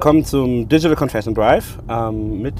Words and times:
willkommen 0.00 0.24
zum 0.24 0.66
Digital 0.66 0.96
Confession 0.96 1.34
Drive 1.34 1.78
ähm, 1.86 2.40
mit 2.40 2.54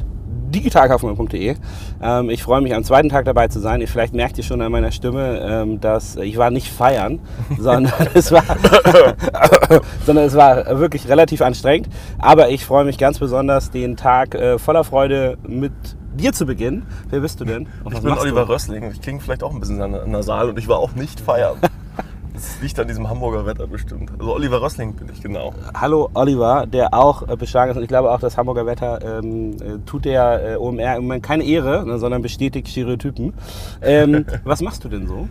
digitalkaufmann.de. 0.51 1.57
Ähm, 2.03 2.29
ich 2.29 2.43
freue 2.43 2.61
mich 2.61 2.75
am 2.75 2.85
zweiten 2.85 3.09
Tag 3.09 3.25
dabei 3.25 3.49
zu 3.49 3.61
sein. 3.61 3.81
Vielleicht 3.87 4.13
merkt 4.13 4.37
ihr 4.37 4.45
schon 4.45 4.61
an 4.61 4.71
meiner 4.71 4.93
Stimme, 4.93 5.41
ähm, 5.43 5.81
dass 5.81 6.17
ich 6.17 6.37
war 6.37 6.51
nicht 6.51 6.69
feiern, 6.69 7.19
sondern 7.59 7.95
es 8.13 8.31
war, 8.31 8.43
sondern 10.05 10.27
es 10.27 10.35
war 10.35 10.79
wirklich 10.81 11.09
relativ 11.09 11.41
anstrengend. 11.41 11.89
Aber 12.19 12.51
ich 12.51 12.67
freue 12.67 12.85
mich 12.85 12.99
ganz 12.99 13.19
besonders, 13.19 13.71
den 13.71 13.97
Tag 13.97 14.35
äh, 14.35 14.59
voller 14.59 14.85
Freude 14.85 15.39
mit 15.49 15.73
dir 16.13 16.35
zu 16.35 16.45
beginnen. 16.45 16.85
Wer 17.09 17.21
bist 17.21 17.41
du 17.41 17.47
denn? 17.47 17.69
Ich 17.91 18.01
bin 18.01 18.13
Oliver 18.19 18.45
du? 18.45 18.53
Rössling. 18.53 18.91
Ich 18.93 19.01
klinge 19.01 19.21
vielleicht 19.21 19.43
auch 19.43 19.55
ein 19.55 19.61
bisschen 19.61 19.79
nasal 20.11 20.51
und 20.51 20.59
ich 20.59 20.69
war 20.69 20.79
auch 20.79 20.93
nicht 20.93 21.21
feiern. 21.21 21.57
Das 22.33 22.61
liegt 22.61 22.79
an 22.79 22.89
diesem 22.89 23.09
Hamburger 23.09 23.47
Wetter 23.47 23.67
bestimmt. 23.67 24.11
Also 24.19 24.35
Oliver 24.35 24.63
Rössling 24.63 24.95
bin 24.95 25.09
ich 25.13 25.23
genau. 25.23 25.55
Hallo 25.75 26.11
Oliver, 26.15 26.67
der 26.67 26.95
auch 26.95 27.29
äh, 27.29 27.37
beschlagen 27.37 27.71
ist. 27.71 27.77
Und 27.77 27.83
ich 27.83 27.89
glaube 27.89 28.11
auch, 28.11 28.21
das 28.21 28.37
Hamburger 28.37 28.67
Wetter 28.67 29.19
ähm, 29.19 29.53
äh, 29.55 29.79
tut 29.87 30.05
der 30.05 30.53
äh, 30.53 30.57
OMR 30.57 30.97
im 30.97 31.03
Moment 31.03 31.23
keine 31.23 31.45
Ehre, 31.45 31.85
ne, 31.87 31.99
sondern 31.99 32.23
bestätigt 32.23 32.69
Stereotypen. 32.69 33.35
Ähm, 33.83 34.25
was 34.45 34.61
machst 34.63 34.85
du 34.85 34.89
denn 34.89 35.07
so? 35.07 35.29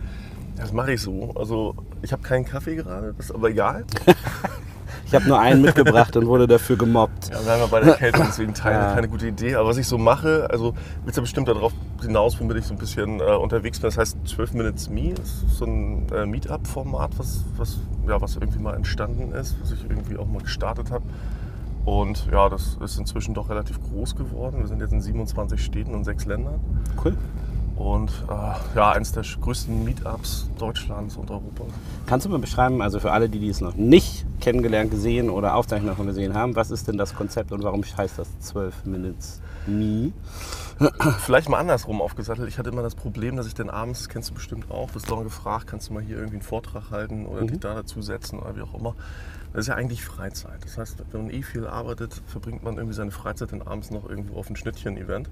Das 0.56 0.72
mache 0.72 0.92
ich 0.92 1.00
so. 1.00 1.32
Also 1.36 1.74
ich 2.02 2.12
habe 2.12 2.22
keinen 2.22 2.44
Kaffee 2.44 2.76
gerade, 2.76 3.14
das 3.16 3.26
ist 3.26 3.34
aber 3.34 3.48
egal. 3.48 3.84
Ich 5.10 5.14
habe 5.16 5.26
nur 5.26 5.40
einen 5.40 5.60
mitgebracht 5.60 6.16
und 6.16 6.28
wurde 6.28 6.46
dafür 6.46 6.76
gemobbt. 6.76 7.30
Ja, 7.30 7.58
wir 7.58 7.66
bei 7.66 7.80
der 7.80 7.94
Kälte, 7.94 8.22
deswegen 8.24 8.54
teilen 8.54 8.80
ja. 8.80 8.94
keine 8.94 9.08
gute 9.08 9.26
Idee. 9.26 9.56
Aber 9.56 9.70
was 9.70 9.76
ich 9.76 9.88
so 9.88 9.98
mache, 9.98 10.46
also 10.48 10.72
willst 11.02 11.18
du 11.18 11.22
bestimmt 11.22 11.48
darauf 11.48 11.72
hinaus, 12.00 12.38
womit 12.38 12.58
ich 12.58 12.66
so 12.66 12.74
ein 12.74 12.78
bisschen 12.78 13.18
äh, 13.18 13.24
unterwegs 13.24 13.80
bin. 13.80 13.88
Das 13.88 13.98
heißt 13.98 14.18
12 14.24 14.52
Minutes 14.52 14.88
Me, 14.88 15.12
das 15.12 15.42
ist 15.42 15.58
so 15.58 15.64
ein 15.64 16.06
äh, 16.14 16.26
Meetup-Format, 16.26 17.18
was, 17.18 17.44
was, 17.56 17.78
ja, 18.06 18.20
was 18.20 18.36
irgendwie 18.36 18.60
mal 18.60 18.76
entstanden 18.76 19.32
ist, 19.32 19.56
was 19.60 19.72
ich 19.72 19.82
irgendwie 19.82 20.16
auch 20.16 20.26
mal 20.26 20.42
gestartet 20.42 20.92
habe. 20.92 21.02
Und 21.84 22.28
ja, 22.30 22.48
das 22.48 22.78
ist 22.80 22.96
inzwischen 22.96 23.34
doch 23.34 23.50
relativ 23.50 23.80
groß 23.82 24.14
geworden. 24.14 24.60
Wir 24.60 24.68
sind 24.68 24.80
jetzt 24.80 24.92
in 24.92 25.00
27 25.00 25.60
Städten 25.60 25.92
und 25.92 26.04
sechs 26.04 26.24
Ländern. 26.24 26.60
Cool 27.04 27.16
und 27.80 28.10
äh, 28.28 28.76
ja, 28.76 28.92
eines 28.92 29.12
der 29.12 29.22
größten 29.22 29.84
Meetups 29.84 30.50
Deutschlands 30.58 31.16
und 31.16 31.30
Europas. 31.30 31.68
Kannst 32.06 32.26
du 32.26 32.30
mal 32.30 32.38
beschreiben, 32.38 32.82
also 32.82 33.00
für 33.00 33.10
alle, 33.10 33.30
die 33.30 33.38
dies 33.38 33.62
noch 33.62 33.74
nicht 33.74 34.26
kennengelernt, 34.40 34.90
gesehen 34.90 35.30
oder 35.30 35.54
Aufzeichnungen 35.54 35.92
davon 35.92 36.06
gesehen 36.06 36.34
haben, 36.34 36.56
was 36.56 36.70
ist 36.70 36.88
denn 36.88 36.98
das 36.98 37.14
Konzept 37.14 37.52
und 37.52 37.62
warum 37.62 37.82
heißt 37.82 38.18
das 38.18 38.38
12 38.40 38.84
Minutes 38.84 39.40
Me? 39.66 40.12
Vielleicht 41.20 41.48
mal 41.48 41.58
andersrum 41.58 42.02
aufgesattelt. 42.02 42.48
Ich 42.48 42.58
hatte 42.58 42.68
immer 42.68 42.82
das 42.82 42.94
Problem, 42.94 43.36
dass 43.36 43.46
ich 43.46 43.54
dann 43.54 43.70
abends, 43.70 44.10
kennst 44.10 44.30
du 44.30 44.34
bestimmt 44.34 44.70
auch, 44.70 44.90
bist 44.90 45.10
du 45.10 45.16
gefragt, 45.22 45.66
kannst 45.66 45.88
du 45.88 45.94
mal 45.94 46.02
hier 46.02 46.16
irgendwie 46.16 46.36
einen 46.36 46.42
Vortrag 46.42 46.90
halten 46.90 47.24
oder 47.24 47.42
mhm. 47.42 47.48
dich 47.48 47.60
da 47.60 47.74
dazu 47.74 48.02
setzen 48.02 48.38
oder 48.38 48.56
wie 48.56 48.62
auch 48.62 48.74
immer. 48.74 48.94
Das 49.52 49.62
ist 49.62 49.68
ja 49.68 49.74
eigentlich 49.74 50.04
Freizeit. 50.04 50.64
Das 50.64 50.76
heißt, 50.76 51.02
wenn 51.12 51.26
man 51.26 51.34
eh 51.34 51.42
viel 51.42 51.66
arbeitet, 51.66 52.20
verbringt 52.26 52.62
man 52.62 52.76
irgendwie 52.76 52.94
seine 52.94 53.10
Freizeit 53.10 53.52
dann 53.52 53.62
abends 53.62 53.90
noch 53.90 54.08
irgendwo 54.08 54.38
auf 54.38 54.48
ein 54.50 54.56
Schnittchen-Event. 54.56 55.28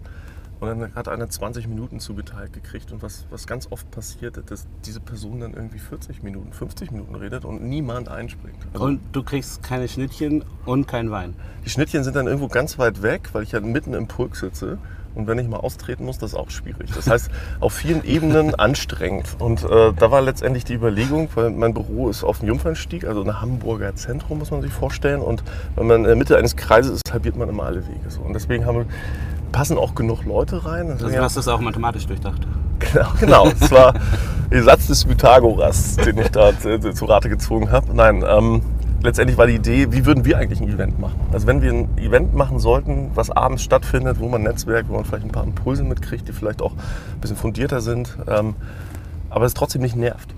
Und 0.61 0.69
dann 0.69 0.95
hat 0.95 1.09
einer 1.09 1.29
20 1.29 1.69
Minuten 1.69 2.01
zugeteilt 2.01 2.53
gekriegt. 2.53 2.91
Und 2.91 3.03
was, 3.03 3.27
was 3.31 3.47
ganz 3.47 3.69
oft 3.71 3.91
passiert, 3.91 4.41
dass 4.51 4.67
diese 4.85 5.01
Person 5.01 5.41
dann 5.41 5.55
irgendwie 5.55 5.79
40 5.79 6.23
Minuten, 6.23 6.53
50 6.53 6.91
Minuten 6.91 7.15
redet 7.15 7.45
und 7.45 7.63
niemand 7.63 8.09
einspringt. 8.09 8.59
Also 8.73 8.87
und 8.87 9.01
du 9.13 9.23
kriegst 9.23 9.63
keine 9.63 9.89
Schnittchen 9.89 10.45
und 10.67 10.89
keinen 10.89 11.11
Wein. 11.11 11.35
Die 11.65 11.71
Schnittchen 11.71 12.03
sind 12.03 12.17
dann 12.17 12.27
irgendwo 12.27 12.49
ganz 12.49 12.79
weit 12.79 13.03
weg, 13.03 13.31
weil 13.33 13.45
ich 13.45 13.53
ja 13.53 13.61
mitten 13.61 13.95
im 13.95 14.09
Pulk 14.09 14.37
sitze. 14.37 14.79
Und 15.15 15.27
wenn 15.27 15.39
ich 15.39 15.49
mal 15.49 15.59
austreten 15.59 16.05
muss, 16.05 16.19
das 16.19 16.33
ist 16.33 16.39
auch 16.39 16.51
schwierig. 16.51 16.91
Das 16.95 17.09
heißt, 17.09 17.31
auf 17.61 17.73
vielen 17.73 18.05
Ebenen 18.05 18.55
anstrengend. 18.59 19.37
Und 19.39 19.65
äh, 19.65 19.93
da 19.93 20.11
war 20.11 20.21
letztendlich 20.23 20.65
die 20.65 20.75
Überlegung, 20.75 21.29
weil 21.35 21.51
mein 21.51 21.75
Büro 21.75 22.09
ist 22.09 22.23
auf 22.23 22.39
dem 22.39 22.49
Jungfernstieg, 22.49 23.05
also 23.05 23.23
ein 23.23 23.41
Hamburger 23.41 23.95
Zentrum, 23.97 24.39
muss 24.39 24.51
man 24.51 24.63
sich 24.63 24.73
vorstellen. 24.73 25.21
Und 25.21 25.43
wenn 25.77 25.87
man 25.87 25.97
in 25.99 26.05
der 26.05 26.17
Mitte 26.17 26.37
eines 26.37 26.57
Kreises 26.57 26.93
ist, 26.93 27.13
halbiert 27.13 27.37
man 27.37 27.49
immer 27.49 27.65
alle 27.65 27.87
Wege. 27.87 28.09
So. 28.11 28.21
Und 28.21 28.35
deswegen 28.35 28.65
haben 28.65 28.79
wir 28.79 28.87
passen 29.53 29.79
auch 29.79 29.95
genug 29.95 30.25
Leute 30.25 30.65
rein. 30.65 30.91
Also 30.91 31.09
ja. 31.09 31.23
hast 31.23 31.37
du 31.37 31.41
das 31.41 31.49
auch 31.49 31.61
mathematisch 31.61 32.07
durchdacht? 32.07 32.47
Genau, 32.79 33.09
genau. 33.19 33.51
Das 33.61 33.71
war 33.71 33.95
der 34.51 34.63
Satz 34.63 34.87
des 34.87 35.05
Pythagoras, 35.05 35.97
den 35.97 36.19
ich 36.19 36.29
da 36.29 36.59
zu, 36.59 36.93
zu 36.93 37.05
Rate 37.05 37.29
gezogen 37.29 37.71
habe. 37.71 37.95
Nein, 37.95 38.25
ähm, 38.27 38.63
letztendlich 39.03 39.39
war 39.39 39.47
die 39.47 39.55
Idee, 39.55 39.93
wie 39.93 40.07
würden 40.07 40.25
wir 40.25 40.39
eigentlich 40.39 40.61
ein 40.61 40.69
Event 40.69 40.99
machen? 40.99 41.21
Also 41.33 41.47
wenn 41.47 41.63
wir 41.63 41.73
ein 41.73 41.99
Event 41.99 42.35
machen 42.35 42.59
sollten, 42.59 43.11
was 43.15 43.31
abends 43.31 43.63
stattfindet, 43.63 44.19
wo 44.21 44.29
man 44.29 44.43
Netzwerk, 44.43 44.87
wo 44.89 44.95
man 44.95 45.05
vielleicht 45.05 45.25
ein 45.25 45.33
paar 45.33 45.45
Impulse 45.45 45.85
mitkriegt, 45.85 46.29
die 46.29 46.33
vielleicht 46.33 46.63
auch 46.63 46.73
ein 46.73 47.21
bisschen 47.21 47.37
fundierter 47.37 47.81
sind, 47.81 48.17
ähm, 48.29 48.55
aber 49.31 49.45
es 49.45 49.55
trotzdem 49.55 49.83
nicht 49.83 49.97
nervt, 49.97 50.35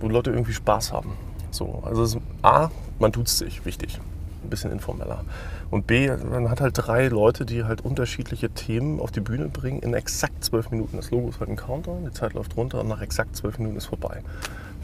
wo 0.00 0.08
Leute 0.08 0.30
irgendwie 0.30 0.52
Spaß 0.52 0.92
haben. 0.92 1.12
So, 1.50 1.82
also 1.86 2.02
es, 2.02 2.16
A, 2.42 2.68
man 2.98 3.12
tut 3.12 3.28
es 3.28 3.38
sich, 3.38 3.64
wichtig, 3.64 3.98
ein 4.44 4.50
bisschen 4.50 4.70
informeller. 4.70 5.24
Und 5.70 5.86
B, 5.86 6.10
man 6.30 6.50
hat 6.50 6.60
halt 6.60 6.74
drei 6.76 7.08
Leute, 7.08 7.44
die 7.44 7.64
halt 7.64 7.84
unterschiedliche 7.84 8.50
Themen 8.50 9.00
auf 9.00 9.10
die 9.10 9.20
Bühne 9.20 9.48
bringen 9.48 9.80
in 9.80 9.94
exakt 9.94 10.44
zwölf 10.44 10.70
Minuten. 10.70 10.96
Das 10.96 11.10
Logo 11.10 11.28
ist 11.28 11.40
halt 11.40 11.50
ein 11.50 11.56
Countdown, 11.56 12.04
die 12.04 12.12
Zeit 12.12 12.34
läuft 12.34 12.56
runter 12.56 12.80
und 12.80 12.88
nach 12.88 13.00
exakt 13.00 13.36
zwölf 13.36 13.58
Minuten 13.58 13.76
ist 13.76 13.86
vorbei. 13.86 14.22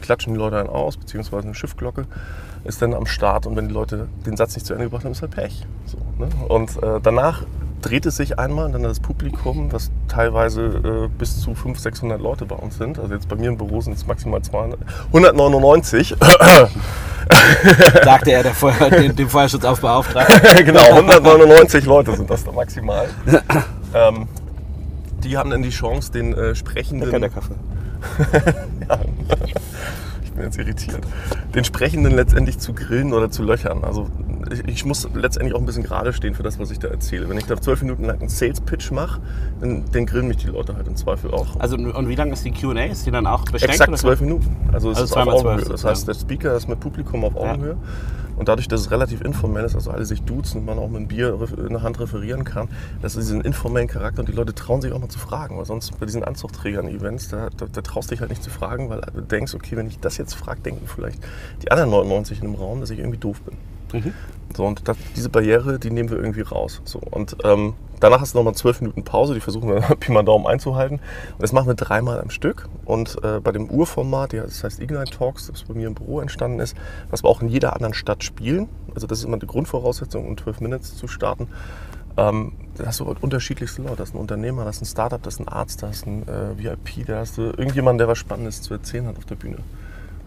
Klatschen 0.01 0.33
die 0.33 0.39
Leute 0.39 0.57
dann 0.57 0.67
aus, 0.67 0.97
beziehungsweise 0.97 1.47
eine 1.47 1.55
Schiffglocke 1.55 2.05
ist 2.65 2.81
dann 2.81 2.93
am 2.93 3.05
Start 3.05 3.45
und 3.45 3.55
wenn 3.55 3.67
die 3.67 3.73
Leute 3.73 4.07
den 4.25 4.35
Satz 4.37 4.55
nicht 4.55 4.65
zu 4.65 4.73
Ende 4.73 4.85
gebracht 4.85 5.05
haben, 5.05 5.13
ist 5.13 5.21
halt 5.21 5.31
Pech. 5.31 5.65
So, 5.85 5.97
ne? 6.19 6.29
Und 6.47 6.81
äh, 6.83 6.99
danach 7.01 7.43
dreht 7.81 8.05
es 8.05 8.15
sich 8.15 8.39
einmal 8.39 8.65
und 8.65 8.73
dann 8.73 8.83
das 8.83 8.99
Publikum, 8.99 9.71
was 9.71 9.91
teilweise 10.07 10.65
äh, 10.65 11.17
bis 11.17 11.41
zu 11.41 11.53
500, 11.53 11.81
600 11.81 12.21
Leute 12.21 12.45
bei 12.45 12.55
uns 12.55 12.77
sind. 12.77 12.99
Also 12.99 13.13
jetzt 13.13 13.27
bei 13.27 13.35
mir 13.35 13.49
im 13.49 13.57
Büro 13.57 13.81
sind 13.81 13.93
es 13.93 14.07
maximal 14.07 14.41
200, 14.41 14.79
199. 15.07 16.15
Sagte 18.03 18.31
er, 18.31 18.43
der 18.43 18.53
Feuer, 18.53 18.89
dem, 18.89 19.15
dem 19.15 19.29
Feuerschutzaufbeauftragten. 19.29 20.65
genau, 20.65 20.81
199 20.81 21.85
Leute 21.85 22.15
sind 22.15 22.29
das 22.29 22.43
da 22.43 22.51
maximal. 22.51 23.07
ähm, 23.93 24.27
die 25.23 25.37
haben 25.37 25.49
dann 25.49 25.63
die 25.63 25.69
Chance, 25.69 26.11
den 26.11 26.33
äh, 26.33 26.55
sprechenden... 26.55 27.09
Lecker 27.09 27.19
der 27.19 27.29
Kaffee. 27.29 27.55
ja 28.89 28.99
bin 30.33 30.45
jetzt 30.45 30.57
irritiert, 30.57 31.01
den 31.55 31.63
Sprechenden 31.63 32.15
letztendlich 32.15 32.59
zu 32.59 32.73
grillen 32.73 33.13
oder 33.13 33.29
zu 33.29 33.43
löchern. 33.43 33.83
Also 33.83 34.09
ich, 34.67 34.85
muss 34.85 35.07
letztendlich 35.13 35.53
auch 35.55 35.59
ein 35.59 35.65
bisschen 35.65 35.83
gerade 35.83 36.13
stehen 36.13 36.33
für 36.33 36.43
das, 36.43 36.59
was 36.59 36.71
ich 36.71 36.79
da 36.79 36.87
erzähle. 36.87 37.29
Wenn 37.29 37.37
ich 37.37 37.45
da 37.45 37.59
zwölf 37.59 37.81
Minuten 37.81 38.05
lang 38.05 38.19
einen 38.19 38.29
Sales-Pitch 38.29 38.91
mache, 38.91 39.21
dann, 39.59 39.83
dann, 39.91 40.05
grillen 40.05 40.27
mich 40.27 40.37
die 40.37 40.47
Leute 40.47 40.75
halt 40.75 40.87
im 40.87 40.95
Zweifel 40.95 41.31
auch. 41.31 41.59
Also 41.59 41.75
und 41.75 42.07
wie 42.07 42.15
lang 42.15 42.31
ist 42.31 42.45
die 42.45 42.51
Q&A? 42.51 42.85
Ist 42.85 43.05
die 43.05 43.11
dann 43.11 43.27
auch 43.27 43.45
beschränkt? 43.45 43.75
Exakt 43.75 43.97
zwölf 43.97 44.21
Minuten. 44.21 44.55
Also 44.71 44.91
es 44.91 44.97
also 44.97 45.15
ist 45.15 45.27
auf 45.27 45.27
Augenhöhe. 45.27 45.65
Das 45.65 45.83
heißt, 45.83 46.07
der 46.07 46.13
Speaker 46.13 46.55
ist 46.55 46.67
mit 46.67 46.79
Publikum 46.79 47.23
auf 47.23 47.35
Augenhöhe. 47.35 47.71
Ja. 47.71 47.77
Und 48.35 48.49
dadurch, 48.49 48.67
dass 48.67 48.81
es 48.81 48.91
relativ 48.91 49.21
informell 49.21 49.63
ist, 49.63 49.75
also 49.75 49.91
alle 49.91 50.05
sich 50.05 50.23
duzen 50.23 50.59
und 50.59 50.65
man 50.65 50.79
auch 50.79 50.87
mit 50.87 50.97
einem 50.97 51.07
Bier 51.07 51.39
in 51.57 51.69
der 51.69 51.83
Hand 51.83 51.99
referieren 51.99 52.43
kann, 52.43 52.67
das 53.01 53.15
ist 53.15 53.27
diesen 53.27 53.41
informellen 53.41 53.87
Charakter 53.87 54.21
und 54.21 54.29
die 54.29 54.33
Leute 54.33 54.55
trauen 54.55 54.81
sich 54.81 54.91
auch 54.91 54.99
mal 54.99 55.09
zu 55.09 55.19
fragen. 55.19 55.57
Weil 55.57 55.65
sonst 55.65 55.99
bei 55.99 56.05
diesen 56.05 56.23
Anzugträgern-Events, 56.23 57.29
da, 57.29 57.49
da, 57.55 57.67
da 57.71 57.81
traust 57.81 58.09
du 58.09 58.15
dich 58.15 58.21
halt 58.21 58.31
nicht 58.31 58.43
zu 58.43 58.49
fragen, 58.49 58.89
weil 58.89 59.01
du 59.01 59.21
denkst, 59.21 59.53
okay, 59.53 59.77
wenn 59.77 59.87
ich 59.87 59.99
das 59.99 60.17
jetzt 60.17 60.33
frage, 60.33 60.61
denken 60.61 60.87
vielleicht 60.87 61.19
die 61.61 61.71
anderen 61.71 61.91
99 61.91 62.41
in 62.41 62.51
dem 62.51 62.55
Raum, 62.55 62.79
dass 62.79 62.89
ich 62.89 62.99
irgendwie 62.99 63.19
doof 63.19 63.41
bin. 63.41 63.55
Mhm. 63.93 64.13
So, 64.55 64.65
und 64.65 64.87
das, 64.87 64.97
diese 65.15 65.29
Barriere, 65.29 65.79
die 65.79 65.89
nehmen 65.89 66.09
wir 66.09 66.17
irgendwie 66.17 66.41
raus. 66.41 66.81
So, 66.85 66.99
und 66.99 67.37
ähm, 67.43 67.73
danach 67.99 68.21
hast 68.21 68.33
du 68.33 68.37
nochmal 68.37 68.53
zwölf 68.53 68.81
Minuten 68.81 69.03
Pause, 69.03 69.33
die 69.33 69.39
versuchen 69.39 69.69
wir 69.69 69.81
Pi 69.99 70.11
mal 70.11 70.23
Daumen 70.23 70.45
einzuhalten. 70.45 70.97
Und 70.97 71.41
das 71.41 71.53
machen 71.53 71.67
wir 71.67 71.73
dreimal 71.73 72.21
am 72.21 72.29
Stück. 72.29 72.67
Und 72.85 73.17
äh, 73.23 73.39
bei 73.39 73.51
dem 73.51 73.69
Urformat, 73.69 74.33
das 74.33 74.63
heißt 74.63 74.79
Ignite 74.79 75.17
Talks, 75.17 75.47
das 75.47 75.63
bei 75.63 75.73
mir 75.73 75.87
im 75.87 75.95
Büro 75.95 76.19
entstanden 76.19 76.59
ist, 76.59 76.75
was 77.09 77.23
wir 77.23 77.29
auch 77.29 77.41
in 77.41 77.47
jeder 77.47 77.73
anderen 77.73 77.93
Stadt 77.93 78.23
spielen, 78.23 78.69
also 78.93 79.07
das 79.07 79.19
ist 79.19 79.25
immer 79.25 79.37
die 79.37 79.47
Grundvoraussetzung, 79.47 80.27
um 80.27 80.37
12 80.37 80.61
Minutes 80.61 80.97
zu 80.97 81.07
starten, 81.07 81.47
ähm, 82.15 82.51
da 82.77 82.85
hast 82.85 82.99
du 82.99 83.05
unterschiedlichste 83.05 83.81
Leute. 83.81 83.97
Da 83.97 84.03
ist 84.03 84.13
ein 84.13 84.19
Unternehmer, 84.19 84.63
da 84.63 84.69
ist 84.69 84.81
ein 84.81 84.85
Startup, 84.85 85.21
da 85.21 85.27
ist 85.29 85.39
ein 85.39 85.47
Arzt, 85.47 85.81
da 85.81 85.89
ist 85.89 86.05
ein 86.05 86.27
äh, 86.27 86.57
VIP, 86.57 87.05
da 87.07 87.19
hast 87.19 87.37
du 87.37 87.41
irgendjemanden, 87.43 87.97
der 87.99 88.07
was 88.07 88.17
Spannendes 88.17 88.61
zu 88.61 88.73
erzählen 88.73 89.07
hat 89.07 89.17
auf 89.17 89.25
der 89.25 89.35
Bühne. 89.35 89.57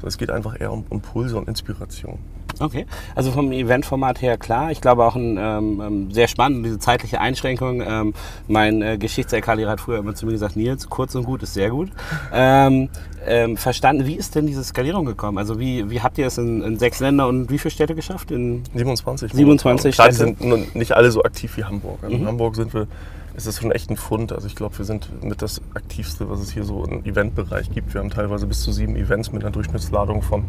Es 0.02 0.18
geht 0.18 0.30
einfach 0.30 0.60
eher 0.60 0.72
um 0.72 0.84
Impulse 0.90 1.36
und 1.36 1.48
Inspiration. 1.48 2.18
Okay, 2.58 2.86
also 3.14 3.32
vom 3.32 3.52
Eventformat 3.52 4.22
her 4.22 4.38
klar. 4.38 4.70
Ich 4.70 4.80
glaube 4.80 5.04
auch 5.04 5.14
ein, 5.14 5.36
ähm, 5.38 5.82
ähm 5.84 6.10
sehr 6.10 6.26
spannend, 6.26 6.64
diese 6.64 6.78
zeitliche 6.78 7.20
Einschränkung. 7.20 7.82
Ähm, 7.86 8.14
mein 8.48 8.80
äh, 8.80 8.96
Geschichts-LK-Lehrer 8.96 9.72
hat 9.72 9.80
früher 9.80 9.98
immer 9.98 10.14
zu 10.14 10.24
mir 10.24 10.32
gesagt, 10.32 10.56
Nils, 10.56 10.88
kurz 10.88 11.14
und 11.14 11.24
gut 11.24 11.42
ist 11.42 11.54
sehr 11.54 11.70
gut. 11.70 11.90
Ähm, 12.32 12.88
ähm, 13.26 13.56
verstanden, 13.56 14.06
wie 14.06 14.14
ist 14.14 14.34
denn 14.34 14.46
diese 14.46 14.62
Skalierung 14.62 15.06
gekommen? 15.06 15.38
Also 15.38 15.58
wie, 15.58 15.90
wie 15.90 16.00
habt 16.00 16.18
ihr 16.18 16.26
es 16.26 16.38
in, 16.38 16.62
in, 16.62 16.78
sechs 16.78 17.00
Länder 17.00 17.28
und 17.28 17.50
wie 17.50 17.58
viele 17.58 17.70
Städte 17.70 17.94
geschafft? 17.94 18.30
In 18.30 18.62
27. 18.74 19.32
27 19.32 19.94
Städte. 19.94 20.14
Klar, 20.14 20.28
die 20.28 20.46
sind 20.48 20.74
nicht 20.74 20.92
alle 20.92 21.10
so 21.10 21.22
aktiv 21.22 21.56
wie 21.56 21.64
Hamburg. 21.64 21.98
Also 22.02 22.14
mhm. 22.14 22.22
In 22.22 22.28
Hamburg 22.28 22.56
sind 22.56 22.74
wir 22.74 22.88
ist 23.36 23.46
das 23.46 23.58
schon 23.58 23.70
echt 23.70 23.90
ein 23.90 23.96
Fund. 23.96 24.32
Also 24.32 24.46
ich 24.46 24.54
glaube, 24.54 24.78
wir 24.78 24.84
sind 24.84 25.22
mit 25.22 25.42
das 25.42 25.60
aktivste, 25.74 26.28
was 26.30 26.40
es 26.40 26.50
hier 26.50 26.64
so 26.64 26.84
im 26.84 27.04
Eventbereich 27.04 27.70
gibt. 27.70 27.92
Wir 27.94 28.00
haben 28.00 28.10
teilweise 28.10 28.46
bis 28.46 28.62
zu 28.62 28.72
sieben 28.72 28.96
Events 28.96 29.32
mit 29.32 29.42
einer 29.42 29.52
Durchschnittsladung 29.52 30.22
von 30.22 30.44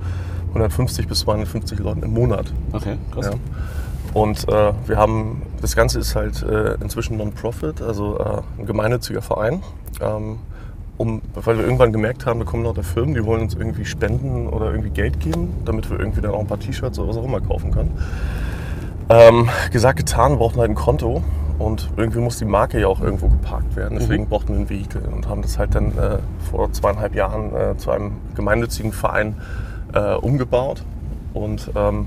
150 0.50 1.08
bis 1.08 1.20
250 1.20 1.80
Leuten 1.80 2.04
im 2.04 2.14
Monat. 2.14 2.54
Okay, 2.72 2.98
krass. 3.12 3.28
Ja. 3.28 3.34
Und 4.14 4.48
äh, 4.48 4.74
wir 4.88 4.98
haben, 4.98 5.42
das 5.62 5.76
Ganze 5.76 6.00
ist 6.00 6.16
halt 6.16 6.42
äh, 6.44 6.76
inzwischen 6.76 7.18
Non-Profit, 7.18 7.82
also 7.82 8.18
äh, 8.18 8.42
ein 8.60 8.66
gemeinnütziger 8.66 9.22
Verein. 9.22 9.62
Ähm, 10.02 10.38
um, 10.98 11.22
weil 11.36 11.58
wir 11.58 11.64
irgendwann 11.64 11.92
gemerkt 11.92 12.26
haben, 12.26 12.40
wir 12.40 12.46
kommen 12.46 12.64
lauter 12.64 12.82
Firmen, 12.82 13.14
die 13.14 13.24
wollen 13.24 13.42
uns 13.42 13.54
irgendwie 13.54 13.86
spenden 13.86 14.48
oder 14.48 14.72
irgendwie 14.72 14.90
Geld 14.90 15.20
geben, 15.20 15.54
damit 15.64 15.90
wir 15.92 16.00
irgendwie 16.00 16.22
dann 16.22 16.32
auch 16.32 16.40
ein 16.40 16.48
paar 16.48 16.60
T-Shirts 16.60 16.98
oder 16.98 17.10
was 17.10 17.18
auch 17.18 17.26
immer 17.26 17.40
kaufen 17.40 17.72
können. 17.72 17.92
Ähm, 19.10 19.50
gesagt, 19.72 20.00
getan, 20.00 20.34
wir 20.34 20.38
brauchten 20.38 20.60
halt 20.60 20.70
ein 20.70 20.76
Konto 20.76 21.24
und 21.60 21.90
irgendwie 21.96 22.20
muss 22.20 22.38
die 22.38 22.46
Marke 22.46 22.80
ja 22.80 22.88
auch 22.88 23.02
irgendwo 23.02 23.30
geparkt 23.30 23.76
werden. 23.76 23.98
Deswegen 23.98 24.24
mhm. 24.24 24.30
brauchten 24.30 24.54
wir 24.54 24.60
ein 24.60 24.70
Vehikel 24.70 25.02
und 25.04 25.28
haben 25.28 25.42
das 25.42 25.58
halt 25.58 25.76
dann 25.76 25.98
äh, 25.98 26.18
vor 26.52 26.72
zweieinhalb 26.74 27.16
Jahren 27.16 27.56
äh, 27.56 27.78
zu 27.78 27.92
einem 27.92 28.18
gemeinnützigen 28.36 28.92
Verein 28.92 29.36
äh, 29.94 30.14
umgebaut. 30.16 30.84
Und 31.34 31.72
ähm, 31.76 32.06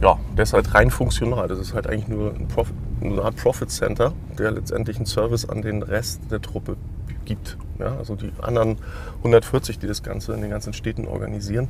ja, 0.00 0.16
der 0.36 0.44
ist 0.44 0.52
halt 0.52 0.74
rein 0.74 0.90
funktional. 0.90 1.48
Das 1.48 1.58
ist 1.58 1.74
halt 1.74 1.86
eigentlich 1.86 2.08
nur 2.08 2.32
ein 2.32 2.46
Profit, 2.46 2.74
eine 3.02 3.22
Art 3.22 3.36
Profit 3.36 3.70
Center, 3.70 4.12
der 4.38 4.52
letztendlich 4.52 4.96
einen 4.96 5.06
Service 5.06 5.48
an 5.48 5.62
den 5.62 5.82
Rest 5.82 6.20
der 6.30 6.40
Truppe 6.40 6.76
gibt. 7.24 7.56
Ja, 7.78 7.96
also 7.96 8.16
die 8.16 8.32
anderen 8.42 8.76
140, 9.18 9.78
die 9.78 9.86
das 9.86 10.02
Ganze 10.02 10.32
in 10.32 10.40
den 10.40 10.50
ganzen 10.50 10.72
Städten 10.72 11.06
organisieren, 11.06 11.68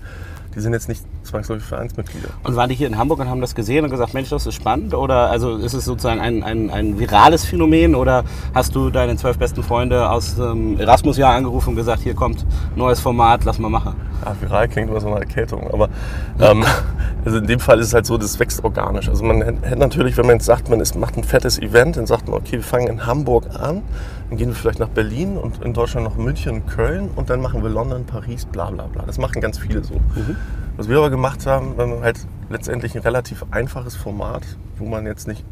die 0.54 0.60
sind 0.60 0.72
jetzt 0.72 0.88
nicht 0.88 1.02
zwangsläufig 1.22 1.64
Vereinsmitglieder. 1.64 2.30
Und 2.42 2.56
waren 2.56 2.68
die 2.70 2.74
hier 2.74 2.86
in 2.86 2.96
Hamburg 2.96 3.20
und 3.20 3.28
haben 3.28 3.40
das 3.42 3.54
gesehen 3.54 3.84
und 3.84 3.90
gesagt, 3.90 4.14
Mensch, 4.14 4.30
das 4.30 4.46
ist 4.46 4.54
spannend? 4.54 4.94
Oder 4.94 5.30
also 5.30 5.56
ist 5.56 5.74
es 5.74 5.84
sozusagen 5.84 6.20
ein, 6.20 6.42
ein, 6.42 6.70
ein 6.70 6.98
virales 6.98 7.44
Phänomen? 7.44 7.94
Oder 7.94 8.24
hast 8.54 8.74
du 8.74 8.88
deine 8.90 9.16
zwölf 9.16 9.38
besten 9.38 9.62
Freunde 9.62 10.10
aus 10.10 10.36
dem 10.36 10.80
Erasmus-Jahr 10.80 11.34
angerufen 11.34 11.70
und 11.70 11.76
gesagt, 11.76 12.02
hier 12.02 12.14
kommt 12.14 12.46
neues 12.74 13.00
Format, 13.00 13.44
lass 13.44 13.58
mal 13.58 13.68
machen? 13.68 13.94
Ja, 14.24 14.34
viral 14.40 14.68
klingt 14.68 14.90
immer 14.90 15.00
so 15.00 15.08
eine 15.08 15.20
Erkältung, 15.20 15.70
aber 15.70 15.90
ähm, 16.40 16.64
also 17.24 17.38
in 17.38 17.46
dem 17.46 17.60
Fall 17.60 17.78
ist 17.80 17.88
es 17.88 17.94
halt 17.94 18.06
so, 18.06 18.16
das 18.16 18.38
wächst 18.40 18.64
organisch. 18.64 19.08
Also 19.08 19.24
man 19.24 19.42
hätte 19.42 19.76
natürlich, 19.76 20.16
wenn 20.16 20.26
man 20.26 20.36
jetzt 20.36 20.46
sagt, 20.46 20.70
man 20.70 20.80
ist, 20.80 20.96
macht 20.96 21.16
ein 21.16 21.24
fettes 21.24 21.58
Event, 21.58 21.96
dann 21.96 22.06
sagt 22.06 22.28
man, 22.28 22.38
okay, 22.38 22.52
wir 22.52 22.62
fangen 22.62 22.88
in 22.88 23.06
Hamburg 23.06 23.44
an, 23.54 23.82
dann 24.28 24.38
gehen 24.38 24.48
wir 24.48 24.54
vielleicht 24.54 24.78
nach 24.78 24.88
Berlin 24.88 25.36
und 25.36 25.62
in 25.62 25.72
Deutschland 25.72 25.97
noch 26.00 26.16
München, 26.16 26.66
Köln 26.66 27.10
und 27.14 27.30
dann 27.30 27.40
machen 27.40 27.62
wir 27.62 27.70
London, 27.70 28.04
Paris, 28.04 28.44
bla 28.44 28.70
bla 28.70 28.86
bla. 28.86 29.04
Das 29.06 29.18
machen 29.18 29.40
ganz 29.40 29.58
viele 29.58 29.82
so. 29.84 29.94
Mhm. 29.94 30.36
Was 30.76 30.88
wir 30.88 30.98
aber 30.98 31.10
gemacht 31.10 31.46
haben, 31.46 31.74
halt 32.02 32.18
letztendlich 32.50 32.94
ein 32.94 33.02
relativ 33.02 33.44
einfaches 33.50 33.96
Format, 33.96 34.42
wo 34.76 34.86
man 34.86 35.06
jetzt 35.06 35.26
nicht, 35.26 35.44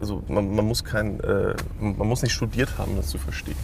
also 0.00 0.22
man, 0.28 0.54
man 0.54 0.66
muss 0.66 0.84
kein, 0.84 1.20
äh, 1.20 1.54
man 1.80 2.06
muss 2.06 2.22
nicht 2.22 2.32
studiert 2.32 2.78
haben, 2.78 2.96
das 2.96 3.08
zu 3.08 3.18
verstehen. 3.18 3.56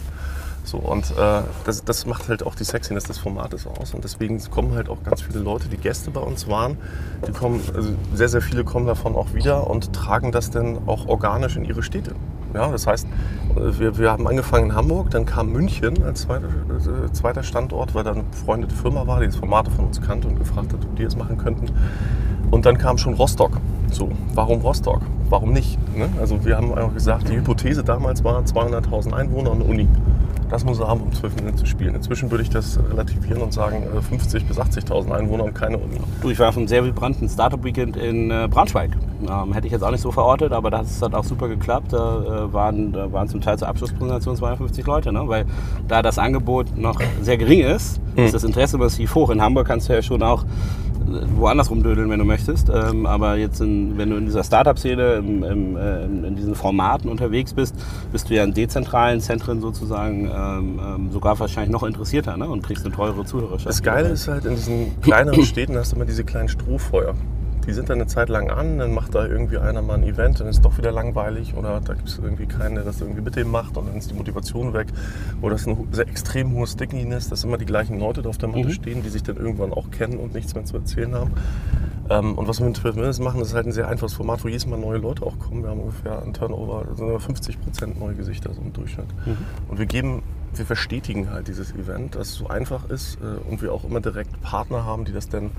So, 0.67 0.79
und 0.79 1.11
äh, 1.11 1.43
das, 1.63 1.85
das 1.85 2.05
macht 2.05 2.27
halt 2.27 2.45
auch 2.45 2.53
die 2.53 2.65
Sexiness 2.65 3.05
des 3.05 3.17
Formates 3.19 3.65
aus. 3.65 3.93
Und 3.93 4.03
deswegen 4.03 4.37
kommen 4.51 4.75
halt 4.75 4.89
auch 4.89 5.01
ganz 5.01 5.21
viele 5.21 5.39
Leute, 5.39 5.69
die 5.69 5.77
Gäste 5.77 6.11
bei 6.11 6.19
uns 6.19 6.49
waren. 6.49 6.77
Die 7.25 7.31
kommen, 7.31 7.61
also 7.73 7.93
sehr, 8.13 8.27
sehr 8.27 8.41
viele 8.41 8.65
kommen 8.65 8.85
davon 8.85 9.15
auch 9.15 9.33
wieder 9.33 9.69
und 9.69 9.93
tragen 9.93 10.33
das 10.33 10.49
dann 10.49 10.79
auch 10.87 11.07
organisch 11.07 11.55
in 11.55 11.63
ihre 11.63 11.83
Städte. 11.83 12.15
Ja, 12.57 12.69
das 12.69 12.87
heißt, 12.87 13.07
wir, 13.55 13.99
wir 13.99 14.11
haben 14.11 14.27
angefangen 14.27 14.71
in 14.71 14.75
Hamburg, 14.75 15.11
dann 15.11 15.27
kam 15.27 15.51
München 15.51 16.01
als 16.03 16.21
zweiter, 16.21 16.47
äh, 16.47 17.11
zweiter 17.11 17.43
Standort, 17.43 17.93
weil 17.93 18.03
da 18.03 18.13
eine 18.13 18.23
befreundete 18.23 18.73
Firma 18.73 19.05
war, 19.05 19.19
die 19.19 19.27
das 19.27 19.35
Formate 19.35 19.69
von 19.69 19.85
uns 19.85 20.01
kannte 20.01 20.27
und 20.27 20.39
gefragt 20.39 20.73
hat, 20.73 20.83
ob 20.83 20.95
die 20.95 21.03
es 21.03 21.15
machen 21.15 21.37
könnten. 21.37 21.67
Und 22.49 22.65
dann 22.65 22.79
kam 22.79 22.97
schon 22.97 23.13
Rostock. 23.13 23.59
So, 23.91 24.09
warum 24.33 24.61
Rostock? 24.61 25.01
Warum 25.29 25.53
nicht? 25.53 25.77
Ne? 25.95 26.09
Also 26.19 26.43
wir 26.43 26.57
haben 26.57 26.73
einfach 26.73 26.95
gesagt, 26.95 27.29
die 27.29 27.35
Hypothese 27.35 27.83
damals 27.83 28.23
war 28.23 28.41
200.000 28.41 29.13
Einwohner 29.13 29.51
und 29.51 29.61
eine 29.61 29.69
Uni. 29.69 29.87
Das 30.49 30.63
muss 30.63 30.79
er 30.79 30.87
haben, 30.87 31.01
um 31.01 31.11
12 31.11 31.35
Minuten 31.35 31.57
zu 31.57 31.65
spielen. 31.65 31.95
Inzwischen 31.95 32.31
würde 32.31 32.43
ich 32.43 32.49
das 32.49 32.79
relativieren 32.89 33.41
und 33.41 33.53
sagen 33.53 33.83
50.000 34.11 34.37
äh, 34.37 34.43
bis 34.43 34.57
80.000 34.57 35.11
Einwohner 35.11 35.43
und 35.43 35.53
keine 35.53 35.77
Uni. 35.77 35.97
Du, 36.21 36.29
ich 36.29 36.39
war 36.39 36.49
auf 36.49 36.57
einem 36.57 36.67
sehr 36.67 36.85
vibranten 36.85 37.27
Startup-Weekend 37.27 37.97
in 37.97 38.31
äh, 38.31 38.47
Braunschweig. 38.49 38.91
Ähm, 39.27 39.53
hätte 39.53 39.67
ich 39.67 39.73
jetzt 39.73 39.83
auch 39.83 39.91
nicht 39.91 40.01
so 40.01 40.11
verortet, 40.11 40.53
aber 40.53 40.69
das 40.69 41.01
hat 41.01 41.13
auch 41.13 41.23
super 41.23 41.49
geklappt. 41.49 41.91
Da, 41.91 42.45
äh, 42.45 42.53
waren, 42.53 42.93
da 42.93 43.11
waren 43.11 43.27
zum 43.27 43.41
Teil 43.41 43.57
zur 43.57 43.67
Abschlusspräsentation 43.67 44.37
250 44.37 44.85
Leute, 44.85 45.11
ne? 45.11 45.27
weil 45.27 45.45
da 45.87 46.01
das 46.01 46.17
Angebot 46.17 46.77
noch 46.77 46.99
sehr 47.21 47.37
gering 47.37 47.61
ist, 47.61 47.99
hm. 48.15 48.25
ist 48.25 48.33
das 48.33 48.43
Interesse 48.43 48.77
massiv 48.77 49.15
hoch. 49.15 49.29
In 49.31 49.41
Hamburg 49.41 49.67
kannst 49.67 49.89
du 49.89 49.93
ja 49.93 50.01
schon 50.01 50.23
auch 50.23 50.45
woanders 51.35 51.69
rumdödeln, 51.69 52.09
wenn 52.09 52.19
du 52.19 52.25
möchtest. 52.25 52.69
Ähm, 52.69 53.05
aber 53.05 53.37
jetzt, 53.37 53.61
in, 53.61 53.97
wenn 53.97 54.09
du 54.09 54.17
in 54.17 54.25
dieser 54.25 54.43
Startup-Szene, 54.43 55.03
äh, 55.03 56.27
in 56.27 56.35
diesen 56.35 56.55
Formaten 56.55 57.09
unterwegs 57.09 57.53
bist, 57.53 57.75
bist 58.11 58.29
du 58.29 58.35
ja 58.35 58.43
in 58.43 58.53
dezentralen 58.53 59.21
Zentren 59.21 59.61
sozusagen 59.61 60.29
ähm, 60.33 60.79
ähm, 60.83 61.11
sogar 61.11 61.39
wahrscheinlich 61.39 61.71
noch 61.71 61.83
interessierter 61.83 62.37
ne? 62.37 62.47
und 62.47 62.63
kriegst 62.63 62.85
eine 62.85 62.93
teure 62.93 63.25
Zuhörerschaft. 63.25 63.67
Das 63.67 63.81
Geile 63.81 64.09
ist 64.09 64.27
halt, 64.27 64.45
in 64.45 64.55
diesen 64.55 65.01
kleineren 65.01 65.43
Städten 65.43 65.75
hast 65.77 65.91
du 65.91 65.95
immer 65.95 66.05
diese 66.05 66.23
kleinen 66.23 66.49
Strohfeuer 66.49 67.15
die 67.67 67.73
sind 67.73 67.89
dann 67.89 67.99
eine 67.99 68.07
Zeit 68.07 68.29
lang 68.29 68.49
an, 68.49 68.79
dann 68.79 68.93
macht 68.93 69.13
da 69.13 69.25
irgendwie 69.25 69.57
einer 69.57 69.81
mal 69.81 69.95
ein 69.95 70.03
Event, 70.03 70.39
dann 70.39 70.47
ist 70.47 70.57
es 70.57 70.61
doch 70.61 70.77
wieder 70.77 70.91
langweilig 70.91 71.53
oder 71.55 71.81
da 71.81 71.93
gibt 71.93 72.07
es 72.07 72.17
irgendwie 72.17 72.45
keinen, 72.45 72.75
der 72.75 72.85
das 72.85 73.01
irgendwie 73.01 73.21
mit 73.21 73.35
dem 73.35 73.51
macht 73.51 73.77
und 73.77 73.87
dann 73.87 73.97
ist 73.97 74.09
die 74.09 74.15
Motivation 74.15 74.73
weg. 74.73 74.87
Oder 75.41 75.55
es 75.55 75.61
ist 75.61 75.67
ein 75.67 75.87
sehr 75.91 76.07
extrem 76.07 76.53
hohes 76.53 76.71
Stickiness, 76.71 77.29
dass 77.29 77.43
immer 77.43 77.57
die 77.57 77.65
gleichen 77.65 77.99
Leute 77.99 78.21
da 78.21 78.29
auf 78.29 78.37
der 78.37 78.49
Matte 78.49 78.67
mhm. 78.67 78.71
stehen, 78.71 79.03
die 79.03 79.09
sich 79.09 79.23
dann 79.23 79.35
irgendwann 79.35 79.73
auch 79.73 79.91
kennen 79.91 80.17
und 80.17 80.33
nichts 80.33 80.55
mehr 80.55 80.65
zu 80.65 80.77
erzählen 80.77 81.13
haben. 81.13 81.31
Ähm, 82.09 82.35
und 82.35 82.47
was 82.47 82.59
wir 82.59 82.67
mit 82.67 82.77
12 82.77 82.95
Minutes 82.95 83.19
machen, 83.19 83.41
ist 83.41 83.53
halt 83.53 83.65
ein 83.65 83.73
sehr 83.73 83.89
einfaches 83.89 84.13
Format, 84.13 84.43
wo 84.43 84.47
jedes 84.47 84.65
Mal 84.65 84.79
neue 84.79 84.97
Leute 84.97 85.25
auch 85.25 85.37
kommen. 85.37 85.63
Wir 85.63 85.69
haben 85.69 85.81
ungefähr 85.81 86.21
ein 86.23 86.33
Turnover, 86.33 86.85
also 86.89 87.19
50 87.19 87.59
Prozent 87.61 87.99
neue 87.99 88.15
Gesichter 88.15 88.53
so 88.53 88.61
im 88.61 88.71
Durchschnitt. 88.71 89.07
Mhm. 89.25 89.37
Und 89.67 89.79
wir 89.79 89.85
geben 89.85 90.23
wir 90.55 90.65
verstetigen 90.65 91.29
halt 91.29 91.47
dieses 91.47 91.73
Event, 91.73 92.15
dass 92.15 92.29
es 92.29 92.35
so 92.35 92.47
einfach 92.47 92.89
ist 92.89 93.17
äh, 93.21 93.49
und 93.49 93.61
wir 93.61 93.73
auch 93.73 93.83
immer 93.83 93.99
direkt 93.99 94.41
Partner 94.41 94.85
haben, 94.85 95.05
die 95.05 95.11
das 95.11 95.29
dann 95.29 95.51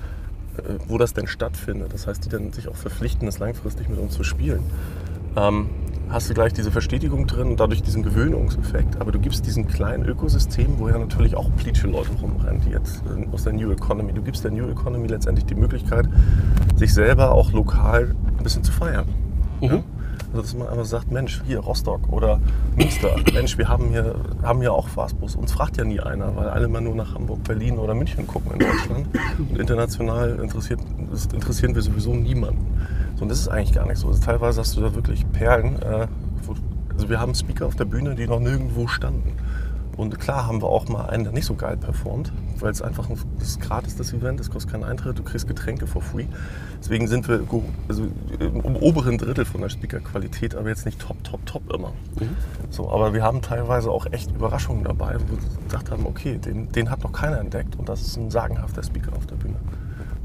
wo 0.87 0.99
das 0.99 1.15
denn 1.15 1.27
stattfindet. 1.27 1.93
Das 1.93 2.07
heißt, 2.07 2.25
die 2.25 2.29
dann 2.29 2.53
sich 2.53 2.69
auch 2.69 2.77
verpflichten, 2.77 3.27
das 3.27 3.39
langfristig 3.39 3.89
mit 3.89 3.99
uns 3.99 4.15
zu 4.15 4.25
spielen. 4.25 4.63
Ähm, 5.37 5.69
hast 6.11 6.31
du 6.31 6.35
gleich 6.35 6.53
diese 6.53 6.71
Verstetigung 6.71 7.27
drin 7.27 7.49
und 7.49 7.61
dadurch 7.61 7.83
diesen 7.83 8.03
Gewöhnungseffekt. 8.03 9.01
Aber 9.01 9.13
du 9.13 9.19
gibst 9.19 9.47
diesen 9.47 9.69
kleinen 9.69 10.05
Ökosystem, 10.05 10.79
wo 10.79 10.89
ja 10.89 10.99
natürlich 10.99 11.37
auch 11.37 11.51
politische 11.57 11.89
Leute 11.89 12.11
rumrennen, 12.21 12.63
die 12.63 12.71
jetzt 12.71 13.03
äh, 13.07 13.27
aus 13.33 13.45
der 13.45 13.53
New 13.53 13.71
Economy. 13.71 14.13
Du 14.13 14.23
gibst 14.23 14.45
der 14.45 14.51
New 14.51 14.69
Economy 14.69 15.07
letztendlich 15.09 15.47
die 15.47 15.55
Möglichkeit, 15.55 16.09
sich 16.77 16.95
selber 16.95 17.33
auch 17.33 17.53
lokal 17.53 18.15
ein 18.39 18.43
bisschen 18.43 18.65
zu 18.65 18.73
feiern. 18.73 19.07
Mhm. 19.61 19.69
Ja? 19.69 19.83
Also 20.31 20.43
dass 20.43 20.55
man 20.55 20.69
einfach 20.69 20.85
sagt, 20.85 21.11
Mensch, 21.11 21.43
hier 21.47 21.61
Rostock 21.61 22.13
oder 22.13 22.41
Münster, 22.77 23.17
Mensch, 23.33 23.57
wir 23.57 23.69
haben 23.69 23.89
hier, 23.91 24.15
haben 24.43 24.61
hier 24.61 24.73
auch 24.73 24.89
Fastbus. 24.89 25.37
Uns 25.37 25.53
fragt 25.53 25.79
ja 25.79 25.85
nie 25.85 26.01
einer, 26.01 26.37
weil 26.37 26.49
alle 26.49 26.69
mal 26.69 26.81
nur 26.81 26.95
nach 26.95 27.15
Hamburg, 27.15 27.45
Berlin 27.45 27.79
oder 27.79 27.95
München 27.95 28.27
gucken 28.27 28.53
in 28.53 28.59
Deutschland. 28.59 29.09
Und 29.39 29.59
international 29.59 30.39
interessiert, 30.41 30.81
interessieren 31.33 31.75
wir 31.75 31.83
sowieso 31.83 32.15
niemanden. 32.15 32.67
So, 33.17 33.23
und 33.23 33.31
das 33.31 33.41
ist 33.41 33.49
eigentlich 33.49 33.73
gar 33.73 33.87
nicht 33.87 33.99
so. 33.99 34.09
Also 34.09 34.21
teilweise 34.21 34.61
hast 34.61 34.77
du 34.77 34.81
da 34.83 34.95
wirklich 34.95 35.31
Perlen. 35.33 35.81
Äh, 35.83 36.09
wo, 36.45 36.55
also 36.93 37.09
wir 37.09 37.21
haben 37.21 37.35
Speaker 37.35 37.67
auf 37.67 37.77
der 37.77 37.87
Bühne, 37.87 38.15
die 38.15 38.27
noch 38.27 38.41
nirgendwo 38.41 38.87
standen. 38.87 39.33
Und 39.99 40.21
klar 40.21 40.47
haben 40.47 40.63
wir 40.63 40.69
auch 40.69 40.89
mal 40.89 41.07
einen, 41.07 41.25
der 41.25 41.33
nicht 41.33 41.45
so 41.45 41.55
geil 41.55 41.77
performt, 41.77 42.33
weil 42.61 42.71
es 42.71 42.81
einfach 42.81 43.11
ein, 43.11 43.19
das 43.41 43.49
ist 43.49 43.61
gratis, 43.61 43.97
das 43.97 44.13
Event, 44.13 44.39
es 44.39 44.49
kostet 44.49 44.71
keinen 44.71 44.85
Eintritt, 44.85 45.19
du 45.19 45.25
kriegst 45.25 45.49
Getränke 45.49 45.89
for 45.89 46.01
free. 46.01 46.27
Deswegen 46.81 47.09
sind 47.09 47.27
wir 47.27 47.41
also 47.89 48.07
im 48.39 48.77
oberen 48.77 49.19
Drittel 49.19 49.45
von 49.45 49.61
der 49.61 49.71
Speaker-Qualität, 49.71 50.55
aber 50.55 50.69
jetzt 50.69 50.87
nicht 50.87 51.01
top, 51.01 51.23
top, 51.25 51.45
top 51.47 51.75
immer. 51.75 51.93
Mhm. 52.21 52.37
So, 52.71 52.89
aber 52.89 53.13
wir 53.13 53.25
haben 53.25 53.43
teilweise 53.43 53.91
auch 53.91 54.07
echt 54.13 54.31
Überraschungen 54.31 54.85
dabei, 54.85 55.17
wo 55.17 55.33
wir 55.33 55.39
gesagt 55.65 55.91
haben, 55.91 56.07
okay, 56.07 56.39
den, 56.39 56.71
den 56.71 56.91
hat 56.91 57.03
noch 57.03 57.11
keiner 57.11 57.41
entdeckt 57.41 57.75
und 57.75 57.89
das 57.89 58.01
ist 58.01 58.17
ein 58.17 58.31
sagenhafter 58.31 58.85
Speaker 58.85 59.13
auf 59.17 59.27
der 59.27 59.35
Bühne. 59.35 59.57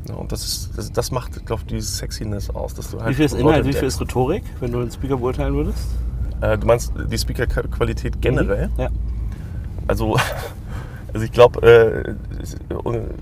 Ja, 0.08 0.14
und 0.16 0.32
das, 0.32 0.46
ist, 0.46 0.78
das, 0.78 0.92
das 0.92 1.10
macht, 1.10 1.48
glaube 1.48 1.64
ich, 1.64 1.68
dieses 1.68 1.98
Sexiness 1.98 2.52
aus. 2.52 2.76
Dass 2.76 2.92
du 2.92 3.00
halt 3.00 3.10
wie 3.10 3.16
viel 3.16 3.26
ist 3.26 3.34
Inhalt, 3.34 3.66
wie 3.66 3.74
viel 3.74 3.88
ist 3.88 4.00
Rhetorik, 4.00 4.44
wenn 4.60 4.72
du 4.72 4.82
einen 4.82 4.92
Speaker 4.92 5.18
beurteilen 5.18 5.56
würdest? 5.56 5.88
Äh, 6.42 6.60
du 6.60 6.68
meinst 6.68 6.94
die 6.96 7.18
Speaker-Qualität 7.18 8.22
generell? 8.22 8.68
Mhm. 8.68 8.80
Ja. 8.80 8.90
Also, 9.88 10.18
also 11.14 11.26
ich 11.26 11.32
glaube, 11.32 11.62
äh, 11.68 12.16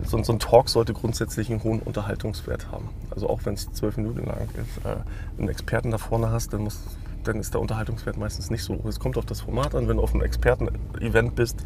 so, 0.03 0.23
so, 0.23 0.33
ein 0.33 0.39
Talk 0.39 0.69
sollte 0.69 0.93
grundsätzlich 0.93 1.49
einen 1.49 1.63
hohen 1.63 1.79
Unterhaltungswert 1.79 2.71
haben. 2.71 2.89
Also 3.11 3.29
auch 3.29 3.41
wenn 3.45 3.53
es 3.55 3.71
zwölf 3.73 3.97
Minuten 3.97 4.25
lang 4.25 4.47
ist. 4.55 4.85
Äh, 4.85 5.39
einen 5.39 5.49
Experten 5.49 5.91
da 5.91 5.97
vorne 5.97 6.29
hast, 6.31 6.53
dann, 6.53 6.61
muss, 6.61 6.79
dann 7.23 7.39
ist 7.39 7.53
der 7.53 7.61
Unterhaltungswert 7.61 8.17
meistens 8.17 8.49
nicht 8.49 8.63
so 8.63 8.75
hoch. 8.75 8.85
Es 8.85 8.99
kommt 8.99 9.17
auf 9.17 9.25
das 9.25 9.41
Format 9.41 9.75
an. 9.75 9.87
Wenn 9.87 9.97
du 9.97 10.03
auf 10.03 10.13
einem 10.13 10.23
Experten-Event 10.23 11.35
bist, 11.35 11.57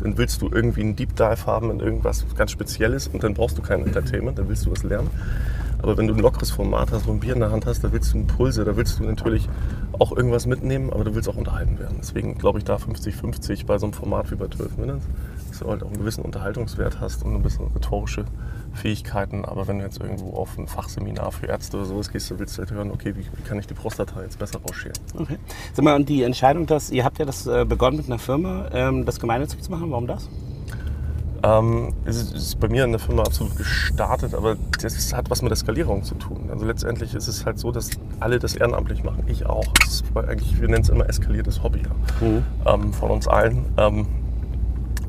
dann 0.00 0.16
willst 0.16 0.42
du 0.42 0.48
irgendwie 0.50 0.82
einen 0.82 0.96
Deep 0.96 1.16
Dive 1.16 1.46
haben 1.46 1.70
in 1.70 1.80
irgendwas 1.80 2.24
ganz 2.36 2.50
Spezielles 2.50 3.08
und 3.08 3.22
dann 3.22 3.34
brauchst 3.34 3.58
du 3.58 3.62
kein 3.62 3.84
Entertainment, 3.84 4.38
dann 4.38 4.48
willst 4.48 4.66
du 4.66 4.70
was 4.70 4.82
lernen. 4.82 5.10
Aber 5.84 5.98
wenn 5.98 6.06
du 6.06 6.14
ein 6.14 6.20
lockeres 6.20 6.50
Format 6.50 6.92
hast, 6.92 7.06
wo 7.06 7.12
ein 7.12 7.20
Bier 7.20 7.34
in 7.34 7.40
der 7.40 7.50
Hand 7.50 7.66
hast, 7.66 7.84
da 7.84 7.92
willst 7.92 8.14
du 8.14 8.16
Impulse, 8.16 8.64
da 8.64 8.74
willst 8.74 8.98
du 8.98 9.04
natürlich 9.04 9.50
auch 9.98 10.16
irgendwas 10.16 10.46
mitnehmen, 10.46 10.90
aber 10.90 11.04
du 11.04 11.14
willst 11.14 11.28
auch 11.28 11.36
unterhalten 11.36 11.78
werden. 11.78 11.98
Deswegen 12.00 12.38
glaube 12.38 12.58
ich 12.58 12.64
da 12.64 12.76
50-50 12.76 13.66
bei 13.66 13.76
so 13.76 13.84
einem 13.84 13.92
Format 13.92 14.30
wie 14.30 14.36
bei 14.36 14.48
12 14.48 14.78
Minutes, 14.78 15.04
dass 15.50 15.58
du 15.58 15.68
halt 15.68 15.82
auch 15.82 15.88
einen 15.88 15.98
gewissen 15.98 16.24
Unterhaltungswert 16.24 17.00
hast 17.00 17.22
und 17.22 17.34
ein 17.34 17.42
bisschen 17.42 17.66
rhetorische 17.66 18.24
Fähigkeiten. 18.72 19.44
Aber 19.44 19.68
wenn 19.68 19.76
du 19.76 19.84
jetzt 19.84 20.00
irgendwo 20.00 20.30
auf 20.38 20.56
ein 20.56 20.68
Fachseminar 20.68 21.30
für 21.32 21.48
Ärzte 21.48 21.76
oder 21.76 21.84
sowas 21.84 22.10
gehst, 22.10 22.30
dann 22.30 22.38
willst 22.38 22.56
du 22.56 22.60
halt 22.60 22.70
hören, 22.70 22.90
okay, 22.90 23.14
wie, 23.14 23.26
wie 23.36 23.42
kann 23.46 23.58
ich 23.58 23.66
die 23.66 23.74
Prostata 23.74 24.22
jetzt 24.22 24.38
besser 24.38 24.60
rausschälen. 24.66 24.96
Okay. 25.18 25.36
Sag 25.74 25.84
mal, 25.84 25.96
und 25.96 26.08
die 26.08 26.22
Entscheidung, 26.22 26.64
dass 26.64 26.90
ihr 26.92 27.04
habt 27.04 27.18
ja 27.18 27.26
das 27.26 27.46
äh, 27.46 27.66
begonnen 27.68 27.98
mit 27.98 28.06
einer 28.06 28.18
Firma, 28.18 28.70
ähm, 28.72 29.04
das 29.04 29.20
gemeinnützig 29.20 29.60
zu 29.60 29.70
machen, 29.70 29.90
warum 29.90 30.06
das? 30.06 30.30
Ähm, 31.44 31.92
es 32.06 32.32
ist 32.32 32.58
bei 32.58 32.68
mir 32.68 32.84
in 32.84 32.92
der 32.92 32.98
Firma 32.98 33.22
absolut 33.22 33.54
gestartet, 33.56 34.34
aber 34.34 34.56
das 34.80 35.12
hat 35.12 35.28
was 35.28 35.42
mit 35.42 35.50
der 35.50 35.56
Skalierung 35.56 36.02
zu 36.02 36.14
tun. 36.14 36.48
Also 36.50 36.64
letztendlich 36.64 37.14
ist 37.14 37.28
es 37.28 37.44
halt 37.44 37.58
so, 37.58 37.70
dass 37.70 37.90
alle 38.18 38.38
das 38.38 38.54
ehrenamtlich 38.54 39.04
machen. 39.04 39.24
Ich 39.26 39.44
auch. 39.44 39.66
Ist 39.86 40.04
eigentlich, 40.14 40.58
wir 40.58 40.68
nennen 40.68 40.82
es 40.82 40.88
immer 40.88 41.06
eskaliertes 41.06 41.62
Hobby 41.62 41.82
mhm. 42.20 42.44
ähm, 42.64 42.92
von 42.94 43.10
uns 43.10 43.28
allen. 43.28 43.66
Ähm, 43.76 44.06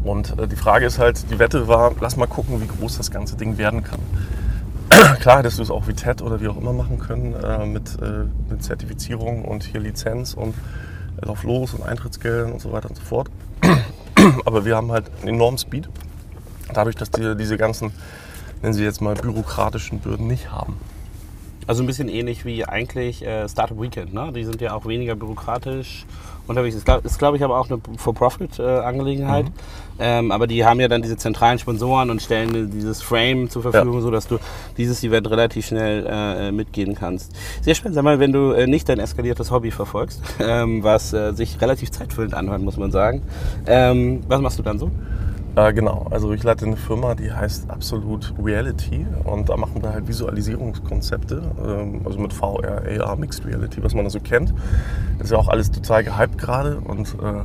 und 0.04 0.38
äh, 0.38 0.48
die 0.48 0.58
Frage 0.58 0.86
ist 0.86 1.00
halt, 1.00 1.32
die 1.32 1.40
Wette 1.40 1.70
war, 1.70 1.94
lass 2.02 2.18
mal 2.18 2.28
gucken, 2.28 2.62
wie 2.62 2.68
groß 2.68 2.98
das 2.98 3.12
ganze 3.12 3.38
Ding 3.38 3.58
werden 3.58 3.84
kann. 3.84 4.00
klar 5.22 5.40
hättest 5.40 5.60
du 5.60 5.64
es 5.64 5.72
auch 5.72 5.88
wie 5.88 5.94
TED 5.94 6.22
oder 6.22 6.42
wie 6.42 6.50
auch 6.50 6.58
immer 6.58 6.74
machen 6.74 7.00
können, 7.00 7.34
äh, 7.34 7.66
mit, 7.66 7.98
äh, 8.02 8.26
mit 8.50 8.62
Zertifizierung 8.62 9.46
und 9.46 9.64
hier 9.64 9.80
Lizenz 9.80 10.34
und 10.34 10.54
äh, 11.24 11.28
auf 11.28 11.44
Los 11.44 11.74
und 11.74 11.84
Eintrittsgeldern 11.84 12.52
und 12.52 12.62
so 12.62 12.74
weiter 12.74 12.90
und 12.90 12.98
so 12.98 13.04
fort. 13.04 13.30
Aber 14.46 14.66
wir 14.66 14.76
haben 14.76 14.92
halt 14.92 15.10
einen 15.22 15.36
enormen 15.36 15.58
Speed, 15.58 15.88
dadurch, 16.74 16.96
dass 16.96 17.12
die 17.12 17.36
diese 17.36 17.58
ganzen, 17.58 17.92
nennen 18.62 18.74
sie 18.74 18.84
jetzt 18.84 19.02
mal, 19.02 19.16
bürokratischen 19.16 20.00
Bürden 20.00 20.28
nicht 20.28 20.52
haben. 20.52 20.78
Also 21.68 21.82
ein 21.82 21.88
bisschen 21.88 22.10
ähnlich 22.10 22.46
wie 22.46 22.64
eigentlich 22.66 23.26
äh, 23.26 23.50
Startup 23.50 23.80
Weekend. 23.82 24.14
Ne? 24.14 24.32
Die 24.36 24.44
sind 24.44 24.62
ja 24.62 24.74
auch 24.74 24.86
weniger 24.86 25.16
bürokratisch 25.16 26.06
unterwegs. 26.48 26.76
Ist, 26.76 26.86
glaube 26.86 27.10
glaub 27.18 27.36
ich, 27.36 27.44
aber 27.44 27.60
auch 27.60 27.70
eine 27.70 27.80
For-Profit-Angelegenheit. 27.98 29.46
Mhm. 29.46 29.52
Ähm, 29.98 30.32
aber 30.32 30.46
die 30.46 30.66
haben 30.66 30.80
ja 30.80 30.88
dann 30.88 31.02
diese 31.02 31.18
zentralen 31.18 31.58
Sponsoren 31.58 32.10
und 32.10 32.22
stellen 32.22 32.70
dieses 32.70 33.02
Frame 33.02 33.50
zur 33.50 33.64
Verfügung, 33.64 33.96
ja. 33.96 34.02
sodass 34.02 34.28
du 34.28 34.38
dieses 34.78 35.04
Event 35.04 35.30
relativ 35.30 35.66
schnell 35.66 36.06
äh, 36.08 36.52
mitgehen 36.52 36.96
kannst. 36.96 37.32
Sehr 37.62 37.74
spannend. 37.76 37.96
Sag 37.96 38.04
mal, 38.04 38.20
wenn 38.20 38.32
du 38.32 38.52
äh, 38.52 38.68
nicht 38.68 38.88
dein 38.90 39.00
eskaliertes 39.00 39.52
Hobby 39.52 39.72
verfolgst, 39.72 40.22
ähm, 40.40 40.84
was 40.84 41.14
äh, 41.14 41.34
sich 41.34 41.60
relativ 41.62 41.92
zeitfüllend 41.92 42.34
anhört, 42.34 42.62
muss 42.62 42.78
man 42.78 42.92
sagen, 42.92 43.24
ähm, 43.66 44.22
was 44.28 44.42
machst 44.42 44.60
du 44.60 44.64
dann 44.64 44.78
so? 44.78 44.92
Äh, 45.56 45.74
genau, 45.74 46.08
also 46.10 46.34
ich 46.34 46.44
leite 46.44 46.66
eine 46.66 46.76
Firma, 46.76 47.16
die 47.16 47.32
heißt 47.32 47.70
Absolute 47.70 48.34
Reality 48.44 49.06
und 49.24 49.48
da 49.48 49.56
machen 49.56 49.82
wir 49.82 49.94
halt 49.94 50.08
Visualisierungskonzepte, 50.08 51.42
ähm, 51.66 52.02
also 52.04 52.20
mit 52.20 52.34
VR, 52.34 52.84
AR, 53.00 53.16
Mixed 53.16 53.46
Reality, 53.46 53.82
was 53.82 53.94
man 53.94 54.04
da 54.04 54.10
so 54.10 54.20
kennt. 54.20 54.54
Das 55.18 55.28
ist 55.28 55.32
ja 55.32 55.38
auch 55.38 55.48
alles 55.48 55.72
total 55.72 56.04
gehypt 56.04 56.38
gerade 56.38 56.80
und 56.80 57.08
äh, 57.24 57.44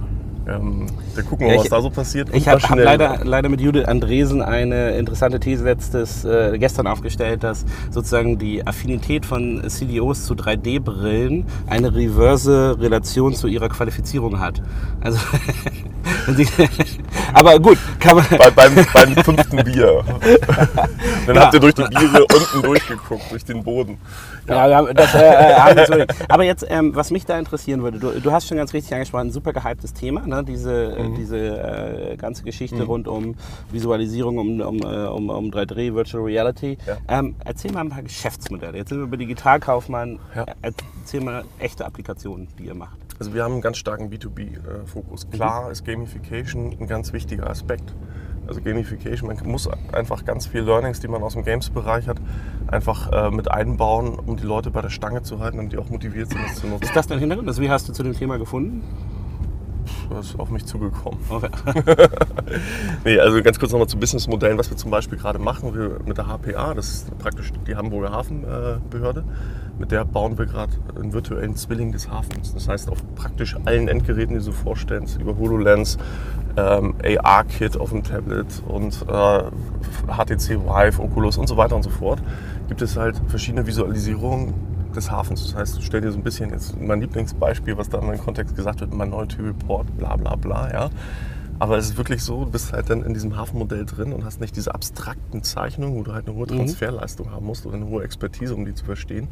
ähm, 0.48 0.86
wir 1.14 1.22
gucken 1.22 1.46
mal, 1.46 1.54
ja, 1.54 1.60
was 1.60 1.68
da 1.68 1.80
so 1.80 1.90
passiert. 1.90 2.34
Ich 2.34 2.48
habe 2.48 2.60
hab 2.62 2.78
leider, 2.78 3.24
leider 3.24 3.48
mit 3.48 3.60
Judith 3.60 3.84
Andresen 3.84 4.42
eine 4.42 4.92
interessante 4.92 5.38
These 5.38 5.64
letztes, 5.64 6.24
äh, 6.24 6.58
gestern 6.58 6.86
aufgestellt, 6.86 7.44
dass 7.44 7.64
sozusagen 7.90 8.38
die 8.38 8.66
Affinität 8.66 9.26
von 9.26 9.62
CDOs 9.68 10.24
zu 10.24 10.34
3D-Brillen 10.34 11.44
eine 11.68 11.94
reverse 11.94 12.76
Relation 12.80 13.34
zu 13.34 13.46
ihrer 13.46 13.68
Qualifizierung 13.68 14.40
hat. 14.40 14.62
Also 15.00 15.18
Aber 17.34 17.58
gut, 17.58 17.78
kann 17.98 18.16
man. 18.16 18.26
Bei, 18.38 18.50
beim, 18.50 18.74
beim 18.92 19.14
fünften 19.16 19.56
Bier. 19.64 20.04
Dann 21.26 21.36
ja. 21.36 21.42
habt 21.42 21.54
ihr 21.54 21.60
durch 21.60 21.74
die 21.74 21.82
Biere 21.84 22.24
unten 22.34 22.62
durchgeguckt, 22.62 23.30
durch 23.30 23.44
den 23.44 23.62
Boden. 23.62 23.98
Ja, 24.48 24.66
ja 24.66 24.92
das 24.92 25.14
äh, 25.14 25.18
äh 25.18 25.54
haben 25.54 25.76
wir 25.76 26.06
Aber 26.28 26.44
jetzt, 26.44 26.66
ähm, 26.68 26.94
was 26.94 27.10
mich 27.10 27.24
da 27.24 27.38
interessieren 27.38 27.82
würde, 27.82 27.98
du, 27.98 28.20
du, 28.20 28.32
hast 28.32 28.48
schon 28.48 28.56
ganz 28.56 28.72
richtig 28.72 28.92
angesprochen, 28.92 29.28
ein 29.28 29.32
super 29.32 29.52
gehyptes 29.52 29.92
Thema, 29.92 30.26
ne? 30.26 30.42
diese, 30.44 30.96
äh, 30.96 31.02
mhm. 31.02 31.14
diese 31.14 31.36
äh, 31.38 32.16
ganze 32.16 32.42
Geschichte 32.42 32.76
mhm. 32.76 32.82
rund 32.82 33.08
um 33.08 33.34
Visualisierung, 33.70 34.38
um, 34.38 34.60
um, 34.60 34.78
äh, 34.80 35.06
um, 35.06 35.30
um 35.30 35.50
3D, 35.50 35.94
Virtual 35.94 36.24
Reality. 36.24 36.78
Ja. 36.86 36.96
Ähm, 37.08 37.36
erzähl 37.44 37.72
mal 37.72 37.80
ein 37.80 37.90
paar 37.90 38.02
Geschäftsmodelle. 38.02 38.76
Jetzt 38.76 38.88
sind 38.88 38.98
wir 38.98 39.04
über 39.04 39.16
Digitalkaufmann. 39.16 40.18
Ja. 40.34 40.46
Erzähl 40.62 41.20
mal 41.20 41.44
echte 41.58 41.84
Applikationen, 41.84 42.48
die 42.58 42.64
ihr 42.64 42.74
macht. 42.74 42.96
Also 43.20 43.34
wir 43.34 43.44
haben 43.44 43.52
einen 43.52 43.60
ganz 43.60 43.76
starken 43.76 44.08
B2B-Fokus. 44.10 45.26
Mhm. 45.26 45.30
Klar 45.30 45.66
mhm. 45.66 45.72
ist 45.72 45.84
Gamification 45.84 46.74
ein 46.80 46.86
ganz 46.86 47.12
wichtiger 47.20 47.50
Aspekt. 47.50 47.94
Also 48.46 48.62
Gamification, 48.62 49.28
man 49.28 49.36
muss 49.46 49.68
einfach 49.92 50.24
ganz 50.24 50.46
viel 50.46 50.62
Learnings, 50.62 50.98
die 51.00 51.06
man 51.06 51.22
aus 51.22 51.34
dem 51.34 51.44
Games-Bereich 51.44 52.08
hat, 52.08 52.16
einfach 52.66 53.12
äh, 53.12 53.30
mit 53.30 53.50
einbauen, 53.50 54.18
um 54.18 54.36
die 54.36 54.44
Leute 54.44 54.70
bei 54.70 54.80
der 54.80 54.88
Stange 54.88 55.22
zu 55.22 55.38
halten, 55.38 55.58
damit 55.58 55.72
die 55.72 55.78
auch 55.78 55.90
motiviert 55.90 56.30
sind, 56.30 56.40
das 56.42 56.56
zu 56.56 56.66
nutzen. 56.66 56.82
Ist 56.82 56.96
das 56.96 57.06
dein 57.06 57.20
Hintergrund? 57.20 57.48
Also 57.48 57.62
wie 57.62 57.70
hast 57.70 57.88
du 57.88 57.92
zu 57.92 58.02
dem 58.02 58.14
Thema 58.14 58.38
gefunden? 58.38 58.82
Das 60.10 60.26
ist 60.26 60.40
auf 60.40 60.50
mich 60.50 60.66
zugekommen. 60.66 61.18
Nee, 63.04 63.18
also 63.18 63.42
ganz 63.42 63.58
kurz 63.58 63.72
nochmal 63.72 63.88
zu 63.88 63.96
Businessmodellen, 63.96 64.58
was 64.58 64.70
wir 64.70 64.76
zum 64.76 64.90
Beispiel 64.90 65.16
gerade 65.16 65.38
machen 65.38 65.74
wir 65.74 66.00
mit 66.04 66.18
der 66.18 66.26
HPA, 66.26 66.74
das 66.74 66.88
ist 66.88 67.18
praktisch 67.18 67.52
die 67.66 67.76
Hamburger 67.76 68.10
Hafenbehörde. 68.10 69.24
Mit 69.78 69.92
der 69.92 70.04
bauen 70.04 70.36
wir 70.36 70.44
gerade 70.46 70.72
einen 70.94 71.12
virtuellen 71.12 71.56
Zwilling 71.56 71.92
des 71.92 72.10
Hafens. 72.10 72.52
Das 72.52 72.68
heißt, 72.68 72.90
auf 72.90 72.98
praktisch 73.14 73.56
allen 73.64 73.88
Endgeräten, 73.88 74.38
die 74.38 74.44
du 74.44 74.52
vorstellst, 74.52 75.18
über 75.18 75.38
HoloLens, 75.38 75.96
ähm, 76.56 76.94
AR-Kit 77.02 77.78
auf 77.78 77.90
dem 77.90 78.02
Tablet 78.02 78.62
und 78.68 79.06
äh, 79.08 79.42
HTC 80.06 80.60
Vive, 80.60 81.02
Oculus 81.02 81.38
und 81.38 81.46
so 81.46 81.56
weiter 81.56 81.76
und 81.76 81.82
so 81.82 81.90
fort, 81.90 82.20
gibt 82.68 82.82
es 82.82 82.96
halt 82.96 83.20
verschiedene 83.28 83.66
Visualisierungen 83.66 84.52
des 84.92 85.10
Hafens. 85.10 85.42
Das 85.44 85.54
heißt, 85.54 85.82
stell 85.82 86.00
dir 86.00 86.12
so 86.12 86.18
ein 86.18 86.22
bisschen 86.22 86.50
jetzt 86.50 86.80
mein 86.80 87.00
Lieblingsbeispiel, 87.00 87.76
was 87.76 87.88
da 87.88 87.98
in 87.98 88.06
meinem 88.06 88.20
Kontext 88.20 88.56
gesagt 88.56 88.80
wird, 88.80 88.92
Minority 88.92 89.42
Report, 89.42 89.86
bla 89.96 90.16
bla 90.16 90.36
bla, 90.36 90.70
ja. 90.72 90.90
Aber 91.60 91.76
es 91.76 91.90
ist 91.90 91.98
wirklich 91.98 92.22
so, 92.22 92.46
du 92.46 92.50
bist 92.50 92.72
halt 92.72 92.88
dann 92.88 93.02
in 93.02 93.12
diesem 93.12 93.36
Hafenmodell 93.36 93.84
drin 93.84 94.14
und 94.14 94.24
hast 94.24 94.40
nicht 94.40 94.56
diese 94.56 94.74
abstrakten 94.74 95.42
Zeichnungen, 95.42 95.94
wo 95.94 96.02
du 96.02 96.14
halt 96.14 96.26
eine 96.26 96.34
hohe 96.34 96.46
mhm. 96.50 96.56
Transferleistung 96.56 97.28
mhm. 97.28 97.32
haben 97.32 97.46
musst 97.46 97.66
oder 97.66 97.76
eine 97.76 97.86
hohe 97.86 98.02
Expertise, 98.02 98.54
um 98.54 98.64
die 98.64 98.74
zu 98.74 98.86
verstehen. 98.86 99.28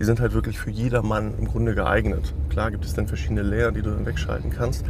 Die 0.00 0.04
sind 0.04 0.18
halt 0.18 0.32
wirklich 0.32 0.58
für 0.58 0.70
jedermann 0.70 1.34
im 1.38 1.46
Grunde 1.46 1.74
geeignet. 1.74 2.32
Klar 2.48 2.70
gibt 2.70 2.86
es 2.86 2.94
dann 2.94 3.06
verschiedene 3.06 3.42
Layer, 3.42 3.70
die 3.70 3.82
du 3.82 3.90
dann 3.90 4.06
wegschalten 4.06 4.50
kannst, 4.50 4.82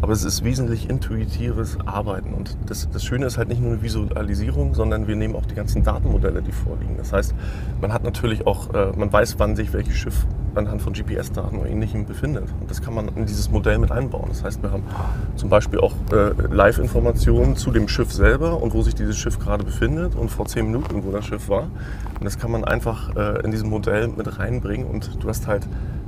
aber 0.00 0.14
es 0.14 0.24
ist 0.24 0.42
wesentlich 0.42 0.88
intuitives 0.88 1.76
Arbeiten. 1.84 2.32
Und 2.32 2.56
das, 2.66 2.88
das 2.90 3.04
Schöne 3.04 3.26
ist 3.26 3.36
halt 3.36 3.48
nicht 3.48 3.60
nur 3.60 3.72
eine 3.72 3.82
Visualisierung, 3.82 4.74
sondern 4.74 5.06
wir 5.06 5.16
nehmen 5.16 5.36
auch 5.36 5.44
die 5.44 5.54
ganzen 5.54 5.82
Datenmodelle, 5.82 6.40
die 6.40 6.52
vorliegen. 6.52 6.96
Das 6.96 7.12
heißt, 7.12 7.34
man 7.82 7.92
hat 7.92 8.04
natürlich 8.04 8.46
auch, 8.46 8.72
äh, 8.72 8.92
man 8.96 9.12
weiß, 9.12 9.38
wann 9.38 9.54
sich 9.54 9.74
welches 9.74 9.96
Schiff 9.96 10.26
anhand 10.56 10.82
von 10.82 10.92
GPS-Daten 10.92 11.58
oder 11.58 11.68
ähnlichem 11.68 12.06
befindet. 12.06 12.44
Und 12.60 12.70
das 12.70 12.82
kann 12.82 12.94
man 12.94 13.08
in 13.16 13.26
dieses 13.26 13.50
Modell 13.50 13.78
mit 13.78 13.90
einbauen. 13.90 14.26
Das 14.28 14.44
heißt, 14.44 14.62
wir 14.62 14.70
haben 14.70 14.84
zum 15.36 15.48
Beispiel 15.48 15.80
auch 15.80 15.94
äh, 16.12 16.30
Live-Informationen 16.50 17.56
zu 17.56 17.70
dem 17.70 17.88
Schiff 17.88 18.12
selber 18.12 18.62
und 18.62 18.74
wo 18.74 18.82
sich 18.82 18.94
dieses 18.94 19.16
Schiff 19.16 19.38
gerade 19.38 19.64
befindet 19.64 20.14
und 20.14 20.30
vor 20.30 20.46
zehn 20.46 20.66
Minuten, 20.66 21.04
wo 21.04 21.10
das 21.10 21.26
Schiff 21.26 21.48
war. 21.48 21.64
Und 22.18 22.24
das 22.24 22.38
kann 22.38 22.50
man 22.50 22.64
einfach 22.64 23.14
äh, 23.16 23.44
in 23.44 23.50
diesem 23.50 23.70
Modell 23.70 24.08
mit 24.08 24.38
reinbringen 24.54 24.86
und 24.86 25.22
du 25.22 25.28
hast 25.28 25.46
halt 25.46 25.66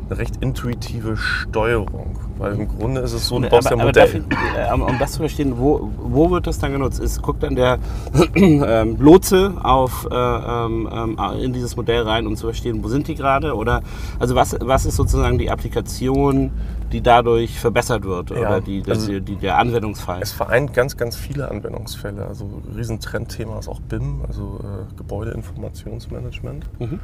eine 0.08 0.18
recht 0.18 0.36
intuitive 0.40 1.16
Steuerung. 1.16 2.18
Weil 2.38 2.52
im 2.52 2.68
Grunde 2.68 3.00
ist 3.00 3.12
es 3.12 3.26
so, 3.26 3.40
du 3.40 3.48
baust 3.48 3.70
ja 3.70 3.76
Modell. 3.76 4.06
Ich, 4.06 4.36
äh, 4.56 4.72
um 4.72 4.98
das 5.00 5.12
zu 5.12 5.18
verstehen, 5.18 5.58
wo, 5.58 5.90
wo 5.98 6.30
wird 6.30 6.46
das 6.46 6.58
dann 6.58 6.72
genutzt? 6.72 7.00
Ist, 7.00 7.22
guckt 7.22 7.42
dann 7.42 7.56
der 7.56 7.78
ähm, 8.34 8.96
Lotse 9.00 9.54
auf, 9.62 10.06
äh, 10.10 10.14
ähm, 10.14 10.88
ähm, 10.92 11.18
in 11.40 11.52
dieses 11.52 11.76
Modell 11.76 12.02
rein, 12.02 12.26
um 12.26 12.36
zu 12.36 12.46
verstehen, 12.46 12.84
wo 12.84 12.88
sind 12.88 13.08
die 13.08 13.14
gerade? 13.14 13.54
Oder 13.54 13.82
also 14.20 14.34
was, 14.34 14.56
was 14.60 14.86
ist 14.86 14.96
sozusagen 14.96 15.38
die 15.38 15.50
Applikation, 15.50 16.52
die 16.92 17.00
dadurch 17.00 17.58
verbessert 17.58 18.04
wird 18.04 18.30
ja, 18.30 18.36
oder 18.36 18.60
die, 18.60 18.84
also 18.86 19.08
die, 19.08 19.20
die, 19.22 19.36
der 19.36 19.58
Anwendungsfall? 19.58 20.20
Es 20.22 20.32
vereint 20.32 20.72
ganz, 20.72 20.96
ganz 20.96 21.16
viele 21.16 21.50
Anwendungsfälle. 21.50 22.26
Also 22.26 22.44
ein 22.44 22.76
Riesentrendthema 22.76 23.58
ist 23.58 23.68
auch 23.68 23.80
BIM, 23.80 24.20
also 24.28 24.60
äh, 24.62 24.94
Gebäudeinformationsmanagement. 24.96 26.64
Mhm. 26.78 27.00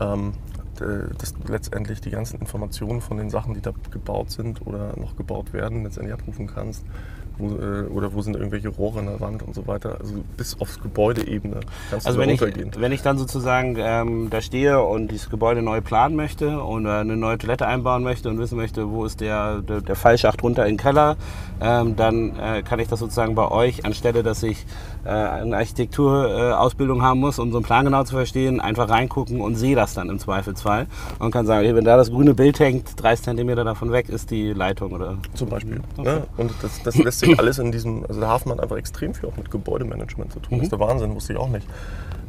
Ähm, 0.00 0.32
äh, 0.54 0.55
dass 0.80 1.34
du 1.34 1.52
letztendlich 1.52 2.00
die 2.00 2.10
ganzen 2.10 2.40
Informationen 2.40 3.00
von 3.00 3.16
den 3.16 3.30
Sachen, 3.30 3.54
die 3.54 3.60
da 3.60 3.72
gebaut 3.90 4.30
sind 4.30 4.66
oder 4.66 4.98
noch 4.98 5.16
gebaut 5.16 5.52
werden, 5.52 5.84
letztendlich 5.84 6.14
abrufen 6.14 6.46
kannst 6.46 6.84
wo, 7.38 7.48
äh, 7.48 7.86
oder 7.88 8.12
wo 8.14 8.22
sind 8.22 8.36
irgendwelche 8.36 8.68
Rohre 8.68 9.00
an 9.00 9.06
der 9.06 9.20
Wand 9.20 9.42
und 9.42 9.54
so 9.54 9.66
weiter. 9.66 9.98
Also 10.00 10.14
bis 10.36 10.60
aufs 10.60 10.80
Gebäudeebene 10.80 11.60
kannst 11.90 12.06
also 12.06 12.18
du 12.18 12.22
wenn 12.22 12.30
runtergehen. 12.30 12.70
Ich, 12.74 12.80
wenn 12.80 12.92
ich 12.92 13.02
dann 13.02 13.18
sozusagen 13.18 13.76
ähm, 13.78 14.28
da 14.30 14.40
stehe 14.40 14.82
und 14.82 15.10
dieses 15.10 15.30
Gebäude 15.30 15.62
neu 15.62 15.80
planen 15.80 16.16
möchte 16.16 16.60
und 16.62 16.86
äh, 16.86 16.90
eine 16.90 17.16
neue 17.16 17.38
Toilette 17.38 17.66
einbauen 17.66 18.02
möchte 18.02 18.28
und 18.28 18.38
wissen 18.38 18.56
möchte, 18.56 18.90
wo 18.90 19.04
ist 19.04 19.20
der, 19.20 19.62
der, 19.62 19.80
der 19.80 19.96
Fallschacht 19.96 20.42
runter 20.42 20.66
in 20.66 20.74
den 20.74 20.78
Keller, 20.78 21.16
ähm, 21.60 21.96
dann 21.96 22.38
äh, 22.38 22.62
kann 22.62 22.78
ich 22.78 22.88
das 22.88 23.00
sozusagen 23.00 23.34
bei 23.34 23.50
euch, 23.50 23.84
anstelle 23.84 24.22
dass 24.22 24.42
ich 24.42 24.66
äh, 25.04 25.08
eine 25.08 25.56
Architekturausbildung 25.56 27.02
haben 27.02 27.20
muss, 27.20 27.38
um 27.38 27.50
so 27.50 27.58
einen 27.58 27.64
Plan 27.64 27.84
genau 27.84 28.04
zu 28.04 28.14
verstehen, 28.14 28.60
einfach 28.60 28.88
reingucken 28.88 29.40
und 29.40 29.54
sehe 29.56 29.76
das 29.76 29.94
dann 29.94 30.10
im 30.10 30.18
Zweifelsfall 30.18 30.86
und 31.18 31.30
kann 31.30 31.46
sagen, 31.46 31.64
okay, 31.64 31.74
wenn 31.74 31.84
da 31.84 31.96
das 31.96 32.10
grüne 32.10 32.34
Bild 32.34 32.58
hängt, 32.60 33.00
30 33.00 33.24
Zentimeter 33.24 33.64
davon 33.64 33.92
weg 33.92 34.08
ist 34.08 34.30
die 34.30 34.52
Leitung 34.52 34.92
oder 34.92 35.16
zum 35.34 35.48
Beispiel. 35.48 35.80
Okay. 35.96 36.08
Ja, 36.08 36.26
und 36.36 36.52
das, 36.62 36.82
das 36.82 36.96
lässt 36.96 37.20
sich 37.20 37.25
sich 37.26 37.38
alles 37.38 37.58
in 37.58 37.72
diesem, 37.72 38.04
also 38.06 38.20
der 38.20 38.28
Hafen 38.28 38.52
hat 38.52 38.60
einfach 38.60 38.76
extrem 38.76 39.14
viel 39.14 39.28
auch 39.28 39.36
mit 39.36 39.50
Gebäudemanagement 39.50 40.32
zu 40.32 40.40
tun. 40.40 40.56
Mhm. 40.56 40.58
Das 40.58 40.66
ist 40.66 40.72
der 40.72 40.80
Wahnsinn, 40.80 41.14
wusste 41.14 41.32
ich 41.32 41.38
auch 41.38 41.48
nicht. 41.48 41.66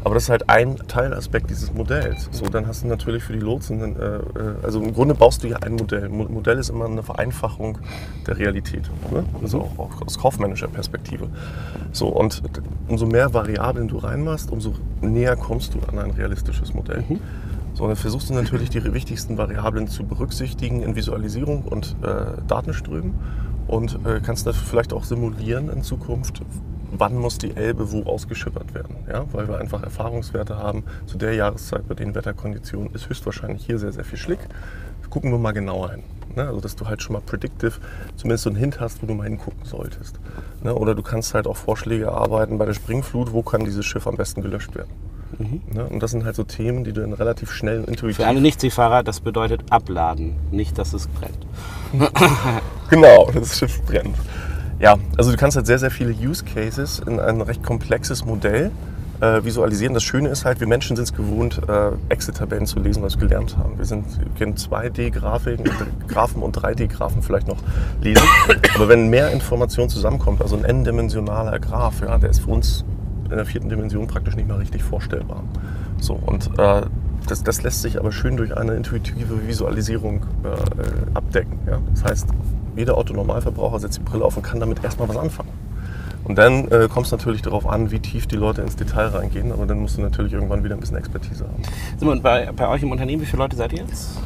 Aber 0.03 0.13
das 0.13 0.23
ist 0.23 0.29
halt 0.29 0.49
ein 0.49 0.77
Teilaspekt 0.87 1.49
dieses 1.49 1.73
Modells. 1.73 2.29
So, 2.31 2.45
dann 2.45 2.67
hast 2.67 2.83
du 2.83 2.87
natürlich 2.87 3.23
für 3.23 3.33
die 3.33 3.39
Lotsen, 3.39 3.95
äh, 3.95 4.17
äh 4.17 4.21
also 4.63 4.81
im 4.81 4.93
Grunde 4.93 5.15
baust 5.15 5.43
du 5.43 5.47
ja 5.47 5.57
ein 5.57 5.73
Modell. 5.73 6.05
Ein 6.05 6.15
Modell 6.15 6.59
ist 6.59 6.69
immer 6.69 6.85
eine 6.85 7.03
Vereinfachung 7.03 7.79
der 8.25 8.37
Realität. 8.37 8.89
Ne? 9.11 9.25
Also 9.41 9.61
auch, 9.61 9.79
auch 9.79 10.01
aus 10.05 10.17
kaufmännischer 10.17 10.67
Perspektive. 10.67 11.27
So, 11.91 12.07
und 12.07 12.43
umso 12.87 13.05
mehr 13.05 13.33
Variablen 13.33 13.87
du 13.87 13.97
reinmachst, 13.97 14.51
umso 14.51 14.75
näher 15.01 15.35
kommst 15.35 15.73
du 15.73 15.79
an 15.89 15.97
ein 15.99 16.11
realistisches 16.11 16.73
Modell. 16.73 17.03
Mhm. 17.09 17.19
So, 17.73 17.85
dann 17.85 17.95
versuchst 17.95 18.29
du 18.29 18.33
natürlich 18.33 18.69
die 18.69 18.83
wichtigsten 18.93 19.37
Variablen 19.37 19.87
zu 19.87 20.03
berücksichtigen 20.03 20.81
in 20.81 20.95
Visualisierung 20.95 21.63
und 21.63 21.95
äh, 22.01 22.41
Datenströmen 22.47 23.13
und 23.67 23.99
äh, 24.05 24.19
kannst 24.23 24.47
das 24.47 24.57
vielleicht 24.57 24.93
auch 24.93 25.03
simulieren 25.03 25.69
in 25.69 25.83
Zukunft, 25.83 26.41
wann 26.91 27.17
muss 27.17 27.37
die 27.37 27.55
Elbe 27.55 27.91
wo 27.91 28.03
ausgeschippert 28.03 28.73
werden. 28.73 28.95
Ja? 29.07 29.25
Weil 29.31 29.47
wir 29.47 29.59
einfach 29.59 29.83
Erfahrungswerte 29.83 30.57
haben, 30.57 30.83
zu 31.05 31.17
der 31.17 31.33
Jahreszeit 31.33 31.87
bei 31.87 31.95
den 31.95 32.15
Wetterkonditionen 32.15 32.93
ist 32.93 33.09
höchstwahrscheinlich 33.09 33.65
hier 33.65 33.79
sehr, 33.79 33.91
sehr 33.91 34.05
viel 34.05 34.17
Schlick. 34.17 34.39
Gucken 35.09 35.31
wir 35.31 35.39
mal 35.39 35.53
genauer 35.53 35.91
hin. 35.91 36.03
Ne? 36.35 36.47
Also 36.47 36.61
dass 36.61 36.75
du 36.75 36.87
halt 36.87 37.01
schon 37.01 37.13
mal 37.13 37.21
predictive 37.21 37.73
zumindest 38.15 38.43
so 38.43 38.49
einen 38.49 38.59
Hint 38.59 38.79
hast, 38.79 39.01
wo 39.01 39.07
du 39.07 39.13
mal 39.13 39.23
hingucken 39.23 39.65
solltest. 39.65 40.19
Ne? 40.63 40.73
Oder 40.73 40.95
du 40.95 41.01
kannst 41.01 41.33
halt 41.33 41.47
auch 41.47 41.57
Vorschläge 41.57 42.05
erarbeiten 42.05 42.57
bei 42.57 42.65
der 42.65 42.73
Springflut, 42.73 43.33
wo 43.33 43.41
kann 43.41 43.65
dieses 43.65 43.85
Schiff 43.85 44.07
am 44.07 44.15
besten 44.15 44.41
gelöscht 44.41 44.75
werden. 44.75 44.91
Ne? 45.73 45.85
Und 45.89 46.01
das 46.01 46.11
sind 46.11 46.25
halt 46.25 46.35
so 46.35 46.43
Themen, 46.43 46.83
die 46.83 46.93
du 46.93 47.01
dann 47.01 47.13
relativ 47.13 47.51
schnell 47.51 47.79
und 47.79 47.89
intuitiv... 47.89 48.17
Für 48.17 48.27
alle 48.27 48.41
Nicht-Seefahrer, 48.41 49.03
das 49.03 49.19
bedeutet 49.19 49.61
abladen, 49.69 50.35
nicht, 50.51 50.77
dass 50.77 50.93
es 50.93 51.07
brennt. 51.07 51.45
Genau, 52.89 53.29
das 53.33 53.57
Schiff 53.57 53.81
brennt. 53.83 54.15
Ja, 54.79 54.95
also 55.17 55.31
du 55.31 55.37
kannst 55.37 55.57
halt 55.57 55.67
sehr, 55.67 55.79
sehr 55.79 55.91
viele 55.91 56.11
Use 56.11 56.45
Cases 56.45 57.01
in 57.05 57.19
ein 57.19 57.41
recht 57.41 57.61
komplexes 57.61 58.23
Modell 58.23 58.71
äh, 59.19 59.43
visualisieren. 59.43 59.93
Das 59.93 60.03
Schöne 60.03 60.29
ist 60.29 60.45
halt, 60.45 60.59
wir 60.59 60.67
Menschen 60.67 60.95
sind 60.95 61.03
es 61.03 61.13
gewohnt, 61.13 61.61
äh, 61.67 61.91
Excel-Tabellen 62.09 62.65
zu 62.65 62.79
lesen, 62.79 63.03
was 63.03 63.19
wir 63.19 63.27
gelernt 63.27 63.57
haben. 63.57 63.77
Wir, 63.77 63.85
sind, 63.85 64.05
wir 64.19 64.27
können 64.37 64.55
2D-Grafiken, 64.55 65.65
Graphen 66.07 66.41
und 66.41 66.57
3D-Graphen 66.57 67.21
vielleicht 67.21 67.47
noch 67.47 67.57
lesen. 68.01 68.23
Aber 68.75 68.87
wenn 68.87 69.09
mehr 69.09 69.31
Information 69.31 69.89
zusammenkommt, 69.89 70.41
also 70.41 70.55
ein 70.55 70.63
n-dimensionaler 70.63 71.59
Graph, 71.59 72.01
ja, 72.01 72.17
der 72.17 72.29
ist 72.29 72.39
für 72.41 72.51
uns 72.51 72.85
in 73.29 73.37
der 73.37 73.45
vierten 73.45 73.69
Dimension 73.69 74.07
praktisch 74.07 74.35
nicht 74.35 74.47
mehr 74.47 74.59
richtig 74.59 74.83
vorstellbar. 74.83 75.43
So, 75.99 76.13
und 76.13 76.49
äh, 76.57 76.81
das, 77.27 77.43
das 77.43 77.63
lässt 77.63 77.81
sich 77.81 77.99
aber 77.99 78.11
schön 78.11 78.37
durch 78.37 78.55
eine 78.55 78.73
intuitive 78.73 79.47
Visualisierung 79.47 80.25
äh, 80.43 81.15
abdecken. 81.15 81.59
Ja? 81.67 81.79
Das 81.93 82.03
heißt, 82.03 82.27
jeder 82.75 82.97
Autonormalverbraucher 82.97 83.79
setzt 83.79 83.97
die 83.97 84.03
Brille 84.03 84.23
auf 84.23 84.37
und 84.37 84.43
kann 84.43 84.59
damit 84.59 84.83
erstmal 84.83 85.09
was 85.09 85.17
anfangen. 85.17 85.49
Und 86.23 86.37
dann 86.37 86.67
äh, 86.71 86.87
kommt 86.91 87.05
es 87.05 87.11
natürlich 87.11 87.41
darauf 87.41 87.65
an, 87.65 87.91
wie 87.91 87.99
tief 87.99 88.27
die 88.27 88.35
Leute 88.35 88.61
ins 88.61 88.75
Detail 88.75 89.07
reingehen, 89.07 89.51
aber 89.51 89.65
dann 89.65 89.79
musst 89.79 89.97
du 89.97 90.01
natürlich 90.01 90.33
irgendwann 90.33 90.63
wieder 90.63 90.75
ein 90.75 90.79
bisschen 90.79 90.97
Expertise 90.97 91.45
haben. 91.45 91.63
Simon, 91.97 92.21
bei, 92.21 92.51
bei 92.51 92.67
euch 92.67 92.83
im 92.83 92.91
Unternehmen, 92.91 93.21
wie 93.21 93.25
viele 93.25 93.41
Leute 93.43 93.55
seid 93.55 93.71
ihr 93.71 93.79
jetzt? 93.79 94.17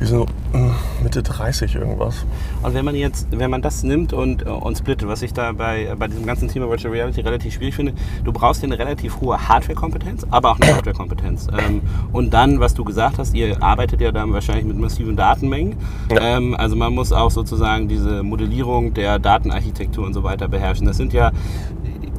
Sind 0.00 0.08
so 0.08 0.26
äh, 0.54 1.02
Mitte 1.02 1.22
30 1.22 1.74
irgendwas. 1.74 2.24
Und 2.62 2.72
wenn 2.72 2.86
man 2.86 2.94
jetzt, 2.94 3.26
wenn 3.30 3.50
man 3.50 3.60
das 3.60 3.82
nimmt 3.82 4.14
und, 4.14 4.46
äh, 4.46 4.48
und 4.48 4.78
splittet, 4.78 5.06
was 5.06 5.20
ich 5.20 5.34
da 5.34 5.52
bei, 5.52 5.94
bei 5.98 6.08
diesem 6.08 6.24
ganzen 6.24 6.48
Thema 6.48 6.70
Virtual 6.70 6.92
Reality 6.92 7.20
relativ 7.20 7.54
schwierig 7.54 7.74
finde, 7.74 7.92
du 8.24 8.32
brauchst 8.32 8.64
eine 8.64 8.78
relativ 8.78 9.20
hohe 9.20 9.48
Hardware-Kompetenz, 9.48 10.26
aber 10.30 10.52
auch 10.52 10.60
eine 10.60 10.72
Software-Kompetenz. 10.74 11.48
Ähm, 11.48 11.82
und 12.12 12.32
dann, 12.32 12.60
was 12.60 12.72
du 12.72 12.82
gesagt 12.82 13.18
hast, 13.18 13.34
ihr 13.34 13.62
arbeitet 13.62 14.00
ja 14.00 14.10
dann 14.10 14.32
wahrscheinlich 14.32 14.64
mit 14.64 14.78
massiven 14.78 15.16
Datenmengen. 15.16 15.76
Ja. 16.10 16.38
Ähm, 16.38 16.54
also 16.54 16.76
man 16.76 16.94
muss 16.94 17.12
auch 17.12 17.30
sozusagen 17.30 17.86
diese 17.86 18.22
Modellierung 18.22 18.94
der 18.94 19.18
Datenarchitektur 19.18 20.06
und 20.06 20.14
so 20.14 20.22
weiter 20.22 20.48
beherrschen. 20.48 20.86
Das 20.86 20.96
sind 20.96 21.12
ja 21.12 21.30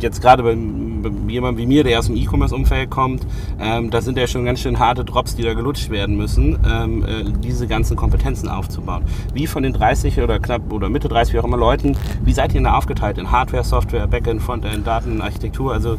jetzt 0.04 0.22
gerade 0.22 0.44
bei, 0.44 0.56
bei 0.56 1.32
jemandem 1.32 1.58
wie 1.62 1.68
mir, 1.68 1.84
der 1.84 2.00
aus 2.00 2.08
dem 2.08 2.16
E-Commerce-Umfeld 2.16 2.90
kommt, 2.90 3.26
ähm, 3.60 3.90
da 3.90 4.02
sind 4.02 4.18
ja 4.18 4.28
schon 4.28 4.46
ganz 4.46 4.60
schön 4.60 4.80
harte 4.80 5.04
Drops, 5.06 5.36
die 5.36 5.44
da 5.44 5.54
gelutscht 5.54 5.90
werden 5.90 6.18
müssen, 6.18 6.58
ähm, 6.70 7.04
äh, 7.04 7.24
diese 7.44 7.68
ganzen 7.68 7.96
Kompetenzen 7.96 8.50
aufzubauen. 8.50 9.04
Wie 9.34 9.48
von 9.48 9.64
den 9.64 9.74
30 9.74 10.20
oder 10.22 10.40
knapp 10.40 10.72
oder 10.72 10.90
Mitte 10.90 11.08
30, 11.10 11.34
wie 11.34 11.40
auch 11.40 11.44
immer 11.46 11.58
Leuten, 11.58 11.96
wie 12.24 12.34
seid 12.34 12.54
ihr 12.54 12.62
da 12.62 12.76
aufgeteilt 12.78 13.18
in 13.18 13.32
Hardware, 13.32 13.64
Software, 13.64 14.08
Backend, 14.08 14.42
Frontend, 14.42 14.86
Datenarchitektur? 14.86 15.74
Also 15.74 15.98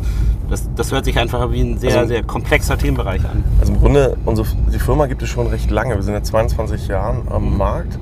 das, 0.48 0.68
das 0.76 0.92
hört 0.92 1.04
sich 1.04 1.18
einfach 1.18 1.50
wie 1.52 1.60
ein 1.62 1.78
sehr, 1.78 1.96
Also- 1.96 2.08
sehr 2.08 2.22
komplexer 2.22 2.76
Themenbereich 2.78 3.22
an. 3.24 3.42
Also 3.60 3.72
im 3.72 3.78
Grunde, 3.80 4.16
unsere, 4.24 4.46
die 4.72 4.78
Firma 4.78 5.06
gibt 5.06 5.22
es 5.22 5.28
schon 5.28 5.46
recht 5.46 5.70
lange. 5.70 5.94
Wir 5.94 6.02
sind 6.02 6.14
jetzt 6.14 6.28
22 6.28 6.88
Jahren 6.88 7.22
am 7.30 7.56
Markt. 7.56 7.98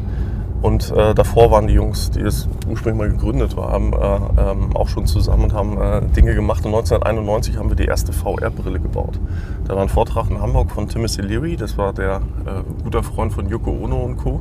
Und 0.62 0.90
äh, 0.90 1.14
davor 1.14 1.50
waren 1.50 1.66
die 1.66 1.72
Jungs, 1.74 2.10
die 2.10 2.20
es 2.20 2.48
ursprünglich 2.68 2.98
mal 2.98 3.10
gegründet 3.10 3.56
haben, 3.56 3.92
äh, 3.92 3.96
ähm, 3.96 4.76
auch 4.76 4.88
schon 4.88 5.06
zusammen 5.06 5.44
und 5.44 5.52
haben 5.54 5.80
äh, 5.80 6.02
Dinge 6.14 6.34
gemacht. 6.34 6.64
Und 6.66 6.74
1991 6.74 7.56
haben 7.56 7.70
wir 7.70 7.76
die 7.76 7.86
erste 7.86 8.12
VR-Brille 8.12 8.78
gebaut. 8.78 9.18
Da 9.66 9.74
war 9.74 9.82
ein 9.82 9.88
Vortrag 9.88 10.30
in 10.30 10.40
Hamburg 10.40 10.70
von 10.70 10.88
Timothy 10.88 11.22
Leary, 11.22 11.56
das 11.56 11.78
war 11.78 11.92
der 11.92 12.16
äh, 12.44 12.82
guter 12.82 13.02
Freund 13.02 13.32
von 13.32 13.48
Yoko 13.48 13.70
Ono 13.70 14.00
und 14.00 14.16
Co. 14.16 14.40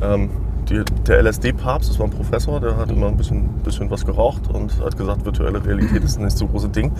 Ähm, 0.00 0.30
die, 0.70 0.82
der 1.06 1.22
LSD-Papst, 1.22 1.90
das 1.90 1.98
war 1.98 2.06
ein 2.06 2.10
Professor, 2.10 2.60
der 2.60 2.76
hat 2.76 2.90
immer 2.90 3.08
ein 3.08 3.16
bisschen, 3.16 3.48
bisschen 3.64 3.90
was 3.90 4.04
geraucht 4.04 4.48
und 4.52 4.72
hat 4.82 4.96
gesagt, 4.96 5.24
virtuelle 5.24 5.64
Realität 5.64 6.04
ist 6.04 6.18
nicht 6.18 6.36
so 6.36 6.46
große 6.46 6.68
Ding. 6.68 6.92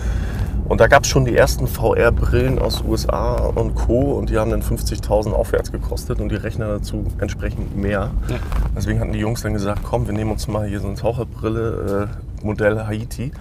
Und 0.67 0.79
da 0.79 0.87
gab 0.87 1.03
es 1.03 1.09
schon 1.09 1.25
die 1.25 1.35
ersten 1.35 1.67
VR-Brillen 1.67 2.59
aus 2.59 2.83
USA 2.87 3.35
und 3.35 3.73
Co. 3.73 4.11
Und 4.11 4.29
die 4.29 4.37
haben 4.37 4.51
dann 4.51 4.61
50.000 4.61 5.31
aufwärts 5.31 5.71
gekostet 5.71 6.21
und 6.21 6.29
die 6.29 6.35
Rechner 6.35 6.67
dazu 6.67 7.05
entsprechend 7.19 7.75
mehr. 7.75 8.11
Ja. 8.29 8.35
Deswegen 8.75 8.99
hatten 8.99 9.13
die 9.13 9.19
Jungs 9.19 9.41
dann 9.41 9.53
gesagt, 9.53 9.81
komm, 9.83 10.05
wir 10.05 10.13
nehmen 10.13 10.31
uns 10.31 10.47
mal 10.47 10.67
hier 10.67 10.79
so 10.79 10.87
eine 10.87 10.95
Taucherbrille, 10.95 12.09
äh, 12.09 12.45
Modell 12.45 12.85
Haiti 12.85 13.31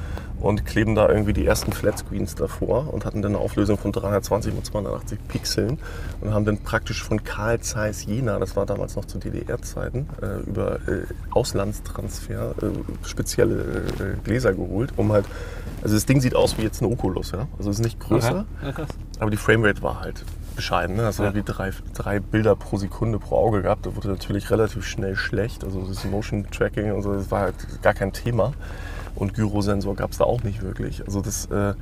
und 0.41 0.65
kleben 0.65 0.95
da 0.95 1.09
irgendwie 1.09 1.33
die 1.33 1.47
ersten 1.47 1.73
Flatscreens 1.73 2.35
davor 2.35 2.93
und 2.93 3.05
hatten 3.05 3.23
dann 3.23 3.35
eine 3.35 3.41
Auflösung 3.43 3.79
von 3.79 3.93
320 3.93 4.55
und 4.55 4.65
280 4.65 5.19
Pixeln 5.29 5.79
und 6.21 6.33
haben 6.33 6.45
dann 6.45 6.59
praktisch 6.59 7.03
von 7.03 7.25
Carl 7.25 7.61
Zeiss 7.61 8.05
Jena, 8.07 8.39
das 8.39 8.57
war 8.57 8.67
damals 8.67 8.97
noch 8.97 9.05
zu 9.05 9.19
DDR-Zeiten, 9.19 10.09
äh, 10.23 10.49
über 10.49 10.77
äh, 10.89 11.03
Auslandstransfer 11.31 12.55
äh, 12.63 13.07
spezielle 13.07 13.85
äh, 13.99 14.17
Gläser 14.25 14.53
geholt, 14.55 14.93
um 14.97 15.13
halt, 15.13 15.27
also 15.83 15.95
das 15.95 16.07
Ding 16.07 16.21
sieht 16.21 16.35
aus 16.35 16.59
wie 16.59 16.63
jetzt 16.63 16.83
ein 16.83 16.87
Oculus, 16.87 17.33
ja, 17.33 17.49
also 17.59 17.71
es 17.71 17.79
ist 17.79 17.85
nicht 17.85 18.01
größer, 18.01 18.45
Okay. 18.67 18.85
Aber 19.21 19.31
die 19.31 19.37
Framerate 19.37 19.83
war 19.83 20.01
halt 20.01 20.25
bescheiden. 20.55 20.97
Ne? 20.97 21.07
Also 21.07 21.23
Ja. 21.23 21.31
irgendwie 21.31 21.51
drei, 21.51 21.71
drei 21.95 22.21
Bilder 22.21 22.57
pro 22.57 22.77
Sekunde 22.77 23.19
pro 23.19 23.37
Auge 23.37 23.63
gehabt. 23.63 23.87
Da 23.87 23.95
wurde 23.97 24.09
natürlich 24.09 24.51
relativ 24.51 24.87
schnell 24.87 25.17
schlecht. 25.17 25.65
Also 25.65 25.83
das 25.87 26.05
Motion 26.05 26.47
Tracking 26.51 26.93
und 26.93 27.03
so, 27.03 27.15
das 27.15 27.31
war 27.31 27.41
halt 27.43 27.55
gar 27.83 27.95
kein 27.95 28.13
Thema. 28.13 28.53
Und 29.19 29.35
Gyrosensor 29.35 29.97
gab 29.97 30.13
es 30.13 30.19
da 30.19 30.25
auch 30.25 30.45
nicht 30.45 30.63
wirklich. 30.63 31.05
Also 31.05 31.21
das, 31.21 31.47
äh, 31.47 31.75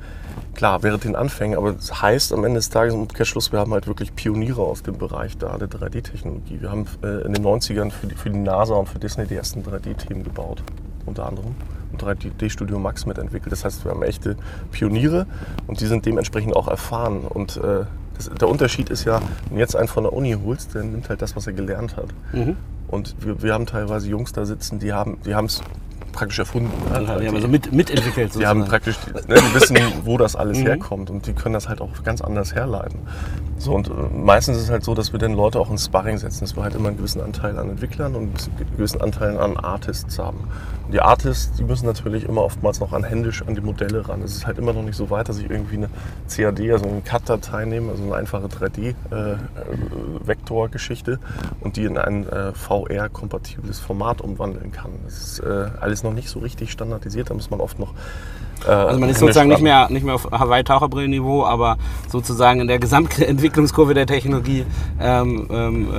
klar, 0.55 0.81
wäre 0.81 0.97
den 0.97 1.15
Anfängen, 1.15 1.55
aber 1.55 1.73
das 1.73 2.01
heißt 2.01 2.33
am 2.33 2.43
Ende 2.43 2.57
des 2.57 2.69
Tages 2.69 2.95
im 2.95 3.01
Umkehrschluss, 3.01 3.51
wir 3.51 3.59
haben 3.59 3.71
halt 3.73 3.85
wirklich 3.85 4.15
Pioniere 4.15 4.61
aus 4.61 4.81
dem 4.81 4.97
Bereich 4.97 5.37
da, 5.37 5.55
der 5.57 5.69
3D-Technologie. 5.69 6.61
Wir 6.61 6.71
haben 6.71 6.85
äh, 7.03 7.25
in 7.25 7.33
den 7.33 7.45
90ern 7.45 7.91
für 7.91 8.07
die, 8.07 8.15
für 8.15 8.31
die 8.31 8.39
NASA 8.39 8.73
und 8.73 8.89
für 8.89 8.97
Disney 8.97 9.27
die 9.27 9.35
ersten 9.35 9.61
3D-Themen 9.61 10.23
gebaut, 10.23 10.63
unter 11.05 11.27
anderem. 11.27 11.53
Und 11.91 12.03
3D-Studio 12.03 12.79
Max 12.79 13.05
mitentwickelt. 13.05 13.51
Das 13.51 13.63
heißt, 13.63 13.85
wir 13.85 13.91
haben 13.91 14.01
echte 14.01 14.35
Pioniere 14.71 15.27
und 15.67 15.79
die 15.79 15.85
sind 15.85 16.07
dementsprechend 16.07 16.55
auch 16.55 16.67
erfahren. 16.67 17.19
Und 17.19 17.57
äh, 17.57 17.85
das, 18.15 18.31
der 18.31 18.49
Unterschied 18.49 18.89
ist 18.89 19.05
ja, 19.05 19.21
wenn 19.49 19.57
du 19.57 19.59
jetzt 19.59 19.75
einen 19.75 19.87
von 19.87 20.03
der 20.03 20.13
Uni 20.13 20.35
holst, 20.43 20.73
der 20.73 20.83
nimmt 20.83 21.07
halt 21.07 21.21
das, 21.21 21.35
was 21.35 21.45
er 21.45 21.53
gelernt 21.53 21.97
hat. 21.97 22.07
Mhm. 22.33 22.57
Und 22.87 23.15
wir, 23.19 23.43
wir 23.43 23.53
haben 23.53 23.67
teilweise 23.67 24.09
Jungs 24.09 24.33
da 24.33 24.45
sitzen, 24.45 24.79
die 24.79 24.91
haben 24.91 25.17
die 25.23 25.31
es 25.31 25.61
praktisch 26.17 26.39
erfunden. 26.39 26.71
Also, 26.91 27.11
Ja, 27.13 27.19
die 27.19 27.25
haben 27.27 27.31
die, 27.31 27.35
also 27.35 27.47
mit, 27.47 27.71
mitentwickelt 27.71 28.35
die 28.35 28.45
haben 28.45 28.61
sozusagen. 28.61 28.65
praktisch, 28.65 28.97
ne, 29.27 29.35
die 29.35 29.53
wissen, 29.55 29.77
wo 30.03 30.17
das 30.17 30.35
alles 30.35 30.57
Mhm. 30.57 30.63
herkommt 30.65 31.09
und 31.09 31.25
die 31.27 31.33
können 31.33 31.53
das 31.53 31.69
halt 31.69 31.79
auch 31.81 32.03
ganz 32.03 32.21
anders 32.21 32.53
herleiten. 32.55 32.99
So, 33.59 33.73
und 33.73 33.87
äh, 33.87 33.91
meistens 34.13 34.57
ist 34.57 34.63
es 34.63 34.69
halt 34.69 34.83
so, 34.83 34.93
dass 34.95 35.11
wir 35.13 35.19
dann 35.19 35.33
Leute 35.33 35.59
auch 35.59 35.69
ins 35.69 35.85
Sparring 35.85 36.17
setzen, 36.17 36.41
dass 36.41 36.55
wir 36.55 36.63
halt 36.63 36.75
immer 36.75 36.89
einen 36.89 36.97
gewissen 36.97 37.21
Anteil 37.21 37.57
an 37.57 37.69
Entwicklern 37.69 38.15
und 38.15 38.23
einen 38.57 38.71
gewissen 38.77 39.01
Anteil 39.01 39.37
an 39.39 39.57
Artists 39.57 40.17
haben. 40.19 40.47
Die 40.91 40.99
Artists, 41.01 41.55
die 41.57 41.63
müssen 41.63 41.85
natürlich 41.85 42.23
immer 42.23 42.43
oftmals 42.43 42.79
noch 42.79 42.93
an 42.93 43.03
händisch 43.03 43.43
an 43.45 43.55
die 43.55 43.61
Modelle 43.61 44.07
ran. 44.07 44.21
Es 44.21 44.33
ist 44.35 44.47
halt 44.47 44.57
immer 44.57 44.71
noch 44.71 44.83
nicht 44.83 44.95
so 44.95 45.09
weit, 45.09 45.27
dass 45.27 45.37
ich 45.37 45.49
irgendwie 45.49 45.75
eine 45.75 45.89
CAD, 46.33 46.71
also 46.71 46.85
eine 46.85 47.01
CAD-Datei 47.01 47.65
nehme, 47.65 47.91
also 47.91 48.03
eine 48.03 48.15
einfache 48.15 48.47
3D-Vektorgeschichte 48.47 51.19
und 51.59 51.75
die 51.75 51.83
in 51.85 51.97
ein 51.97 52.29
äh, 52.29 52.53
VR-kompatibles 52.53 53.79
Format 53.79 54.21
umwandeln 54.21 54.71
kann. 54.71 54.91
Das 55.03 55.17
ist 55.17 55.39
äh, 55.39 55.71
alles 55.79 56.03
noch 56.03 56.13
nicht 56.13 56.29
so 56.29 56.39
richtig 56.39 56.71
standardisiert, 56.71 57.29
da 57.29 57.33
muss 57.33 57.49
man 57.49 57.59
oft 57.59 57.79
noch 57.79 57.93
äh, 58.65 58.71
Also 58.71 58.97
man 58.99 59.09
ist 59.09 59.19
sozusagen 59.19 59.49
nicht 59.49 59.61
mehr, 59.61 59.89
nicht 59.89 60.05
mehr 60.05 60.15
auf 60.15 60.31
Hawaii-Taucherbrillenniveau, 60.31 61.45
aber 61.45 61.77
sozusagen 62.07 62.61
in 62.61 62.67
der 62.67 62.79
Gesamtentwicklungskurve 62.79 63.93
der 63.93 64.07
Technologie 64.07 64.65
ähm, 65.01 65.49
ähm, 65.51 65.89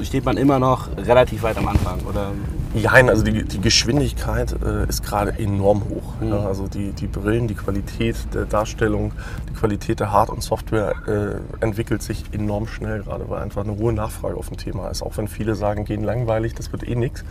äh, 0.00 0.04
steht 0.04 0.24
man 0.24 0.36
immer 0.36 0.60
noch 0.60 0.88
relativ 0.96 1.42
weit 1.42 1.58
am 1.58 1.66
Anfang. 1.68 1.98
Oder? 2.08 2.30
Nein, 2.74 3.08
also 3.08 3.22
die, 3.22 3.44
die 3.44 3.60
Geschwindigkeit 3.60 4.54
äh, 4.64 4.88
ist 4.88 5.04
gerade 5.04 5.38
enorm 5.38 5.82
hoch. 5.88 6.20
Mhm. 6.20 6.28
Ja, 6.30 6.46
also 6.46 6.66
die, 6.66 6.90
die 6.92 7.06
Brillen, 7.06 7.46
die 7.46 7.54
Qualität 7.54 8.16
der 8.34 8.44
Darstellung, 8.46 9.12
die 9.48 9.54
Qualität 9.54 10.00
der 10.00 10.10
Hard- 10.12 10.30
und 10.30 10.42
Software 10.42 10.92
äh, 11.06 11.64
entwickelt 11.64 12.02
sich 12.02 12.24
enorm 12.32 12.66
schnell 12.66 13.02
gerade, 13.02 13.28
weil 13.30 13.42
einfach 13.42 13.62
eine 13.64 13.76
hohe 13.76 13.92
Nachfrage 13.92 14.36
auf 14.36 14.48
dem 14.48 14.56
Thema 14.56 14.88
ist. 14.88 15.02
Auch 15.02 15.16
wenn 15.16 15.28
viele 15.28 15.54
sagen, 15.54 15.84
gehen 15.84 16.02
langweilig, 16.02 16.54
das 16.54 16.72
wird 16.72 16.86
eh 16.88 16.96
nichts. 16.96 17.24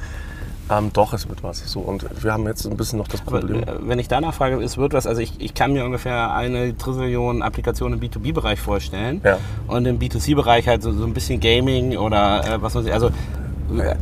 Ähm, 0.69 0.91
doch, 0.93 1.11
es 1.11 1.27
wird 1.27 1.43
was. 1.43 1.59
So, 1.69 1.81
und 1.81 2.05
wir 2.23 2.31
haben 2.31 2.45
jetzt 2.47 2.65
ein 2.65 2.77
bisschen 2.77 2.97
noch 2.97 3.09
das 3.09 3.21
Aber, 3.27 3.39
Problem. 3.41 3.63
äh, 3.63 3.65
wenn 3.81 3.99
ich 3.99 4.07
danach 4.07 4.33
frage, 4.33 4.55
es 4.63 4.77
wird 4.77 4.93
was, 4.93 5.05
also 5.05 5.19
ich, 5.19 5.33
ich 5.41 5.53
kann 5.53 5.73
mir 5.73 5.83
ungefähr 5.83 6.33
eine 6.33 6.77
Trillion 6.77 7.41
Applikationen 7.41 7.99
im 8.01 8.09
B2B-Bereich 8.09 8.61
vorstellen 8.61 9.19
Ja. 9.25 9.39
und 9.67 9.85
im 9.85 9.99
B2C-Bereich 9.99 10.69
halt 10.69 10.81
so, 10.81 10.93
so 10.93 11.03
ein 11.03 11.13
bisschen 11.13 11.41
Gaming 11.41 11.97
oder 11.97 12.45
äh, 12.45 12.61
was 12.61 12.75
weiß 12.75 12.85
ich, 12.85 12.93
also 12.93 13.09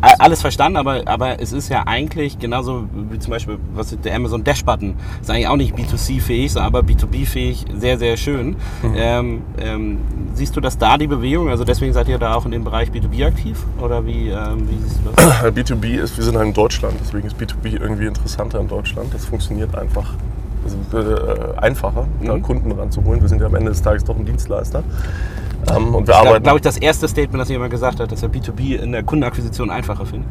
alles 0.01 0.41
verstanden, 0.41 0.77
aber, 0.77 1.01
aber 1.05 1.39
es 1.39 1.51
ist 1.53 1.69
ja 1.69 1.83
eigentlich 1.85 2.39
genauso 2.39 2.87
wie 3.09 3.19
zum 3.19 3.31
Beispiel 3.31 3.57
was 3.73 3.95
der 3.97 4.15
Amazon 4.15 4.43
Dash-Button. 4.43 4.95
Ist 5.21 5.29
eigentlich 5.29 5.47
auch 5.47 5.55
nicht 5.55 5.75
B2C-fähig, 5.75 6.57
aber 6.57 6.81
B2B-fähig, 6.81 7.65
sehr, 7.75 7.97
sehr 7.97 8.17
schön. 8.17 8.55
Mhm. 8.81 8.93
Ähm, 8.95 9.41
ähm, 9.59 9.97
siehst 10.33 10.55
du 10.55 10.61
das 10.61 10.77
da, 10.77 10.97
die 10.97 11.07
Bewegung? 11.07 11.49
Also 11.49 11.63
deswegen 11.63 11.93
seid 11.93 12.07
ihr 12.07 12.17
da 12.17 12.35
auch 12.35 12.45
in 12.45 12.51
dem 12.51 12.63
Bereich 12.63 12.89
B2B 12.89 13.25
aktiv? 13.25 13.63
Oder 13.81 14.05
wie, 14.05 14.29
ähm, 14.29 14.69
wie 14.69 14.77
siehst 14.77 14.99
du 15.03 15.11
das? 15.11 15.43
B2B 15.55 16.01
ist, 16.01 16.17
wir 16.17 16.23
sind 16.23 16.37
halt 16.37 16.47
in 16.47 16.53
Deutschland, 16.53 16.95
deswegen 17.01 17.27
ist 17.27 17.37
B2B 17.37 17.79
irgendwie 17.79 18.05
interessanter 18.05 18.59
in 18.59 18.67
Deutschland. 18.67 19.13
Das 19.13 19.25
funktioniert 19.25 19.75
einfach 19.75 20.13
äh, 20.93 21.57
einfacher, 21.57 22.05
da 22.23 22.35
Mhm. 22.35 22.41
Kunden 22.41 22.71
ranzuholen. 22.71 23.21
Wir 23.21 23.29
sind 23.29 23.41
ja 23.41 23.47
am 23.47 23.55
Ende 23.55 23.71
des 23.71 23.81
Tages 23.81 24.03
doch 24.03 24.15
ein 24.17 24.25
Dienstleister. 24.25 24.83
Ähm, 25.75 25.93
und 25.95 26.07
wir 26.07 26.13
Das 26.13 26.21
ist, 26.21 26.27
arbeiten. 26.27 26.43
glaube 26.43 26.57
ich, 26.57 26.63
das 26.63 26.77
erste 26.77 27.07
Statement, 27.07 27.41
das 27.41 27.49
jemand 27.49 27.71
gesagt 27.71 27.99
hat, 27.99 28.11
dass 28.11 28.23
er 28.23 28.29
B2B 28.29 28.77
in 28.81 28.91
der 28.91 29.03
Kundenakquisition 29.03 29.69
einfacher 29.69 30.05
findet. 30.05 30.27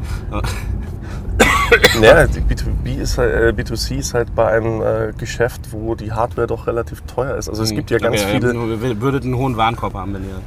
naja, 1.99 2.25
B2B 2.25 2.99
ist 3.01 3.17
halt, 3.17 3.33
äh, 3.33 3.61
B2C 3.61 3.95
ist 3.99 4.13
halt 4.13 4.33
bei 4.35 4.47
einem 4.47 4.81
äh, 4.81 5.13
Geschäft, 5.17 5.61
wo 5.71 5.95
die 5.95 6.11
Hardware 6.11 6.47
doch 6.47 6.67
relativ 6.67 7.01
teuer 7.01 7.35
ist. 7.37 7.49
Also 7.49 7.63
es 7.63 7.71
gibt 7.71 7.89
ja 7.91 7.97
ganz 7.97 8.21
okay, 8.21 8.31
viele. 8.39 8.53
Ihr 8.53 9.01
würdet 9.01 9.23
einen 9.23 9.35
hohen 9.35 9.55
Warenkorb 9.57 9.93
haben, 9.93 10.13
wenn 10.13 10.23
ihr. 10.23 10.39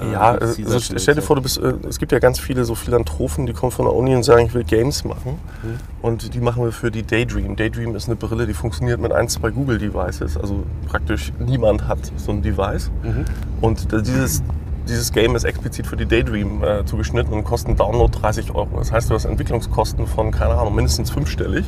Äh, 0.00 0.12
Ja, 0.12 0.34
äh, 0.34 0.40
also 0.40 0.80
stell 0.80 1.14
dir 1.14 1.22
vor, 1.22 1.36
du 1.36 1.42
bist, 1.42 1.58
äh, 1.58 1.74
es 1.88 1.98
gibt 1.98 2.12
ja 2.12 2.18
ganz 2.18 2.38
viele 2.38 2.64
so 2.64 2.74
Philanthropen, 2.74 3.46
die 3.46 3.52
kommen 3.52 3.72
von 3.72 3.84
der 3.86 3.94
Uni 3.94 4.14
und 4.14 4.22
sagen, 4.22 4.46
ich 4.46 4.54
will 4.54 4.64
Games 4.64 5.04
machen. 5.04 5.38
Mhm. 5.62 5.78
Und 6.02 6.34
die 6.34 6.40
machen 6.40 6.64
wir 6.64 6.72
für 6.72 6.90
die 6.90 7.02
Daydream. 7.02 7.56
Daydream 7.56 7.94
ist 7.94 8.06
eine 8.06 8.16
Brille, 8.16 8.46
die 8.46 8.54
funktioniert 8.54 9.00
mit 9.00 9.12
ein, 9.12 9.28
zwei 9.28 9.50
Google-Devices. 9.50 10.36
Also 10.36 10.64
praktisch 10.88 11.32
niemand 11.38 11.86
hat 11.86 11.98
so 12.16 12.32
ein 12.32 12.42
Device. 12.42 12.90
Mhm. 13.02 13.24
Und 13.60 13.88
dieses, 14.06 14.42
dieses 14.88 15.12
Game 15.12 15.36
ist 15.36 15.44
explizit 15.44 15.86
für 15.86 15.96
die 15.96 16.06
Daydream 16.06 16.62
äh, 16.64 16.84
zugeschnitten 16.84 17.32
und 17.32 17.44
kostet 17.44 17.68
einen 17.68 17.76
Download 17.76 18.16
30 18.18 18.54
Euro. 18.54 18.78
Das 18.78 18.92
heißt, 18.92 19.10
du 19.10 19.14
hast 19.14 19.24
Entwicklungskosten 19.24 20.06
von, 20.06 20.30
keine 20.30 20.54
Ahnung, 20.54 20.74
mindestens 20.74 21.10
fünfstellig 21.10 21.64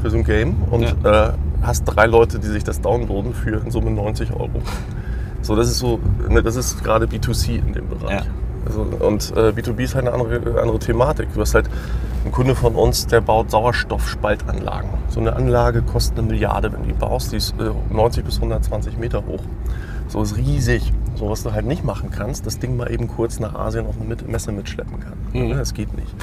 für 0.00 0.10
so 0.10 0.16
ein 0.16 0.24
Game 0.24 0.56
und 0.70 0.82
äh, 0.82 1.32
hast 1.62 1.84
drei 1.84 2.06
Leute, 2.06 2.38
die 2.38 2.48
sich 2.48 2.64
das 2.64 2.80
downloaden 2.80 3.34
für 3.34 3.62
in 3.64 3.70
Summe 3.70 3.90
90 3.90 4.32
Euro. 4.32 4.50
So, 5.42 5.56
das 5.56 5.68
ist 5.68 5.78
so, 5.78 5.98
ne, 6.28 6.42
das 6.42 6.56
ist 6.56 6.82
gerade 6.82 7.06
B2C 7.06 7.58
in 7.58 7.72
dem 7.72 7.88
Bereich. 7.88 8.10
Ja. 8.10 8.22
Also, 8.64 8.82
und 8.82 9.32
äh, 9.36 9.50
B2B 9.50 9.80
ist 9.80 9.94
halt 9.96 10.06
eine 10.06 10.14
andere, 10.14 10.60
andere 10.60 10.78
Thematik. 10.78 11.28
Du 11.34 11.40
hast 11.40 11.54
halt 11.54 11.68
einen 12.22 12.32
Kunde 12.32 12.54
von 12.54 12.74
uns, 12.76 13.06
der 13.08 13.20
baut 13.20 13.50
Sauerstoffspaltanlagen. 13.50 14.88
So 15.08 15.20
eine 15.20 15.34
Anlage 15.34 15.82
kostet 15.82 16.18
eine 16.18 16.28
Milliarde, 16.28 16.72
wenn 16.72 16.82
du 16.82 16.86
die 16.88 16.92
baust. 16.94 17.32
Die 17.32 17.36
ist 17.36 17.54
äh, 17.60 17.70
90 17.92 18.24
bis 18.24 18.36
120 18.36 18.98
Meter 18.98 19.24
hoch. 19.26 19.42
So 20.08 20.22
ist 20.22 20.36
riesig. 20.36 20.92
So 21.16 21.28
was 21.28 21.42
du 21.42 21.52
halt 21.52 21.66
nicht 21.66 21.84
machen 21.84 22.10
kannst, 22.10 22.46
das 22.46 22.58
Ding 22.58 22.76
mal 22.76 22.90
eben 22.90 23.08
kurz 23.08 23.38
nach 23.40 23.54
Asien 23.54 23.86
auf 23.86 23.96
eine 23.98 24.08
Mit- 24.08 24.28
Messe 24.28 24.52
mitschleppen 24.52 25.00
kann. 25.00 25.14
Mhm. 25.32 25.48
Ne, 25.50 25.54
Das 25.56 25.74
geht 25.74 25.94
nicht. 25.96 26.14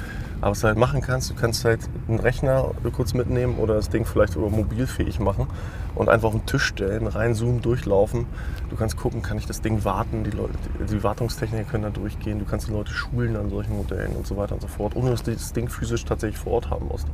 Aber 0.42 0.52
was 0.52 0.62
du 0.62 0.68
halt 0.68 0.78
machen 0.78 1.02
kannst, 1.02 1.30
du 1.30 1.36
kannst 1.36 1.66
halt 1.66 1.82
einen 2.08 2.20
Rechner 2.20 2.72
kurz 2.96 3.14
mitnehmen 3.14 3.58
oder 3.58 3.76
das 3.76 3.90
Ding 3.90 4.06
vielleicht 4.06 4.34
sogar 4.34 4.50
mobilfähig 4.50 5.20
machen 5.20 5.48
und 5.96 6.08
einfach 6.08 6.30
auf 6.30 6.34
den 6.34 6.46
Tisch 6.46 6.64
stellen, 6.64 7.08
reinzoomen, 7.08 7.62
durchlaufen. 7.62 8.26
Du 8.70 8.78
kannst 8.78 8.96
gucken, 8.96 9.22
kann 9.22 9.38
ich 9.38 9.48
das 9.48 9.62
Ding 9.62 9.84
warten, 9.84 10.24
die, 10.24 10.32
Leute, 10.32 10.54
die 10.90 11.04
Wartungstechniker 11.04 11.70
können 11.70 11.84
da 11.84 11.90
durchgehen, 11.90 12.40
du 12.40 12.46
kannst 12.46 12.68
die 12.68 12.72
Leute 12.72 12.92
schulen 12.92 13.36
an 13.36 13.50
solchen 13.50 13.76
Modellen 13.76 14.16
und 14.16 14.26
so 14.26 14.38
weiter 14.38 14.54
und 14.54 14.62
so 14.62 14.68
fort, 14.68 14.96
ohne 14.96 15.12
dass 15.12 15.24
du 15.24 15.34
das 15.34 15.52
Ding 15.52 15.68
physisch 15.68 16.06
tatsächlich 16.06 16.40
vor 16.40 16.54
Ort 16.54 16.70
haben 16.70 16.88
musst. 16.88 17.08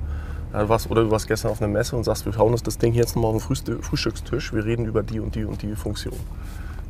Ja, 0.54 0.62
du 0.62 0.70
warst, 0.70 0.92
oder 0.92 1.04
du 1.04 1.12
warst 1.12 1.28
gestern 1.28 1.52
auf 1.52 1.62
einer 1.62 1.72
Messe 1.72 1.96
und 1.96 2.04
sagst, 2.04 2.26
wir 2.26 2.38
hauen 2.38 2.52
uns 2.52 2.62
das 2.62 2.78
Ding 2.78 2.94
jetzt 2.94 3.16
nochmal 3.16 3.32
auf 3.32 3.38
den 3.38 3.48
Frühstück, 3.48 3.84
Frühstückstisch, 3.84 4.54
wir 4.54 4.66
reden 4.66 4.86
über 4.86 5.02
die 5.02 5.20
und 5.20 5.34
die 5.34 5.46
und 5.46 5.62
die 5.64 5.76
Funktion. 5.76 6.14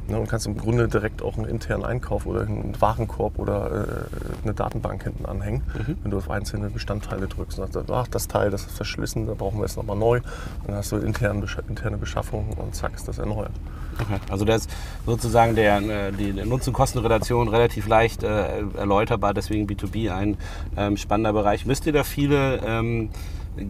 Ne, 0.08 0.20
und 0.20 0.30
kannst 0.30 0.46
im 0.46 0.56
Grunde 0.56 0.88
direkt 0.88 1.24
auch 1.24 1.36
einen 1.36 1.48
internen 1.48 1.84
Einkauf 1.84 2.28
oder 2.28 2.42
einen 2.42 2.80
Warenkorb 2.80 3.40
oder 3.40 3.72
äh, 3.72 4.44
eine 4.44 4.54
Datenbank 4.54 5.04
hinten 5.04 5.26
anhängen, 5.26 5.64
wenn 6.04 6.12
du 6.12 6.18
auf 6.18 6.30
einzelne 6.30 6.70
Bestandteile 6.70 7.28
drückst 7.28 7.58
und 7.58 7.74
sagst, 7.74 7.90
ach, 7.90 8.08
das 8.08 8.28
Teil, 8.28 8.52
das 8.52 8.68
ist 8.68 8.76
verschlissen, 8.78 9.26
da 9.26 9.34
brauchen 9.34 9.58
wir 9.58 9.64
jetzt 9.66 9.78
nochmal 9.78 9.98
neu. 9.98 10.18
Und 10.18 10.68
dann 10.68 10.76
hast 10.76 10.92
du 10.92 10.98
intern, 10.98 11.44
besch- 11.44 11.68
interne 11.68 11.98
Beschaffung 11.98 12.50
und 12.56 12.76
zack, 12.76 12.94
ist 12.94 13.08
das 13.08 13.18
erneuert. 13.18 13.50
Okay. 14.00 14.20
Also 14.30 14.46
da 14.46 14.56
ist 14.56 14.70
sozusagen 15.08 15.56
der, 15.56 15.78
äh, 15.80 16.12
die 16.12 16.34
Nutzen-Kosten-Relation 16.34 17.48
relativ 17.48 17.88
leicht 17.88 18.22
äh, 18.22 18.62
erläuterbar, 18.78 19.34
deswegen 19.34 19.66
B2B 19.68 20.14
ein 20.14 20.38
ähm, 20.78 20.98
spannender 20.98 21.34
Bereich. 21.34 21.66
Müsst 21.66 21.88
ihr 21.88 21.94
da 21.94 22.04
viele 22.04 22.58
ähm, 22.58 23.10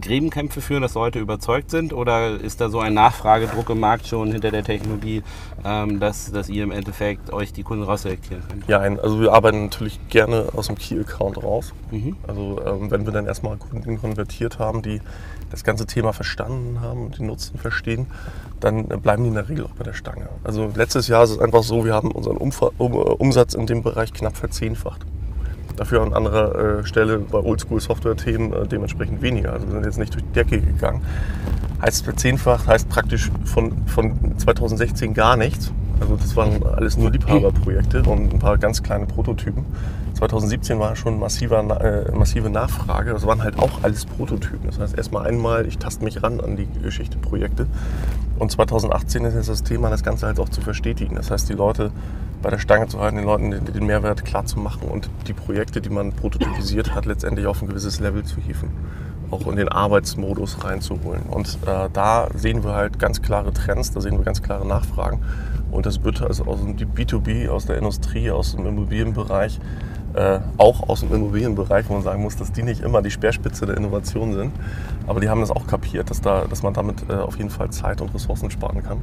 Gräbenkämpfe 0.00 0.60
führen, 0.60 0.82
dass 0.82 0.94
Leute 0.94 1.18
überzeugt 1.18 1.70
sind? 1.70 1.92
Oder 1.92 2.40
ist 2.40 2.60
da 2.60 2.68
so 2.68 2.80
ein 2.80 2.94
Nachfragedruck 2.94 3.70
im 3.70 3.80
Markt 3.80 4.06
schon 4.06 4.32
hinter 4.32 4.50
der 4.50 4.64
Technologie, 4.64 5.22
ähm, 5.64 6.00
dass, 6.00 6.30
dass 6.32 6.48
ihr 6.48 6.64
im 6.64 6.70
Endeffekt 6.70 7.32
euch 7.32 7.52
die 7.52 7.62
Kunden 7.62 7.84
rausselektieren 7.84 8.42
könnt? 8.48 8.68
Ja, 8.68 8.78
also 8.78 9.20
wir 9.20 9.32
arbeiten 9.32 9.64
natürlich 9.64 9.98
gerne 10.08 10.46
aus 10.54 10.66
dem 10.66 10.76
Key-Account 10.76 11.42
raus. 11.42 11.72
Mhm. 11.90 12.16
Also 12.26 12.60
ähm, 12.64 12.90
wenn 12.90 13.06
wir 13.06 13.12
dann 13.12 13.26
erstmal 13.26 13.56
Kunden 13.56 14.00
konvertiert 14.00 14.58
haben, 14.58 14.82
die 14.82 15.00
das 15.50 15.62
ganze 15.62 15.86
Thema 15.86 16.12
verstanden 16.12 16.80
haben 16.80 17.06
und 17.06 17.18
den 17.18 17.26
Nutzen 17.26 17.58
verstehen, 17.58 18.06
dann 18.60 18.86
bleiben 18.86 19.22
die 19.22 19.28
in 19.28 19.34
der 19.34 19.48
Regel 19.48 19.64
auch 19.64 19.74
bei 19.78 19.84
der 19.84 19.92
Stange. 19.92 20.28
Also 20.42 20.72
letztes 20.74 21.08
Jahr 21.08 21.24
ist 21.24 21.30
es 21.30 21.38
einfach 21.38 21.62
so, 21.62 21.84
wir 21.84 21.94
haben 21.94 22.10
unseren 22.10 22.36
Umfa 22.36 22.70
um, 22.78 22.92
äh, 22.92 22.96
Umsatz 22.96 23.54
in 23.54 23.66
dem 23.66 23.82
Bereich 23.82 24.12
knapp 24.12 24.36
verzehnfacht. 24.36 25.06
Dafür 25.76 26.02
an 26.02 26.14
anderer 26.14 26.80
äh, 26.80 26.84
Stelle 26.86 27.18
bei 27.18 27.38
Oldschool-Software-Themen 27.38 28.52
äh, 28.52 28.66
dementsprechend 28.66 29.22
weniger. 29.22 29.52
Also 29.52 29.66
wir 29.66 29.74
sind 29.74 29.84
jetzt 29.84 29.98
nicht 29.98 30.14
durch 30.14 30.24
die 30.24 30.32
Decke 30.32 30.60
gegangen. 30.60 31.02
Heißt 31.82 32.04
verzehnfacht, 32.04 32.66
heißt 32.66 32.88
praktisch 32.88 33.30
von, 33.44 33.72
von 33.86 34.38
2016 34.38 35.12
gar 35.12 35.36
nichts. 35.36 35.72
Also 36.00 36.16
das 36.16 36.34
waren 36.36 36.62
alles 36.62 36.96
nur 36.96 37.10
Liebhaberprojekte 37.10 38.02
und 38.02 38.32
ein 38.32 38.38
paar 38.38 38.58
ganz 38.58 38.82
kleine 38.82 39.06
Prototypen. 39.06 39.64
2017 40.16 40.78
war 40.78 40.96
schon 40.96 41.18
massiver, 41.18 41.58
äh, 41.82 42.10
massive 42.12 42.48
Nachfrage. 42.48 43.12
Das 43.12 43.26
waren 43.26 43.42
halt 43.42 43.58
auch 43.58 43.82
alles 43.82 44.06
Prototypen. 44.06 44.66
Das 44.66 44.78
heißt 44.78 44.96
erstmal 44.96 45.26
einmal, 45.26 45.66
ich 45.66 45.76
taste 45.76 46.02
mich 46.02 46.22
ran 46.22 46.40
an 46.40 46.56
die 46.56 46.66
Geschichte 46.82 47.18
Projekte. 47.18 47.66
Und 48.38 48.50
2018 48.50 49.26
ist 49.26 49.34
jetzt 49.34 49.50
das 49.50 49.62
Thema, 49.62 49.90
das 49.90 50.02
Ganze 50.02 50.26
halt 50.26 50.40
auch 50.40 50.48
zu 50.48 50.62
verstetigen. 50.62 51.16
Das 51.16 51.30
heißt, 51.30 51.50
die 51.50 51.52
Leute 51.52 51.90
bei 52.40 52.48
der 52.48 52.58
Stange 52.58 52.88
zu 52.88 52.98
halten, 52.98 53.16
den 53.16 53.26
Leuten 53.26 53.50
den, 53.50 53.64
den 53.66 53.84
Mehrwert 53.84 54.24
klar 54.24 54.46
zu 54.46 54.58
machen 54.58 54.88
und 54.88 55.10
die 55.26 55.34
Projekte, 55.34 55.82
die 55.82 55.90
man 55.90 56.12
prototypisiert 56.12 56.94
hat, 56.94 57.04
letztendlich 57.04 57.46
auf 57.46 57.60
ein 57.60 57.68
gewisses 57.68 58.00
Level 58.00 58.24
zu 58.24 58.40
hieven. 58.40 58.70
Auch 59.30 59.46
in 59.48 59.56
den 59.56 59.68
Arbeitsmodus 59.68 60.64
reinzuholen. 60.64 61.24
Und 61.24 61.58
äh, 61.66 61.90
da 61.92 62.28
sehen 62.34 62.64
wir 62.64 62.72
halt 62.72 62.98
ganz 62.98 63.20
klare 63.20 63.52
Trends, 63.52 63.90
da 63.90 64.00
sehen 64.00 64.16
wir 64.16 64.24
ganz 64.24 64.42
klare 64.42 64.66
Nachfragen. 64.66 65.20
Und 65.70 65.84
das 65.84 66.04
wird 66.04 66.22
also 66.22 66.44
aus 66.44 66.60
dem 66.60 66.76
B2B, 66.76 67.48
aus 67.50 67.66
der 67.66 67.76
Industrie, 67.76 68.30
aus 68.30 68.54
dem 68.54 68.64
Immobilienbereich, 68.64 69.60
äh, 70.16 70.40
auch 70.56 70.88
aus 70.88 71.00
dem 71.00 71.14
Immobilienbereich, 71.14 71.88
wo 71.88 71.94
man 71.94 72.02
sagen 72.02 72.22
muss, 72.22 72.36
dass 72.36 72.52
die 72.52 72.62
nicht 72.62 72.82
immer 72.82 73.02
die 73.02 73.10
Speerspitze 73.10 73.66
der 73.66 73.76
Innovation 73.76 74.32
sind. 74.32 74.52
Aber 75.06 75.20
die 75.20 75.28
haben 75.28 75.40
das 75.40 75.50
auch 75.50 75.66
kapiert, 75.66 76.10
dass, 76.10 76.20
da, 76.20 76.46
dass 76.48 76.62
man 76.62 76.74
damit 76.74 77.08
äh, 77.08 77.14
auf 77.14 77.36
jeden 77.36 77.50
Fall 77.50 77.70
Zeit 77.70 78.00
und 78.00 78.12
Ressourcen 78.14 78.50
sparen 78.50 78.82
kann. 78.82 78.98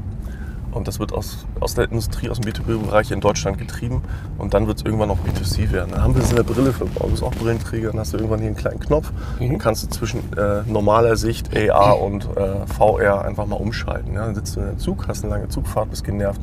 Und 0.74 0.88
das 0.88 1.00
wird 1.00 1.14
aus, 1.14 1.46
aus 1.60 1.76
der 1.76 1.86
Industrie, 1.86 2.30
aus 2.30 2.40
dem 2.40 2.52
B2B-Bereich 2.52 3.12
in 3.12 3.20
Deutschland 3.20 3.60
getrieben. 3.60 4.02
Und 4.40 4.54
dann 4.54 4.66
wird 4.66 4.80
es 4.80 4.86
irgendwann 4.86 5.12
auch 5.12 5.20
B2C 5.20 5.72
werden. 5.72 5.92
Dann 5.92 6.02
haben 6.02 6.16
wir 6.16 6.28
in 6.28 6.36
der 6.36 6.44
Brille 6.44 6.74
verbaut. 6.74 7.04
Du 7.04 7.12
bist 7.12 7.24
auch 7.24 7.36
Brillenträger. 7.36 7.92
Dann 7.92 8.00
hast 8.00 8.14
du 8.14 8.18
irgendwann 8.18 8.40
hier 8.40 8.48
einen 8.48 8.58
kleinen 8.58 8.80
Knopf 8.80 9.12
und 9.40 9.60
kannst 9.60 9.84
du 9.84 9.90
zwischen 9.90 10.22
äh, 10.36 10.64
normaler 10.66 11.16
Sicht, 11.16 11.56
AR 11.56 12.02
und 12.02 12.28
äh, 12.36 12.66
VR 12.66 13.24
einfach 13.24 13.46
mal 13.46 13.58
umschalten. 13.58 14.16
Ja? 14.16 14.26
Dann 14.26 14.36
sitzt 14.36 14.56
du 14.56 14.62
in 14.62 14.68
einem 14.68 14.80
Zug, 14.80 15.08
hast 15.08 15.24
eine 15.24 15.34
lange 15.34 15.50
Zugfahrt, 15.50 15.92
bist 15.92 16.04
genervt. 16.04 16.42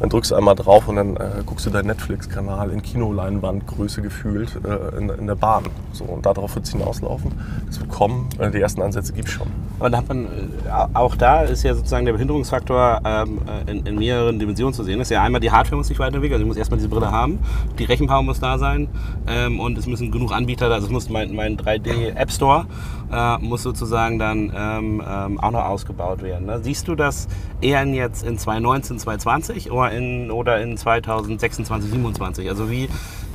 Dann 0.00 0.08
drückst 0.08 0.30
du 0.30 0.34
einmal 0.34 0.54
drauf 0.54 0.88
und 0.88 0.96
dann 0.96 1.16
äh, 1.16 1.42
guckst 1.46 1.66
du 1.66 1.70
deinen 1.70 1.86
Netflix-Kanal 1.86 2.70
in 2.70 2.82
Kinoleinwandgröße 2.82 4.02
gefühlt 4.02 4.58
äh, 4.64 4.98
in, 4.98 5.08
in 5.10 5.26
der 5.26 5.36
Bahn. 5.36 5.64
So, 5.92 6.04
und 6.04 6.26
darauf 6.26 6.54
wird 6.54 6.66
es 6.66 6.72
hinauslaufen. 6.72 7.32
Das 7.66 7.80
wird 7.80 7.90
kommen. 7.90 8.28
Äh, 8.38 8.50
die 8.50 8.60
ersten 8.60 8.82
Ansätze 8.82 9.12
gibt 9.12 9.28
es 9.28 9.34
schon. 9.34 9.48
Aber 9.78 9.90
da 9.90 9.98
hat 9.98 10.08
man, 10.08 10.26
äh, 10.26 10.28
auch 10.94 11.16
da 11.16 11.42
ist 11.42 11.62
ja 11.62 11.74
sozusagen 11.74 12.04
der 12.04 12.12
Behinderungsfaktor 12.12 13.00
ähm, 13.04 13.40
äh, 13.66 13.70
in, 13.70 13.86
in 13.86 13.98
mehreren 13.98 14.38
Dimensionen 14.38 14.74
zu 14.74 14.84
sehen. 14.84 14.98
Das 14.98 15.08
ist 15.08 15.14
ja 15.14 15.22
einmal 15.22 15.40
die 15.40 15.50
Hardware 15.50 15.76
muss 15.76 15.88
sich 15.88 15.98
weiterentwickeln, 15.98 16.34
also 16.34 16.44
ich 16.44 16.48
muss 16.48 16.56
erstmal 16.56 16.78
diese 16.78 16.88
Brille 16.88 17.10
haben, 17.10 17.38
die 17.78 17.84
Rechenpower 17.84 18.22
muss 18.22 18.40
da 18.40 18.58
sein 18.58 18.88
ähm, 19.26 19.60
und 19.60 19.76
es 19.78 19.86
müssen 19.86 20.10
genug 20.10 20.32
Anbieter, 20.32 20.68
da, 20.68 20.76
also 20.76 20.86
es 20.86 20.92
muss 20.92 21.08
mein, 21.08 21.34
mein 21.34 21.56
3D 21.56 22.14
App 22.14 22.30
Store 22.30 22.66
äh, 23.12 23.38
muss 23.38 23.62
sozusagen 23.62 24.18
dann 24.18 24.52
ähm, 24.56 25.02
ähm, 25.06 25.40
auch 25.40 25.50
noch 25.50 25.64
ausgebaut 25.64 26.22
werden. 26.22 26.46
Ne? 26.46 26.60
Siehst 26.62 26.88
du 26.88 26.94
das 26.94 27.28
eher 27.60 27.82
in 27.82 27.94
jetzt 27.94 28.24
in 28.24 28.38
2019, 28.38 28.98
2020 28.98 29.70
oder 29.70 29.92
in, 29.92 30.30
oder 30.30 30.60
in 30.60 30.76
2026, 30.76 31.66
2027? 31.66 32.48
Also 32.48 32.70
wie, 32.70 32.88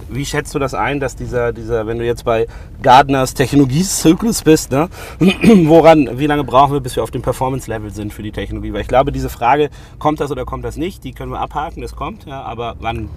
wie 0.10 0.26
schätzt 0.26 0.54
du 0.56 0.60
das 0.60 0.74
ein, 0.74 1.00
dass 1.00 1.16
dieser, 1.16 1.54
dieser, 1.54 1.86
wenn 1.88 2.00
du 2.00 2.06
jetzt 2.06 2.26
bei 2.26 2.48
Gardners 2.82 3.34
Technologiezyklus 3.34 4.42
bist, 4.44 4.72
ne, 4.72 4.90
woran, 5.20 6.18
wie 6.18 6.28
lange 6.28 6.44
brauchen 6.44 6.74
wir, 6.74 6.80
bis 6.80 6.96
wir 6.96 7.04
auf 7.04 7.12
dem 7.12 7.22
Performance-Level 7.22 7.92
sind 7.92 8.13
für 8.13 8.24
die 8.24 8.32
Technologie? 8.32 8.74
Weil 8.74 8.82
ich 8.82 8.88
glaube, 8.88 9.12
diese 9.12 9.30
Frage, 9.30 9.70
kommt 10.00 10.20
das 10.20 10.32
oder 10.32 10.46
kommt 10.46 10.66
das 10.66 10.78
nicht, 10.78 11.04
die 11.04 11.13
können 11.13 11.32
wir 11.32 11.40
abhaken, 11.40 11.82
das 11.82 11.96
kommt, 11.96 12.26
ja, 12.26 12.42
aber 12.42 12.76
wann? 12.80 13.10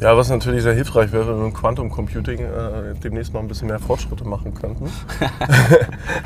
Ja, 0.00 0.16
was 0.16 0.28
natürlich 0.30 0.62
sehr 0.62 0.74
hilfreich 0.74 1.10
wäre, 1.12 1.26
wenn 1.28 1.38
wir 1.38 1.46
im 1.46 1.52
Quantum 1.52 1.90
Computing 1.90 2.38
äh, 2.38 2.94
demnächst 3.02 3.32
mal 3.34 3.40
ein 3.40 3.48
bisschen 3.48 3.66
mehr 3.68 3.80
Fortschritte 3.80 4.24
machen 4.24 4.54
könnten. 4.54 4.90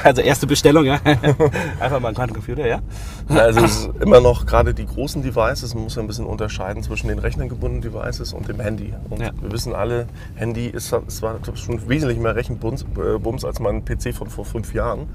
Also 0.05 0.21
erste 0.21 0.47
Bestellung, 0.49 0.85
ja. 0.85 0.99
Einfach 1.81 2.01
mal 2.01 2.09
ein 2.09 2.15
Quantencomputer, 2.15 2.67
ja. 2.67 2.81
Also 3.29 3.61
es 3.65 3.77
ist 3.87 3.91
immer 4.01 4.21
noch 4.21 4.47
gerade 4.47 4.75
die 4.75 4.85
großen 4.85 5.23
Devices, 5.23 5.75
man 5.75 5.85
muss 5.85 5.95
ja 5.95 6.03
ein 6.03 6.09
bisschen 6.09 6.27
unterscheiden 6.27 6.83
zwischen 6.83 7.07
den 7.09 7.21
rechnergebundenen 7.21 7.83
Devices 7.83 8.33
und 8.33 8.49
dem 8.49 8.59
Handy. 8.59 8.93
Und 9.11 9.21
Ja. 9.21 9.31
wir 9.41 9.53
wissen 9.53 9.75
alle, 9.75 10.07
Handy 10.35 10.67
ist 10.67 10.89
zwar 10.89 11.39
schon 11.55 11.89
wesentlich 11.89 12.19
mehr 12.19 12.35
Rechenbums 12.35 12.85
äh, 12.97 13.47
als 13.47 13.61
mein 13.61 13.85
PC 13.85 14.13
von 14.13 14.29
vor 14.29 14.45
fünf 14.45 14.75
Jahren, 14.75 15.09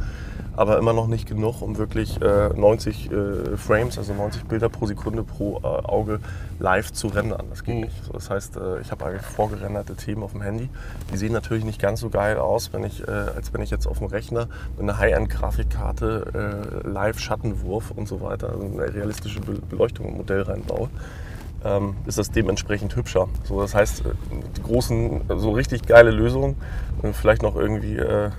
aber 0.56 0.78
immer 0.78 0.94
noch 0.94 1.08
nicht 1.08 1.28
genug, 1.28 1.62
um 1.62 1.78
wirklich 1.78 2.22
äh, 2.22 2.50
90 2.56 3.12
äh, 3.12 3.58
Frames, 3.58 3.98
also 3.98 4.14
90 4.14 4.44
Bilder 4.46 4.70
pro 4.70 4.86
Sekunde 4.86 5.24
pro 5.24 5.58
äh, 5.58 5.66
Auge 5.66 6.20
live 6.60 6.94
zu 6.94 7.08
rendern. 7.08 7.46
Das 7.50 7.64
geht 7.64 7.76
Mhm. 7.76 7.82
nicht. 7.82 7.96
Das 8.14 8.30
heißt, 8.30 8.47
äh, 8.56 8.80
ich 8.82 8.92
habe 8.92 9.06
eigentlich 9.06 9.24
vorgerenderte 9.24 9.96
Themen 9.96 10.24
auf 10.24 10.32
dem 10.32 10.42
Handy. 10.42 10.70
Die 11.12 11.18
sehen 11.18 11.34
natürlich 11.34 11.66
nicht 11.66 11.82
ganz 11.82 12.00
so 12.00 12.10
geil 12.10 12.38
aus, 12.38 12.72
wenn 12.72 12.84
ich, 12.84 13.06
äh, 13.08 13.12
als 13.12 13.54
wenn 13.54 13.62
ich 13.62 13.70
jetzt 13.70 13.88
auf 13.88 13.98
dem 13.98 14.08
Rechner 14.08 14.48
mit 14.78 14.84
einer 14.84 14.98
High-End-Grafikkarte 14.98 16.84
äh, 16.84 16.88
Live-Schattenwurf 16.88 17.92
und 17.92 18.08
so 18.08 18.22
weiter, 18.22 18.50
also 18.52 18.64
eine 18.64 18.94
realistische 18.94 19.42
Be 19.42 19.58
Beleuchtung 19.70 20.08
im 20.08 20.18
Modell 20.18 20.44
reinbaue. 20.44 20.90
Ähm, 21.66 21.96
ist 22.06 22.18
das 22.18 22.32
dementsprechend 22.32 22.96
hübscher. 22.96 23.28
So, 23.44 23.60
das 23.60 23.74
heißt, 23.74 24.04
die 24.56 24.62
großen, 24.62 25.22
so 25.38 25.52
richtig 25.52 25.88
geile 25.88 26.12
Lösungen, 26.12 26.56
vielleicht 27.14 27.42
noch 27.42 27.56
irgendwie 27.56 27.98
äh, 27.98 28.30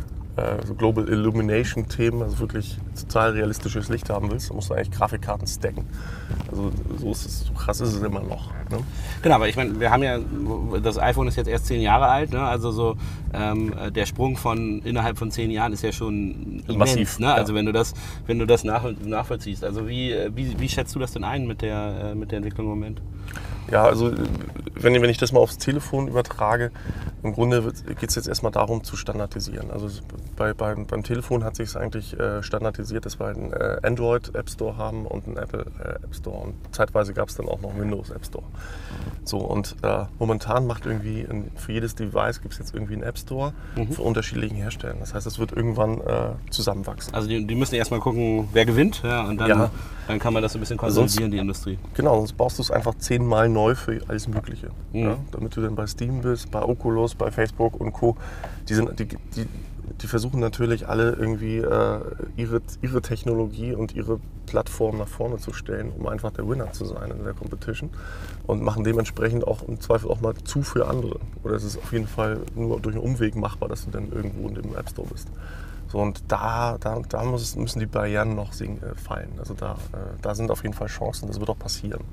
so 0.64 0.74
Global 0.74 1.08
Illumination 1.08 1.88
Themen, 1.88 2.22
also 2.22 2.38
wirklich 2.38 2.76
total 2.98 3.32
realistisches 3.32 3.88
Licht 3.88 4.10
haben 4.10 4.30
willst, 4.30 4.50
dann 4.50 4.56
musst 4.56 4.70
du 4.70 4.74
eigentlich 4.74 4.90
Grafikkarten 4.90 5.46
stacken. 5.46 5.86
Also 6.50 6.72
so, 6.98 7.10
es, 7.10 7.40
so 7.46 7.52
krass 7.52 7.80
ist 7.80 7.94
es 7.94 8.02
immer 8.02 8.20
noch. 8.20 8.52
Ne? 8.70 8.78
Genau, 9.22 9.36
aber 9.36 9.48
ich 9.48 9.56
meine, 9.56 9.78
wir 9.80 9.90
haben 9.90 10.02
ja, 10.02 10.18
das 10.82 10.98
iPhone 10.98 11.28
ist 11.28 11.36
jetzt 11.36 11.48
erst 11.48 11.66
zehn 11.66 11.80
Jahre 11.80 12.06
alt, 12.06 12.32
ne? 12.32 12.40
also 12.40 12.70
so 12.70 12.96
ähm, 13.32 13.74
der 13.94 14.06
Sprung 14.06 14.36
von 14.36 14.80
innerhalb 14.82 15.18
von 15.18 15.30
zehn 15.30 15.50
Jahren 15.50 15.72
ist 15.72 15.82
ja 15.82 15.92
schon 15.92 16.62
immens, 16.66 16.76
Massiv, 16.76 17.18
Ne? 17.18 17.26
ja. 17.26 17.34
Also 17.34 17.54
wenn 17.54 17.66
du 17.66 17.72
das, 17.72 17.94
wenn 18.26 18.38
du 18.38 18.46
das 18.46 18.64
nach, 18.64 18.84
nachvollziehst. 19.04 19.64
Also 19.64 19.88
wie, 19.88 20.12
äh, 20.12 20.30
wie, 20.34 20.58
wie 20.58 20.68
schätzt 20.68 20.94
du 20.94 20.98
das 20.98 21.12
denn 21.12 21.24
ein 21.24 21.46
mit 21.46 21.62
der, 21.62 22.10
äh, 22.12 22.14
mit 22.14 22.30
der 22.30 22.38
Entwicklung 22.38 22.66
im 22.66 22.70
Moment? 22.70 23.02
Ja, 23.70 23.84
also 23.84 24.12
wenn, 24.74 24.94
wenn 25.02 25.10
ich 25.10 25.18
das 25.18 25.32
mal 25.32 25.40
aufs 25.40 25.58
Telefon 25.58 26.08
übertrage, 26.08 26.70
im 27.22 27.32
Grunde 27.32 27.72
geht 28.00 28.08
es 28.10 28.14
jetzt 28.14 28.28
erstmal 28.28 28.52
darum 28.52 28.84
zu 28.84 28.96
standardisieren. 28.96 29.70
Also 29.70 29.88
bei, 30.36 30.54
beim, 30.54 30.86
beim 30.86 31.02
Telefon 31.02 31.42
hat 31.44 31.56
sich 31.56 31.70
es 31.70 31.76
eigentlich 31.76 32.18
äh, 32.18 32.42
standardisiert, 32.42 33.04
dass 33.04 33.18
wir 33.18 33.26
einen 33.26 33.52
äh, 33.52 33.78
Android 33.82 34.34
App 34.34 34.48
Store 34.48 34.76
haben 34.76 35.04
und 35.04 35.26
einen 35.26 35.36
Apple 35.36 35.66
äh, 35.84 36.04
App 36.04 36.14
Store. 36.14 36.38
Und 36.38 36.54
zeitweise 36.72 37.12
gab 37.12 37.28
es 37.28 37.34
dann 37.34 37.48
auch 37.48 37.60
noch 37.60 37.70
einen 37.70 37.80
Windows 37.80 38.10
App 38.10 38.24
Store. 38.24 38.44
So, 39.24 39.38
und 39.38 39.76
äh, 39.82 40.04
momentan 40.18 40.66
macht 40.66 40.86
irgendwie 40.86 41.20
in, 41.22 41.50
für 41.56 41.72
jedes 41.72 41.94
Device 41.94 42.40
gibt 42.40 42.54
es 42.54 42.60
jetzt 42.60 42.72
irgendwie 42.74 42.94
einen 42.94 43.02
App 43.02 43.18
Store 43.18 43.52
für 43.90 44.02
unterschiedlichen 44.02 44.56
Hersteller. 44.56 44.94
Das 45.00 45.12
heißt, 45.12 45.26
es 45.26 45.38
wird 45.38 45.52
irgendwann 45.52 46.00
äh, 46.00 46.30
zusammenwachsen. 46.50 47.14
Also 47.14 47.28
die, 47.28 47.44
die 47.46 47.54
müssen 47.54 47.74
erstmal 47.74 48.00
gucken, 48.00 48.48
wer 48.52 48.64
gewinnt 48.64 49.02
ja, 49.02 49.24
und 49.24 49.38
dann, 49.38 49.48
Ja. 49.48 49.70
dann 50.06 50.18
kann 50.18 50.32
man 50.32 50.42
das 50.42 50.54
ein 50.54 50.60
bisschen 50.60 50.78
konsolidieren, 50.78 51.30
die 51.30 51.38
Industrie. 51.38 51.78
Genau, 51.94 52.16
sonst 52.16 52.34
baust 52.36 52.58
du 52.58 52.62
es 52.62 52.70
einfach 52.70 52.94
zehnmal 52.94 53.48
neu 53.48 53.57
für 53.74 54.00
alles 54.08 54.28
Mögliche. 54.28 54.68
Mhm. 54.92 55.00
Ja, 55.00 55.16
damit 55.32 55.56
du 55.56 55.60
dann 55.60 55.74
bei 55.74 55.86
Steam 55.86 56.20
bist, 56.22 56.50
bei 56.50 56.62
Oculus, 56.62 57.14
bei 57.14 57.30
Facebook 57.30 57.80
und 57.80 57.92
Co. 57.92 58.16
Die, 58.68 58.74
sind, 58.74 58.98
die, 58.98 59.06
die, 59.06 59.46
die 60.00 60.06
versuchen 60.06 60.40
natürlich 60.40 60.88
alle 60.88 61.12
irgendwie 61.12 61.58
äh, 61.58 62.00
ihre, 62.36 62.60
ihre 62.82 63.02
Technologie 63.02 63.74
und 63.74 63.94
ihre 63.94 64.20
Plattform 64.46 64.98
nach 64.98 65.08
vorne 65.08 65.36
zu 65.36 65.52
stellen, 65.52 65.92
um 65.96 66.06
einfach 66.06 66.30
der 66.30 66.48
Winner 66.48 66.72
zu 66.72 66.86
sein 66.86 67.10
in 67.10 67.24
der 67.24 67.34
Competition 67.34 67.90
und 68.46 68.62
machen 68.62 68.82
dementsprechend 68.84 69.46
auch 69.46 69.66
im 69.68 69.80
Zweifel 69.80 70.10
auch 70.10 70.20
mal 70.20 70.34
zu 70.34 70.62
für 70.62 70.88
andere. 70.88 71.20
Oder 71.42 71.54
es 71.54 71.64
ist 71.64 71.76
auf 71.76 71.92
jeden 71.92 72.06
Fall 72.06 72.40
nur 72.54 72.80
durch 72.80 72.96
einen 72.96 73.04
Umweg 73.04 73.36
machbar, 73.36 73.68
dass 73.68 73.84
du 73.84 73.90
dann 73.90 74.10
irgendwo 74.10 74.48
in 74.48 74.54
dem 74.54 74.74
App 74.74 74.88
Store 74.88 75.08
bist. 75.08 75.28
So, 75.88 75.98
und 75.98 76.22
da, 76.28 76.76
da, 76.78 77.00
da 77.08 77.24
müssen 77.24 77.80
die 77.80 77.86
Barrieren 77.86 78.34
noch 78.34 78.58
äh, 78.60 78.68
fallen. 78.94 79.32
Also 79.38 79.54
da, 79.54 79.72
äh, 79.92 80.20
da 80.20 80.34
sind 80.34 80.50
auf 80.50 80.62
jeden 80.62 80.74
Fall 80.74 80.88
Chancen, 80.88 81.28
das 81.28 81.40
wird 81.40 81.48
auch 81.48 81.58
passieren. 81.58 82.04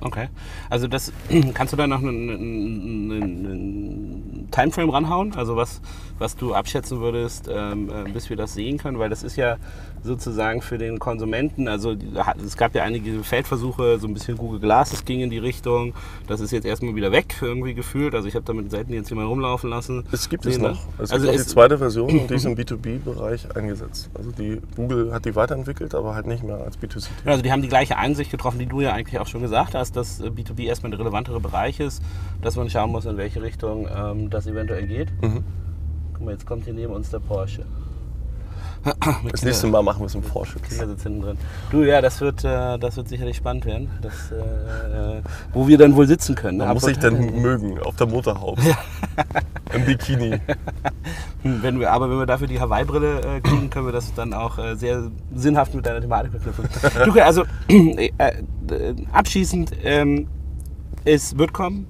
Okay. 0.00 0.28
Also 0.70 0.86
das 0.88 1.12
kannst 1.54 1.72
du 1.72 1.76
da 1.76 1.86
noch 1.86 1.98
einen, 1.98 2.30
einen, 2.30 3.12
einen 3.12 4.48
Timeframe 4.50 4.90
ranhauen? 4.90 5.34
Also 5.34 5.56
was, 5.56 5.80
was 6.18 6.36
du 6.36 6.54
abschätzen 6.54 7.00
würdest, 7.00 7.48
ähm, 7.52 7.90
äh, 7.90 8.10
bis 8.10 8.30
wir 8.30 8.36
das 8.36 8.54
sehen 8.54 8.78
können? 8.78 8.98
Weil 8.98 9.10
das 9.10 9.22
ist 9.22 9.36
ja 9.36 9.56
sozusagen 10.02 10.60
für 10.60 10.76
den 10.76 10.98
Konsumenten, 10.98 11.66
also 11.66 11.96
es 12.44 12.56
gab 12.56 12.74
ja 12.74 12.82
einige 12.82 13.24
Feldversuche, 13.24 13.98
so 13.98 14.06
ein 14.06 14.12
bisschen 14.12 14.36
Google 14.36 14.60
Glass, 14.60 14.90
das 14.90 15.04
ging 15.04 15.20
in 15.20 15.30
die 15.30 15.38
Richtung. 15.38 15.94
Das 16.26 16.40
ist 16.40 16.50
jetzt 16.50 16.66
erstmal 16.66 16.94
wieder 16.94 17.10
weg 17.10 17.36
irgendwie 17.40 17.74
gefühlt. 17.74 18.14
Also 18.14 18.28
ich 18.28 18.34
habe 18.34 18.44
damit 18.44 18.70
selten 18.70 18.92
jetzt 18.92 19.08
jemand 19.08 19.28
rumlaufen 19.28 19.70
lassen. 19.70 20.04
Es 20.12 20.28
gibt 20.28 20.44
es 20.46 20.58
noch. 20.58 20.86
Es 20.98 21.10
also 21.10 21.26
gibt 21.26 21.38
es- 21.38 21.46
die 21.46 21.52
zweite 21.52 21.78
Version 21.78 22.26
die 22.28 22.34
ist 22.34 22.44
im 22.44 22.54
B2B-Bereich 22.54 23.56
eingesetzt. 23.56 24.10
Also 24.14 24.30
die 24.30 24.60
Google 24.76 25.12
hat 25.12 25.24
die 25.24 25.34
weiterentwickelt, 25.34 25.94
aber 25.94 26.14
halt 26.14 26.26
nicht 26.26 26.42
mehr 26.42 26.56
als 26.56 26.78
B2C. 26.78 27.08
Ja, 27.24 27.32
Also 27.32 27.42
die 27.42 27.50
haben 27.50 27.62
die 27.62 27.68
gleiche 27.68 27.96
Einsicht 27.96 28.30
getroffen, 28.30 28.58
die 28.58 28.66
du 28.66 28.80
ja 28.80 28.92
eigentlich 28.92 29.18
auch 29.18 29.26
schon 29.26 29.42
gesagt 29.42 29.74
hast, 29.74 29.83
dass 29.92 30.20
äh, 30.20 30.28
B2B 30.28 30.64
erstmal 30.64 30.90
der 30.90 31.00
relevantere 31.00 31.40
Bereich 31.40 31.80
ist, 31.80 32.02
dass 32.42 32.56
man 32.56 32.70
schauen 32.70 32.90
muss, 32.90 33.04
in 33.06 33.16
welche 33.16 33.42
Richtung 33.42 33.88
ähm, 33.94 34.30
das 34.30 34.46
eventuell 34.46 34.86
geht. 34.86 35.10
Mhm. 35.22 35.44
Guck 36.12 36.24
mal, 36.24 36.32
jetzt 36.32 36.46
kommt 36.46 36.64
hier 36.64 36.74
neben 36.74 36.92
uns 36.92 37.10
der 37.10 37.20
Porsche. 37.20 37.64
Das 39.30 39.42
nächste 39.42 39.66
Mal 39.66 39.82
machen 39.82 40.00
wir 40.00 40.06
es 40.06 40.14
im 40.14 40.22
Porsche. 40.22 40.58
Kinder 40.58 40.86
sitzt 40.88 41.02
hinten 41.04 41.22
drin. 41.22 41.38
Du, 41.70 41.82
ja, 41.84 42.00
das 42.00 42.20
wird, 42.20 42.44
äh, 42.44 42.78
das 42.78 42.96
wird 42.96 43.08
sicherlich 43.08 43.36
spannend 43.36 43.64
werden, 43.64 43.88
das, 44.02 44.12
äh, 44.30 45.16
äh, 45.18 45.22
wo 45.52 45.66
wir 45.66 45.78
dann 45.78 45.96
wohl 45.96 46.06
sitzen 46.06 46.34
können. 46.34 46.58
ne? 46.58 46.64
Man 46.64 46.74
muss 46.74 46.84
sich 46.84 46.98
dann 46.98 47.40
mögen 47.40 47.80
auf 47.80 47.96
der 47.96 48.06
Motorhaube. 48.06 48.60
Im 49.72 49.84
Bikini. 49.84 50.38
Hm, 51.42 51.62
Wenn 51.62 51.78
wir, 51.78 51.92
aber 51.92 52.08
wenn 52.08 52.18
wir 52.18 52.24
dafür 52.24 52.46
die 52.46 52.58
Hawaii-Brille 52.58 53.20
äh, 53.20 53.40
kriegen, 53.42 53.68
können 53.68 53.84
wir 53.84 53.92
das 53.92 54.14
dann 54.14 54.32
auch 54.32 54.58
äh, 54.58 54.76
sehr 54.76 55.10
sinnhaft 55.34 55.74
mit 55.74 55.84
deiner 55.84 56.00
Thematik 56.00 56.32
verknüpfen. 56.32 56.66
du, 57.04 57.22
also 57.22 57.44
äh, 57.68 58.10
abschließend, 59.12 59.72
ähm, 59.84 60.26
es 61.04 61.36
wird 61.36 61.52
kommen. 61.52 61.86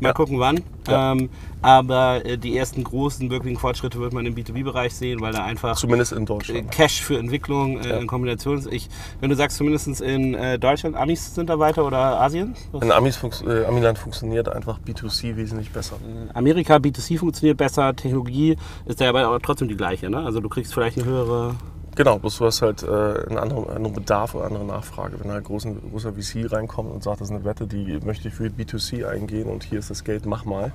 Mal 0.00 0.08
Ja. 0.10 0.12
gucken 0.14 0.38
wann. 0.38 0.60
Ja. 0.88 1.12
Ähm, 1.12 1.28
aber 1.60 2.24
äh, 2.24 2.38
die 2.38 2.56
ersten 2.56 2.84
großen, 2.84 3.30
wirklichen 3.30 3.58
Fortschritte 3.58 3.98
wird 3.98 4.12
man 4.12 4.24
im 4.26 4.34
B2B-Bereich 4.36 4.94
sehen, 4.94 5.20
weil 5.20 5.32
da 5.32 5.44
einfach 5.44 5.76
Zumindest 5.76 6.12
in 6.12 6.22
äh, 6.22 6.26
Deutschland. 6.26 6.70
Cash 6.70 7.02
für 7.02 7.18
Entwicklung 7.18 7.80
äh, 7.80 7.88
Ja. 7.90 7.96
in 7.98 8.06
Kombination 8.06 8.58
ist. 8.58 8.72
Ich, 8.72 8.88
wenn 9.20 9.28
du 9.28 9.34
sagst, 9.36 9.56
zumindest 9.56 10.00
in 10.00 10.34
äh, 10.34 10.58
Deutschland, 10.58 10.94
Amis 10.96 11.34
sind 11.34 11.50
da 11.50 11.58
weiter 11.58 11.84
oder 11.84 12.20
Asien? 12.20 12.54
Was- 12.72 12.82
In 12.82 12.92
Amis 12.92 13.16
funks 13.16 13.42
äh, 13.42 13.64
Amiland 13.66 13.98
funktioniert 13.98 14.48
einfach 14.48 14.78
B2C 14.86 15.36
wesentlich 15.36 15.70
besser. 15.72 15.96
Amerika, 16.34 16.76
B2C 16.76 17.18
funktioniert 17.18 17.56
besser, 17.58 17.94
Technologie 17.96 18.56
ist 18.86 19.00
da 19.00 19.08
aber 19.08 19.40
trotzdem 19.40 19.68
die 19.68 19.76
gleiche. 19.76 20.08
Ne? 20.08 20.18
Also 20.18 20.40
du 20.40 20.48
kriegst 20.48 20.72
vielleicht 20.74 20.96
eine 20.98 21.06
höhere. 21.06 21.54
Genau, 21.98 22.16
bloß 22.16 22.38
du 22.38 22.46
hast 22.46 22.62
halt 22.62 22.84
äh, 22.84 22.86
einen 22.86 23.38
anderen, 23.38 23.68
anderen 23.68 23.92
Bedarf 23.92 24.36
oder 24.36 24.44
andere 24.44 24.64
Nachfrage. 24.64 25.18
Wenn 25.18 25.32
halt 25.32 25.42
großen, 25.42 25.90
großer 25.90 26.12
VC 26.12 26.50
reinkommt 26.52 26.92
und 26.92 27.02
sagt, 27.02 27.20
das 27.20 27.28
ist 27.28 27.34
eine 27.34 27.44
Wette, 27.44 27.66
die 27.66 27.98
möchte 28.04 28.28
ich 28.28 28.34
für 28.34 28.44
B2C 28.44 29.04
eingehen 29.04 29.48
und 29.48 29.64
hier 29.64 29.80
ist 29.80 29.90
das 29.90 30.04
Geld, 30.04 30.24
mach 30.24 30.44
mal. 30.44 30.70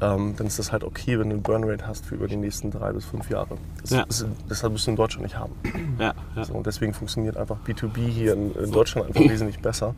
Ähm, 0.00 0.34
dann 0.36 0.46
ist 0.46 0.60
das 0.60 0.70
halt 0.70 0.84
okay, 0.84 1.18
wenn 1.18 1.30
du 1.30 1.34
eine 1.34 1.42
Burnrate 1.42 1.84
hast 1.84 2.06
für 2.06 2.14
über 2.14 2.28
die 2.28 2.36
nächsten 2.36 2.70
drei 2.70 2.92
bis 2.92 3.04
fünf 3.04 3.28
Jahre. 3.28 3.58
Das, 3.80 3.90
Ja. 3.90 4.02
ist, 4.04 4.24
deshalb 4.48 4.72
musst 4.72 4.86
du 4.86 4.92
in 4.92 4.96
Deutschland 4.96 5.24
nicht 5.24 5.36
haben. 5.36 5.52
Ja, 5.98 6.14
ja. 6.36 6.44
So, 6.44 6.54
und 6.54 6.64
deswegen 6.64 6.94
funktioniert 6.94 7.36
einfach 7.36 7.56
B2B 7.66 7.98
hier 8.06 8.34
in, 8.34 8.54
in 8.54 8.70
Deutschland 8.70 9.08
einfach 9.08 9.28
wesentlich 9.28 9.58
besser. 9.58 9.96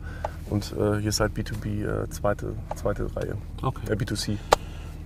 Und 0.49 0.73
äh, 0.73 0.99
hier 0.99 1.09
ist 1.09 1.19
halt 1.19 1.33
B2B 1.33 1.85
äh, 2.05 2.09
zweite, 2.09 2.53
zweite 2.75 3.15
Reihe. 3.15 3.37
Okay. 3.61 3.91
Äh, 3.91 3.93
B2C. 3.95 4.37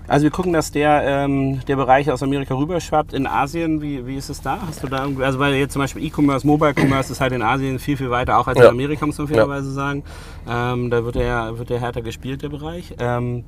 Also 0.09 0.23
wir 0.23 0.31
gucken, 0.31 0.53
dass 0.53 0.71
der, 0.71 1.03
ähm, 1.05 1.59
der 1.67 1.75
Bereich 1.75 2.11
aus 2.11 2.23
Amerika 2.23 2.55
rüberschwappt. 2.55 3.13
In 3.13 3.27
Asien, 3.27 3.79
wie, 3.81 4.07
wie 4.07 4.15
ist 4.15 4.29
es 4.29 4.41
da? 4.41 4.57
Hast 4.67 4.81
du 4.81 4.87
da 4.87 5.03
irgendwie, 5.03 5.23
also 5.23 5.37
weil 5.37 5.53
jetzt 5.53 5.73
zum 5.73 5.81
Beispiel 5.83 6.03
E-Commerce, 6.03 6.45
Mobile 6.47 6.73
Commerce 6.73 7.11
ist 7.11 7.21
halt 7.21 7.31
in 7.31 7.43
Asien 7.43 7.77
viel, 7.77 7.95
viel 7.95 8.09
weiter, 8.09 8.39
auch 8.39 8.47
als 8.47 8.57
in 8.57 8.63
Ja. 8.63 8.69
Amerika, 8.69 9.05
muss 9.05 9.19
man 9.19 9.27
fairerweise 9.27 9.71
sagen. 9.71 10.03
Ähm, 10.49 10.89
da 10.89 11.05
wird 11.05 11.15
der, 11.15 11.57
wird 11.59 11.69
der 11.69 11.79
härter 11.79 12.01
gespielt, 12.01 12.41
der 12.41 12.49
Bereich. 12.49 12.95
Ähm, 12.99 13.43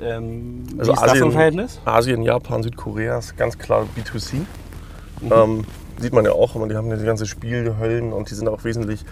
ähm, 0.00 0.64
Also 0.78 0.92
wie 0.92 0.94
ist 0.96 1.02
das 1.02 1.20
im 1.20 1.32
Verhältnis? 1.32 1.80
Asien, 1.84 2.22
Japan, 2.22 2.62
Südkorea 2.62 3.18
ist 3.18 3.36
ganz 3.36 3.58
klar 3.58 3.84
B2C. 3.94 4.36
Mhm. 5.20 5.32
Ähm, 5.32 5.64
sieht 5.98 6.14
man 6.14 6.24
ja 6.24 6.32
auch, 6.32 6.52
die 6.66 6.76
haben 6.76 6.88
ja 6.88 6.96
die 6.96 7.04
ganze 7.04 7.26
Spielhöllen 7.26 8.14
und 8.14 8.30
die 8.30 8.34
sind 8.34 8.48
auch 8.48 8.64
wesentlich, 8.64 9.04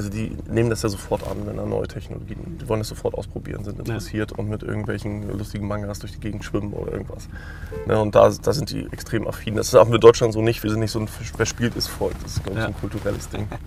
also 0.00 0.08
die 0.10 0.34
nehmen 0.48 0.70
das 0.70 0.80
ja 0.80 0.88
sofort 0.88 1.22
an, 1.28 1.46
wenn 1.46 1.58
da 1.58 1.66
neue 1.66 1.86
Technologien, 1.86 2.56
die 2.58 2.66
wollen 2.70 2.80
das 2.80 2.88
sofort 2.88 3.14
ausprobieren, 3.14 3.64
sind 3.64 3.78
interessiert 3.78 4.32
und 4.32 4.48
mit 4.48 4.62
irgendwelchen 4.62 5.36
lustigen 5.36 5.68
Mangas 5.68 5.98
durch 5.98 6.12
die 6.12 6.20
Gegend 6.20 6.42
schwimmen 6.42 6.72
oder 6.72 6.92
irgendwas. 6.92 7.28
Ne, 7.86 8.00
und 8.00 8.14
da, 8.14 8.30
da 8.30 8.52
sind 8.54 8.70
die 8.70 8.86
extrem 8.92 9.28
affin. 9.28 9.56
Das 9.56 9.74
haben 9.74 9.90
wir 9.90 9.96
in 9.96 10.00
Deutschland 10.00 10.32
so 10.32 10.40
nicht, 10.40 10.62
wir 10.62 10.70
sind 10.70 10.80
nicht 10.80 10.90
so 10.90 11.00
ein 11.00 11.06
verspieltes 11.06 11.86
Volk, 11.86 12.14
das 12.22 12.36
ist, 12.36 12.42
glaube 12.44 12.58
ich, 12.58 12.62
Ja. 12.62 12.68
ein 12.68 12.74
kulturelles 12.74 13.28
Ding. 13.28 13.46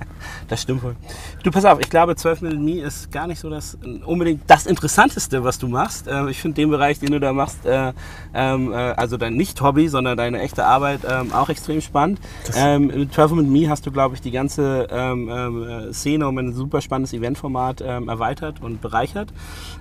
Das 0.48 0.62
stimmt 0.62 0.84
wohl. 0.84 0.96
Du, 1.44 1.52
pass 1.52 1.66
auf, 1.66 1.80
ich 1.82 1.90
glaube, 1.90 2.16
12 2.16 2.42
Minute 2.42 2.60
Me 2.62 2.82
ist 2.82 3.12
gar 3.12 3.28
nicht 3.28 3.40
so 3.40 3.50
das 3.50 3.78
unbedingt 4.06 4.42
das 4.48 4.66
Interessanteste, 4.66 5.44
was 5.44 5.60
du 5.60 5.68
machst. 5.68 6.08
Ähm, 6.10 6.30
ich 6.30 6.40
finde 6.42 6.56
den 6.56 6.70
Bereich, 6.70 7.00
den 7.00 7.12
du 7.12 7.20
da 7.20 7.34
machst, 7.34 7.66
äh, 7.66 7.92
ähm, 8.34 8.72
äh, 8.72 8.76
also 8.76 9.18
dein 9.18 9.36
Nicht-Hobby, 9.36 9.88
sondern 9.90 10.18
deine 10.18 10.40
echte 10.42 10.66
Arbeit, 10.66 11.02
ähm, 11.10 11.34
auch 11.34 11.50
extrem 11.50 11.82
spannend. 11.82 12.20
Ähm, 12.56 12.88
mit 12.88 13.14
12 13.14 13.32
Minute 13.32 13.50
Me 13.50 13.70
hast 13.70 13.86
du, 13.86 13.92
glaube 13.92 14.16
ich, 14.16 14.22
die 14.22 14.32
ganze 14.32 14.88
ähm, 14.90 15.30
ähm, 15.30 15.64
äh, 15.90 15.94
Szene 16.24 16.28
um 16.28 16.38
ein 16.38 16.54
super 16.54 16.82
spannendes 16.82 17.14
Eventformat 17.14 17.84
ähm, 17.86 18.10
erweitert 18.10 18.62
und 18.62 18.82
bereichert. 18.82 19.30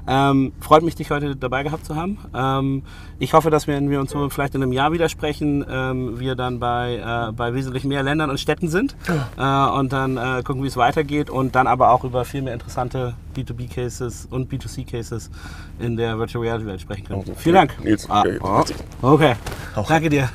Ähm, 0.07 0.53
freut 0.61 0.83
mich, 0.83 0.95
dich 0.95 1.11
heute 1.11 1.37
dabei 1.37 1.63
gehabt 1.63 1.85
zu 1.85 1.97
haben. 1.97 2.19
Ähm, 2.35 2.83
ich 3.19 3.33
hoffe, 3.33 3.51
dass 3.51 3.67
wir, 3.67 3.75
wenn 3.75 3.91
wir 3.91 4.01
uns 4.01 4.11
so 4.11 4.29
vielleicht 4.29 4.55
in 4.55 4.63
einem 4.63 4.73
Jahr 4.73 4.93
wieder 4.93 5.09
sprechen, 5.09 5.65
ähm, 5.69 6.19
wir 6.19 6.35
dann 6.35 6.59
bei, 6.59 6.97
äh, 6.97 7.33
bei 7.33 7.55
wesentlich 7.55 7.85
mehr 7.85 8.03
Ländern 8.03 8.31
und 8.31 8.39
Städten 8.39 8.69
sind 8.69 8.97
äh, 9.37 9.43
und 9.43 9.93
dann 9.93 10.17
äh, 10.17 10.43
gucken, 10.45 10.63
wie 10.63 10.69
es 10.69 10.77
weitergeht 10.77 11.31
und 11.31 11.55
dann 11.55 11.67
aber 11.67 11.91
auch 11.91 12.05
über 12.05 12.25
viel 12.25 12.43
mehr 12.43 12.55
interessante 12.55 13.15
B2B-Cases 13.37 14.27
und 14.31 14.53
B2C-Cases 14.53 15.31
in 15.79 15.97
der 15.97 16.19
Virtual 16.19 16.45
Reality-Welt 16.45 16.81
sprechen 16.81 17.05
können. 17.07 17.21
Also, 17.21 17.35
Vielen 17.37 17.55
Dank. 17.55 17.85
Nils, 17.85 18.09
Ah, 18.11 18.25
okay, 19.03 19.35
okay, 19.75 19.89
danke 19.89 20.11
dir. 20.11 20.29